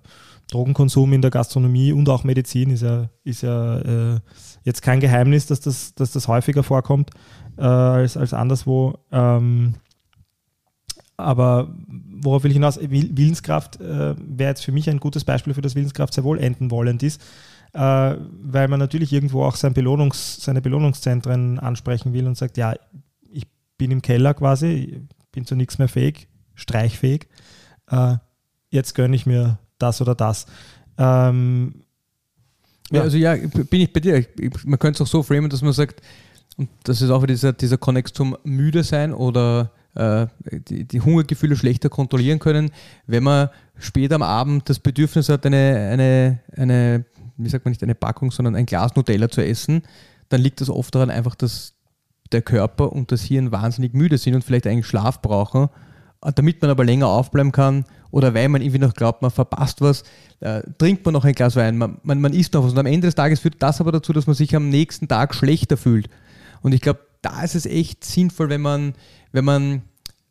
Drogenkonsum 0.51 1.13
in 1.13 1.23
der 1.23 1.31
Gastronomie 1.31 1.93
und 1.93 2.09
auch 2.09 2.25
Medizin 2.25 2.71
ist 2.71 2.83
ja, 2.83 3.09
ist 3.25 3.43
ja 3.43 3.79
äh, 3.79 4.21
jetzt 4.63 4.83
kein 4.83 5.01
Geheimnis, 5.01 5.47
dass 5.47 5.61
das, 5.61 5.95
dass 5.95 6.13
das 6.13 6.29
häufiger 6.29 6.63
vorkommt 6.63 7.11
äh, 7.57 7.63
als, 7.63 8.17
als 8.17 8.35
anderswo. 8.35 8.99
Ähm, 9.11 9.75
aber 11.17 11.75
worauf 12.21 12.43
will 12.43 12.51
ich 12.51 12.57
hinaus? 12.57 12.79
Willenskraft 12.81 13.81
äh, 13.81 14.15
wäre 14.19 14.51
jetzt 14.51 14.65
für 14.65 14.73
mich 14.73 14.91
ein 14.91 15.01
gutes 15.01 15.25
Beispiel 15.25 15.55
für 15.55 15.61
das 15.61 15.75
Willenskraft 15.75 16.13
sehr 16.13 16.25
wohl 16.25 16.41
enden 16.41 16.71
wollend 16.71 17.03
ist, 17.03 17.23
äh, 17.73 17.79
weil 18.43 18.69
man 18.69 18.81
natürlich 18.81 19.13
irgendwo 19.13 19.45
auch 19.45 19.57
sein 19.57 19.75
Belohnungs-, 19.75 20.41
seine 20.41 20.61
Belohnungszentren 20.61 21.59
ansprechen 21.59 22.13
will 22.13 22.27
und 22.27 22.37
sagt, 22.37 22.57
ja, 22.57 22.75
ich 23.31 23.47
bin 23.79 23.93
im 23.93 24.03
Keller 24.03 24.35
quasi, 24.35 25.03
bin 25.31 25.47
zu 25.47 25.55
nichts 25.55 25.79
mehr 25.79 25.89
fähig, 25.89 26.29
streichfähig, 26.55 27.27
äh, 27.91 28.17
jetzt 28.71 28.95
gönne 28.95 29.17
ich 29.17 29.27
mir 29.27 29.59
das 29.79 30.01
oder 30.01 30.15
das. 30.15 30.47
Ähm, 30.99 31.85
ja. 32.91 33.03
also 33.03 33.17
ja, 33.17 33.35
bin 33.37 33.81
ich 33.81 33.93
bei 33.93 34.01
dir. 34.01 34.25
Man 34.65 34.79
könnte 34.79 35.03
es 35.03 35.09
auch 35.09 35.11
so 35.11 35.23
framen, 35.23 35.51
dass 35.51 35.63
man 35.63 35.73
sagt, 35.73 36.03
und 36.57 36.69
das 36.85 37.03
ist 37.03 37.11
auch 37.11 37.23
wieder 37.23 37.35
dieser, 37.35 37.53
dieser 37.53 37.79
Konnex 37.79 38.13
zum 38.13 38.37
Müde 38.45 38.85
sein 38.85 39.13
oder 39.13 39.71
äh, 39.95 40.27
die, 40.69 40.85
die, 40.85 41.01
Hungergefühle 41.01 41.57
schlechter 41.57 41.89
kontrollieren 41.89 42.39
können, 42.39 42.71
wenn 43.07 43.25
man 43.25 43.49
später 43.79 44.17
am 44.17 44.23
Abend 44.23 44.69
das 44.69 44.79
Bedürfnis 44.79 45.29
hat, 45.29 45.47
eine, 45.47 45.89
eine, 45.91 46.39
eine, 46.57 47.05
wie 47.37 47.49
sagt 47.49 47.65
man 47.65 47.71
nicht 47.71 47.83
eine 47.83 47.95
Packung, 47.95 48.31
sondern 48.31 48.55
ein 48.55 48.67
Glas 48.67 48.95
Nutella 48.95 49.29
zu 49.29 49.45
essen, 49.45 49.83
dann 50.29 50.41
liegt 50.41 50.61
das 50.61 50.71
oft 50.71 50.95
daran 50.95 51.11
einfach, 51.11 51.35
dass 51.35 51.75
der 52.33 52.43
Körper 52.43 52.93
und 52.93 53.13
das 53.13 53.23
Hirn 53.23 53.53
wahnsinnig 53.53 53.95
müde 53.95 54.19
sind 54.19 54.35
und 54.35 54.45
vielleicht 54.45 54.67
eigentlich 54.67 54.87
Schlaf 54.87 55.23
brauchen, 55.23 55.69
damit 56.33 56.63
man 56.63 56.71
aber 56.71 56.85
länger 56.85 57.09
aufbleiben 57.09 57.53
kann 57.53 57.85
oder 58.11 58.33
weil 58.35 58.49
man 58.49 58.63
irgendwie 58.63 58.79
noch 58.79 58.95
glaubt, 58.95 59.23
man 59.23 59.31
verpasst 59.31 59.81
was, 59.81 60.05
äh, 60.41 60.63
trinkt 60.79 61.05
man 61.05 61.13
noch 61.15 61.25
ein 61.25 61.35
Glas 61.35 61.57
Wein, 61.57 61.77
man, 61.77 61.99
man, 62.03 62.21
man 62.21 62.33
isst 62.33 62.55
noch 62.55 62.65
was. 62.65 62.73
Und 62.73 62.79
am 62.79 62.87
Ende 62.87 63.07
des 63.07 63.15
Tages 63.15 63.41
führt 63.41 63.57
das 63.59 63.81
aber 63.81 63.93
dazu, 63.93 64.13
dass 64.13 64.27
man 64.27 64.35
sich 64.35 64.55
am 64.55 64.69
nächsten 64.69 65.09
Tag 65.09 65.35
schlechter 65.35 65.77
fühlt. 65.77 66.09
Und 66.63 66.73
ich 66.73 66.81
glaube, 66.81 67.01
da 67.23 67.43
ist 67.43 67.55
es 67.55 67.67
echt 67.67 68.05
sinnvoll, 68.05 68.49
wenn 68.51 68.61
man, 68.61 68.95
wenn 69.33 69.45
man 69.45 69.83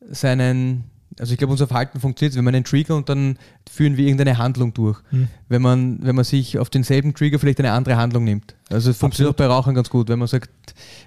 seinen, 0.09 0.85
also 1.19 1.31
ich 1.33 1.37
glaube, 1.37 1.51
unser 1.51 1.67
Verhalten 1.67 1.99
funktioniert, 1.99 2.35
wenn 2.35 2.43
man 2.43 2.55
einen 2.55 2.63
Trigger 2.63 2.95
und 2.95 3.09
dann 3.09 3.37
führen 3.69 3.97
wir 3.97 4.05
irgendeine 4.05 4.37
Handlung 4.37 4.73
durch. 4.73 4.99
Mhm. 5.11 5.27
Wenn, 5.49 5.61
man, 5.61 5.99
wenn 6.01 6.15
man 6.15 6.25
sich 6.25 6.59
auf 6.59 6.69
denselben 6.69 7.13
Trigger 7.13 7.39
vielleicht 7.39 7.59
eine 7.59 7.71
andere 7.71 7.97
Handlung 7.97 8.23
nimmt. 8.23 8.55
Also 8.69 8.91
es 8.91 8.97
funktioniert 8.97 9.33
auch 9.33 9.37
bei 9.37 9.45
Rauchern 9.45 9.75
ganz 9.75 9.89
gut, 9.89 10.09
wenn 10.09 10.19
man 10.19 10.27
sagt, 10.27 10.49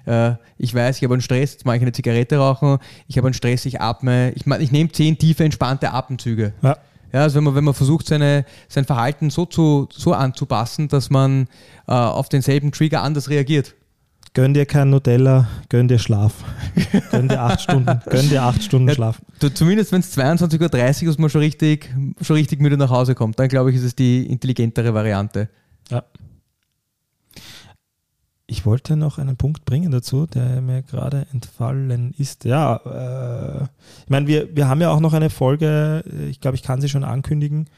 äh, 0.05 0.33
ich 0.57 0.73
weiß, 0.73 0.97
ich 0.97 1.03
habe 1.03 1.13
einen 1.13 1.21
Stress, 1.21 1.53
jetzt 1.53 1.65
mache 1.65 1.77
ich 1.77 1.81
eine 1.81 1.91
Zigarette 1.91 2.37
rauchen, 2.37 2.77
ich 3.07 3.17
habe 3.17 3.27
einen 3.27 3.33
Stress, 3.33 3.65
ich 3.65 3.81
atme, 3.81 4.31
ich, 4.31 4.45
ich 4.47 4.71
nehme 4.71 4.91
zehn 4.91 5.17
tiefe, 5.17 5.43
entspannte 5.43 5.91
Atemzüge. 5.91 6.53
Ja. 6.61 6.77
Ja, 7.13 7.21
also 7.21 7.37
wenn 7.37 7.45
man, 7.45 7.55
wenn 7.55 7.63
man 7.63 7.73
versucht, 7.73 8.07
seine, 8.07 8.45
sein 8.67 8.83
Verhalten 8.83 9.29
so, 9.29 9.45
zu, 9.45 9.87
so 9.91 10.13
anzupassen, 10.13 10.89
dass 10.89 11.09
man 11.09 11.47
äh, 11.87 11.93
auf 11.93 12.27
denselben 12.27 12.71
Trigger 12.71 13.01
anders 13.01 13.29
reagiert. 13.29 13.75
Gönn 14.37 14.53
dir 14.53 14.67
kein 14.67 14.91
Nutella, 14.91 15.47
gönn 15.67 15.87
dir 15.87 15.97
Schlaf. 15.97 16.45
gönn 17.09 17.27
dir 17.27 17.41
acht 17.41 17.59
Stunden, 17.59 17.99
gönn 18.07 18.29
dir 18.29 18.43
acht 18.43 18.61
Stunden 18.61 18.87
ja, 18.87 18.93
Schlaf. 18.93 19.19
Du, 19.39 19.49
zumindest 19.51 19.91
wenn 19.91 20.01
es 20.01 20.15
22.30 20.15 21.05
Uhr 21.05 21.09
ist, 21.09 21.17
man 21.17 21.31
schon 21.31 21.41
richtig, 21.41 21.91
schon 22.21 22.35
richtig 22.35 22.61
müde 22.61 22.77
nach 22.77 22.91
Hause 22.91 23.15
kommt, 23.15 23.39
dann 23.39 23.47
glaube 23.47 23.71
ich, 23.71 23.77
ist 23.77 23.81
es 23.81 23.95
die 23.95 24.27
intelligentere 24.27 24.93
Variante. 24.93 25.49
Ja. 25.89 26.03
Ich 28.45 28.63
wollte 28.67 28.95
noch 28.95 29.17
einen 29.17 29.37
Punkt 29.37 29.65
bringen 29.65 29.89
dazu, 29.89 30.27
der 30.27 30.61
mir 30.61 30.83
gerade 30.83 31.25
entfallen 31.33 32.13
ist. 32.19 32.45
Ja, 32.45 32.75
äh, 32.75 33.63
ich 34.03 34.09
meine, 34.09 34.27
wir, 34.27 34.55
wir 34.55 34.67
haben 34.67 34.81
ja 34.81 34.91
auch 34.91 34.99
noch 34.99 35.13
eine 35.13 35.31
Folge, 35.31 36.03
ich 36.29 36.41
glaube, 36.41 36.53
ich 36.53 36.61
kann 36.61 36.79
sie 36.79 36.89
schon 36.89 37.03
ankündigen, 37.03 37.71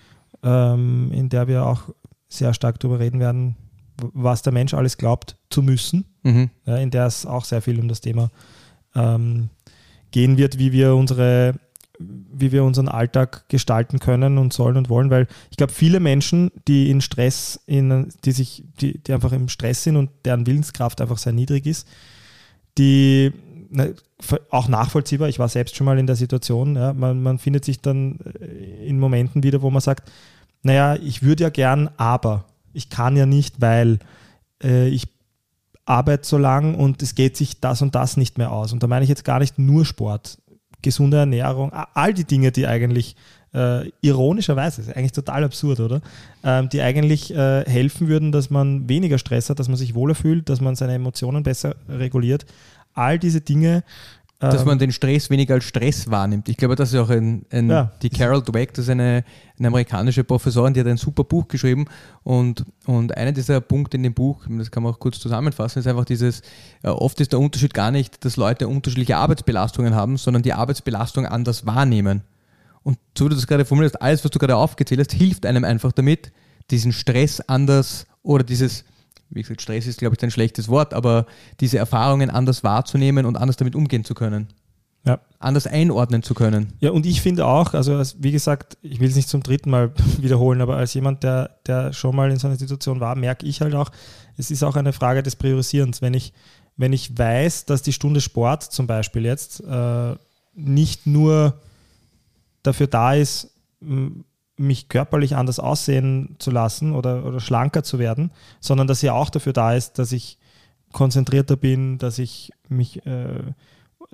ähm, 0.43 1.09
in 1.13 1.29
der 1.29 1.47
wir 1.47 1.65
auch 1.65 1.83
sehr 2.27 2.53
stark 2.53 2.81
darüber 2.81 2.99
reden 2.99 3.21
werden, 3.21 3.55
was 4.13 4.41
der 4.41 4.53
Mensch 4.53 4.73
alles 4.73 4.97
glaubt 4.97 5.37
zu 5.49 5.61
müssen, 5.61 6.05
mhm. 6.23 6.49
ja, 6.65 6.77
in 6.77 6.91
der 6.91 7.05
es 7.05 7.25
auch 7.25 7.45
sehr 7.45 7.61
viel 7.61 7.79
um 7.79 7.87
das 7.87 8.01
Thema 8.01 8.29
ähm, 8.95 9.49
gehen 10.11 10.37
wird, 10.37 10.57
wie 10.57 10.71
wir 10.71 10.95
unsere 10.95 11.55
wie 11.99 12.53
wir 12.53 12.63
unseren 12.63 12.87
Alltag 12.87 13.49
gestalten 13.49 13.99
können 13.99 14.37
und 14.37 14.53
sollen 14.53 14.77
und 14.77 14.89
wollen, 14.89 15.09
weil 15.09 15.27
ich 15.51 15.57
glaube, 15.57 15.73
viele 15.73 15.99
Menschen, 15.99 16.49
die 16.67 16.89
in 16.89 17.01
Stress, 17.01 17.59
in, 17.65 18.07
die 18.23 18.31
sich, 18.31 18.63
die, 18.79 19.03
die 19.03 19.13
einfach 19.13 19.33
im 19.33 19.49
Stress 19.49 19.83
sind 19.83 19.97
und 19.97 20.09
deren 20.23 20.47
Willenskraft 20.47 21.01
einfach 21.01 21.17
sehr 21.17 21.33
niedrig 21.33 21.65
ist, 21.65 21.87
die 22.77 23.33
ne, 23.69 23.95
auch 24.49 24.69
nachvollziehbar, 24.69 25.27
ich 25.27 25.39
war 25.39 25.49
selbst 25.49 25.75
schon 25.75 25.85
mal 25.85 25.99
in 25.99 26.07
der 26.07 26.15
Situation, 26.15 26.75
ja, 26.77 26.93
man, 26.93 27.21
man 27.21 27.37
findet 27.37 27.65
sich 27.65 27.81
dann 27.81 28.19
äh, 28.39 28.87
in 28.87 28.97
Momenten 28.97 29.43
wieder, 29.43 29.61
wo 29.61 29.69
man 29.69 29.81
sagt, 29.81 30.09
naja, 30.63 30.95
ich 30.95 31.21
würde 31.21 31.43
ja 31.43 31.49
gern, 31.49 31.89
aber 31.97 32.45
ich 32.73 32.89
kann 32.89 33.15
ja 33.15 33.25
nicht, 33.25 33.61
weil 33.61 33.99
äh, 34.63 34.87
ich 34.87 35.07
arbeite 35.85 36.27
so 36.27 36.37
lang 36.37 36.75
und 36.75 37.01
es 37.01 37.15
geht 37.15 37.35
sich 37.35 37.59
das 37.59 37.81
und 37.81 37.95
das 37.95 38.15
nicht 38.15 38.37
mehr 38.37 38.51
aus. 38.51 38.73
Und 38.73 38.83
da 38.83 38.87
meine 38.87 39.03
ich 39.03 39.09
jetzt 39.09 39.25
gar 39.25 39.39
nicht 39.39 39.57
nur 39.57 39.85
Sport 39.85 40.37
gesunde 40.81 41.17
Ernährung, 41.17 41.73
all 41.93 42.13
die 42.13 42.23
Dinge, 42.23 42.51
die 42.51 42.65
eigentlich 42.65 43.15
äh, 43.53 43.89
ironischerweise, 44.01 44.81
ist 44.81 44.95
eigentlich 44.95 45.11
total 45.11 45.43
absurd, 45.43 45.79
oder? 45.79 46.01
Ähm, 46.43 46.69
die 46.69 46.81
eigentlich 46.81 47.33
äh, 47.33 47.65
helfen 47.65 48.07
würden, 48.07 48.31
dass 48.31 48.49
man 48.49 48.87
weniger 48.87 49.17
Stress 49.17 49.49
hat, 49.49 49.59
dass 49.59 49.67
man 49.67 49.77
sich 49.77 49.95
wohler 49.95 50.15
fühlt, 50.15 50.47
dass 50.49 50.61
man 50.61 50.75
seine 50.75 50.93
Emotionen 50.93 51.43
besser 51.43 51.75
reguliert. 51.89 52.45
All 52.93 53.19
diese 53.19 53.41
Dinge 53.41 53.83
dass 54.39 54.63
man 54.63 54.73
ähm, 54.75 54.79
den 54.79 54.91
Stress 54.93 55.29
weniger 55.29 55.55
als 55.55 55.65
Stress 55.65 56.09
wahrnimmt. 56.09 56.47
Ich 56.47 56.55
glaube, 56.55 56.77
das 56.77 56.93
ist 56.93 56.99
auch 56.99 57.09
ein, 57.09 57.45
ein 57.51 57.69
ja. 57.69 57.91
die 58.01 58.09
Carol 58.09 58.41
Dweck, 58.41 58.73
das 58.73 58.85
ist 58.85 58.89
eine, 58.89 59.25
eine, 59.57 59.67
amerikanische 59.67 60.23
Professorin, 60.23 60.73
die 60.73 60.79
hat 60.79 60.87
ein 60.87 60.95
super 60.95 61.25
Buch 61.25 61.49
geschrieben 61.49 61.85
und, 62.23 62.63
und 62.85 63.17
einer 63.17 63.33
dieser 63.33 63.59
Punkte 63.59 63.97
in 63.97 64.03
dem 64.03 64.13
Buch, 64.13 64.45
das 64.47 64.71
kann 64.71 64.83
man 64.83 64.93
auch 64.93 64.99
kurz 64.99 65.19
zusammenfassen, 65.19 65.79
ist 65.79 65.87
einfach 65.87 66.05
dieses, 66.05 66.41
äh, 66.83 66.87
oft 66.87 67.19
ist 67.19 67.33
der 67.33 67.39
Unterschied 67.39 67.73
gar 67.73 67.91
nicht, 67.91 68.23
dass 68.23 68.37
Leute 68.37 68.69
unterschiedliche 68.69 69.17
Arbeitsbelastungen 69.17 69.93
haben, 69.93 70.15
sondern 70.15 70.41
die 70.41 70.53
Arbeitsbelastung 70.53 71.25
anders 71.25 71.65
wahrnehmen. 71.65 72.21
Und 72.83 72.97
so 73.17 73.25
wie 73.25 73.29
du 73.29 73.35
das 73.35 73.45
gerade 73.45 73.65
formulierst, 73.65 74.01
alles, 74.01 74.23
was 74.23 74.31
du 74.31 74.39
gerade 74.39 74.55
aufgezählt 74.55 75.01
hast, 75.01 75.11
hilft 75.11 75.45
einem 75.45 75.65
einfach 75.65 75.91
damit, 75.91 76.31
diesen 76.71 76.93
Stress 76.93 77.41
anders 77.41 78.05
oder 78.23 78.45
dieses 78.45 78.85
wie 79.29 79.41
gesagt, 79.41 79.61
Stress 79.61 79.87
ist, 79.87 79.99
glaube 79.99 80.15
ich, 80.15 80.23
ein 80.23 80.31
schlechtes 80.31 80.67
Wort, 80.69 80.93
aber 80.93 81.25
diese 81.59 81.77
Erfahrungen 81.77 82.29
anders 82.29 82.63
wahrzunehmen 82.63 83.25
und 83.25 83.35
anders 83.35 83.57
damit 83.57 83.75
umgehen 83.75 84.03
zu 84.03 84.13
können. 84.13 84.47
Ja. 85.05 85.19
Anders 85.39 85.65
einordnen 85.65 86.23
zu 86.23 86.33
können. 86.33 86.73
Ja, 86.79 86.91
und 86.91 87.05
ich 87.05 87.21
finde 87.21 87.45
auch, 87.45 87.73
also 87.73 87.95
als, 87.95 88.17
wie 88.21 88.31
gesagt, 88.31 88.77
ich 88.81 88.99
will 88.99 89.07
es 89.07 89.15
nicht 89.15 89.29
zum 89.29 89.41
dritten 89.41 89.69
Mal 89.69 89.93
wiederholen, 90.19 90.61
aber 90.61 90.77
als 90.77 90.93
jemand, 90.93 91.23
der, 91.23 91.57
der 91.65 91.93
schon 91.93 92.15
mal 92.15 92.29
in 92.31 92.37
so 92.37 92.47
einer 92.47 92.57
Situation 92.57 92.99
war, 92.99 93.15
merke 93.15 93.45
ich 93.45 93.61
halt 93.61 93.75
auch, 93.75 93.91
es 94.37 94.51
ist 94.51 94.63
auch 94.63 94.75
eine 94.75 94.93
Frage 94.93 95.23
des 95.23 95.35
Priorisierens. 95.35 96.01
Wenn 96.01 96.13
ich, 96.13 96.33
wenn 96.75 96.91
ich 96.91 97.17
weiß, 97.17 97.65
dass 97.65 97.81
die 97.81 97.93
Stunde 97.93 98.19
Sport 98.19 98.63
zum 98.63 98.87
Beispiel 98.87 99.25
jetzt 99.25 99.63
äh, 99.63 100.15
nicht 100.53 101.07
nur 101.07 101.59
dafür 102.63 102.87
da 102.87 103.13
ist, 103.13 103.51
mich 104.59 104.89
körperlich 104.89 105.35
anders 105.35 105.59
aussehen 105.59 106.35
zu 106.39 106.51
lassen 106.51 106.93
oder, 106.93 107.25
oder 107.25 107.39
schlanker 107.39 107.83
zu 107.83 107.97
werden, 107.97 108.31
sondern 108.59 108.87
dass 108.87 108.99
sie 108.99 109.09
auch 109.09 109.29
dafür 109.29 109.53
da 109.53 109.73
ist, 109.73 109.99
dass 109.99 110.11
ich 110.11 110.37
konzentrierter 110.91 111.55
bin, 111.55 111.97
dass 111.97 112.19
ich 112.19 112.51
mich, 112.67 113.05
äh, 113.05 113.53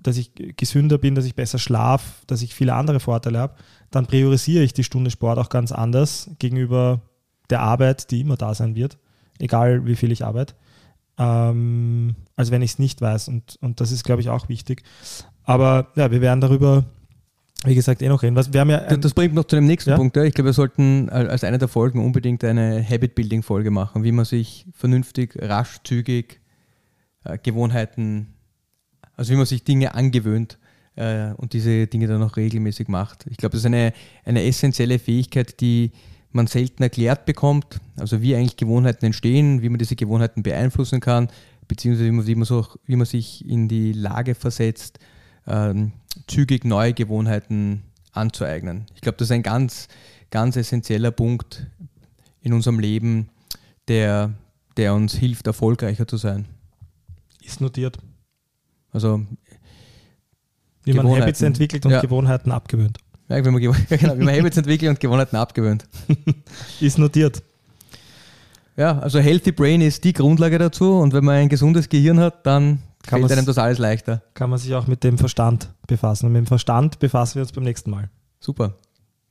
dass 0.01 0.17
ich 0.17 0.31
gesünder 0.55 0.97
bin, 0.97 1.15
dass 1.15 1.25
ich 1.25 1.35
besser 1.35 1.57
schlafe, 1.57 2.25
dass 2.27 2.41
ich 2.41 2.53
viele 2.53 2.75
andere 2.75 2.99
Vorteile 2.99 3.39
habe, 3.39 3.55
dann 3.91 4.05
priorisiere 4.05 4.63
ich 4.63 4.73
die 4.73 4.83
Stunde 4.83 5.09
Sport 5.09 5.39
auch 5.39 5.49
ganz 5.49 5.71
anders 5.71 6.29
gegenüber 6.37 7.01
der 7.49 7.61
Arbeit, 7.61 8.11
die 8.11 8.21
immer 8.21 8.37
da 8.37 8.53
sein 8.53 8.75
wird, 8.75 8.97
egal 9.39 9.85
wie 9.85 9.95
viel 9.95 10.11
ich 10.11 10.25
arbeite, 10.25 10.55
ähm, 11.17 12.15
als 12.35 12.51
wenn 12.51 12.61
ich 12.61 12.71
es 12.71 12.79
nicht 12.79 13.01
weiß. 13.01 13.29
Und, 13.29 13.57
und 13.61 13.81
das 13.81 13.91
ist, 13.91 14.03
glaube 14.03 14.21
ich, 14.21 14.29
auch 14.29 14.49
wichtig. 14.49 14.83
Aber 15.43 15.87
ja, 15.95 16.11
wir 16.11 16.21
werden 16.21 16.41
darüber 16.41 16.85
wie 17.65 17.75
gesagt, 17.75 18.01
eh 18.01 18.07
noch 18.07 18.23
reden. 18.23 18.35
Was, 18.35 18.53
wir 18.53 18.61
haben 18.61 18.69
ja 18.69 18.79
das 18.97 19.13
bringt 19.13 19.33
noch 19.33 19.45
zu 19.45 19.55
dem 19.55 19.65
nächsten 19.65 19.91
ja? 19.91 19.95
Punkt. 19.95 20.15
Ja. 20.15 20.23
Ich 20.23 20.33
glaube, 20.33 20.49
wir 20.49 20.53
sollten 20.53 21.09
als 21.09 21.43
eine 21.43 21.57
der 21.57 21.67
Folgen 21.67 22.03
unbedingt 22.03 22.43
eine 22.43 22.83
Habit-Building-Folge 22.87 23.71
machen, 23.71 24.03
wie 24.03 24.11
man 24.11 24.25
sich 24.25 24.65
vernünftig, 24.73 25.35
rasch, 25.41 25.77
zügig 25.83 26.41
äh, 27.23 27.37
Gewohnheiten, 27.41 28.33
also 29.15 29.33
wie 29.33 29.37
man 29.37 29.45
sich 29.45 29.63
Dinge 29.63 29.95
angewöhnt 29.95 30.57
äh, 30.95 31.31
und 31.33 31.53
diese 31.53 31.87
Dinge 31.87 32.07
dann 32.07 32.23
auch 32.23 32.37
regelmäßig 32.37 32.87
macht. 32.87 33.25
Ich 33.29 33.37
glaube, 33.37 33.53
das 33.53 33.61
ist 33.61 33.65
eine, 33.65 33.93
eine 34.23 34.43
essentielle 34.43 34.99
Fähigkeit, 34.99 35.59
die 35.59 35.91
man 36.31 36.47
selten 36.47 36.83
erklärt 36.83 37.25
bekommt. 37.25 37.79
Also 37.97 38.21
wie 38.21 38.35
eigentlich 38.35 38.57
Gewohnheiten 38.57 39.05
entstehen, 39.05 39.61
wie 39.61 39.69
man 39.69 39.79
diese 39.79 39.95
Gewohnheiten 39.95 40.43
beeinflussen 40.43 40.99
kann, 40.99 41.29
beziehungsweise 41.67 42.07
wie 42.07 42.11
man, 42.11 42.27
wie 42.27 42.35
man, 42.35 42.45
so, 42.45 42.67
wie 42.85 42.95
man 42.95 43.05
sich 43.05 43.47
in 43.47 43.67
die 43.67 43.93
Lage 43.93 44.35
versetzt, 44.35 44.99
ähm, 45.47 45.93
zügig 46.27 46.65
neue 46.65 46.93
Gewohnheiten 46.93 47.83
anzueignen. 48.11 48.85
Ich 48.95 49.01
glaube, 49.01 49.17
das 49.17 49.27
ist 49.27 49.31
ein 49.31 49.43
ganz, 49.43 49.87
ganz 50.31 50.55
essentieller 50.55 51.11
Punkt 51.11 51.67
in 52.41 52.53
unserem 52.53 52.79
Leben, 52.79 53.29
der, 53.87 54.33
der 54.77 54.93
uns 54.93 55.15
hilft, 55.15 55.47
erfolgreicher 55.47 56.07
zu 56.07 56.17
sein. 56.17 56.45
Ist 57.43 57.61
notiert. 57.61 57.97
Also 58.91 59.25
wie 60.83 60.93
man 60.93 61.07
Habits 61.07 61.41
entwickelt 61.41 61.85
und 61.85 61.91
ja. 61.91 62.01
Gewohnheiten 62.01 62.51
abgewöhnt. 62.51 62.99
Ja, 63.27 63.43
wie 63.43 63.49
man, 63.49 63.61
genau, 63.89 64.17
wie 64.17 64.23
man 64.23 64.35
Habits 64.35 64.57
entwickelt 64.57 64.89
und 64.89 64.99
Gewohnheiten 64.99 65.35
abgewöhnt. 65.35 65.85
ist 66.79 66.97
notiert. 66.97 67.43
Ja, 68.77 68.99
also 68.99 69.19
Healthy 69.19 69.51
Brain 69.51 69.81
ist 69.81 70.03
die 70.03 70.13
Grundlage 70.13 70.57
dazu 70.57 70.99
und 70.99 71.13
wenn 71.13 71.23
man 71.23 71.35
ein 71.35 71.49
gesundes 71.49 71.89
Gehirn 71.89 72.19
hat, 72.19 72.45
dann 72.45 72.79
kann 73.07 73.21
fällt 73.21 73.31
einem 73.31 73.45
das 73.45 73.57
alles 73.57 73.77
leichter. 73.77 74.23
Kann 74.33 74.49
man 74.49 74.59
sich 74.59 74.73
auch 74.75 74.87
mit 74.87 75.03
dem 75.03 75.17
Verstand 75.17 75.73
befassen. 75.87 76.27
Und 76.27 76.33
mit 76.33 76.39
dem 76.41 76.47
Verstand 76.47 76.99
befassen 76.99 77.35
wir 77.35 77.41
uns 77.43 77.51
beim 77.51 77.63
nächsten 77.63 77.91
Mal. 77.91 78.09
Super. 78.39 78.75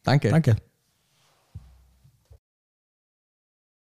Danke. 0.03 0.31
Danke. 0.31 0.57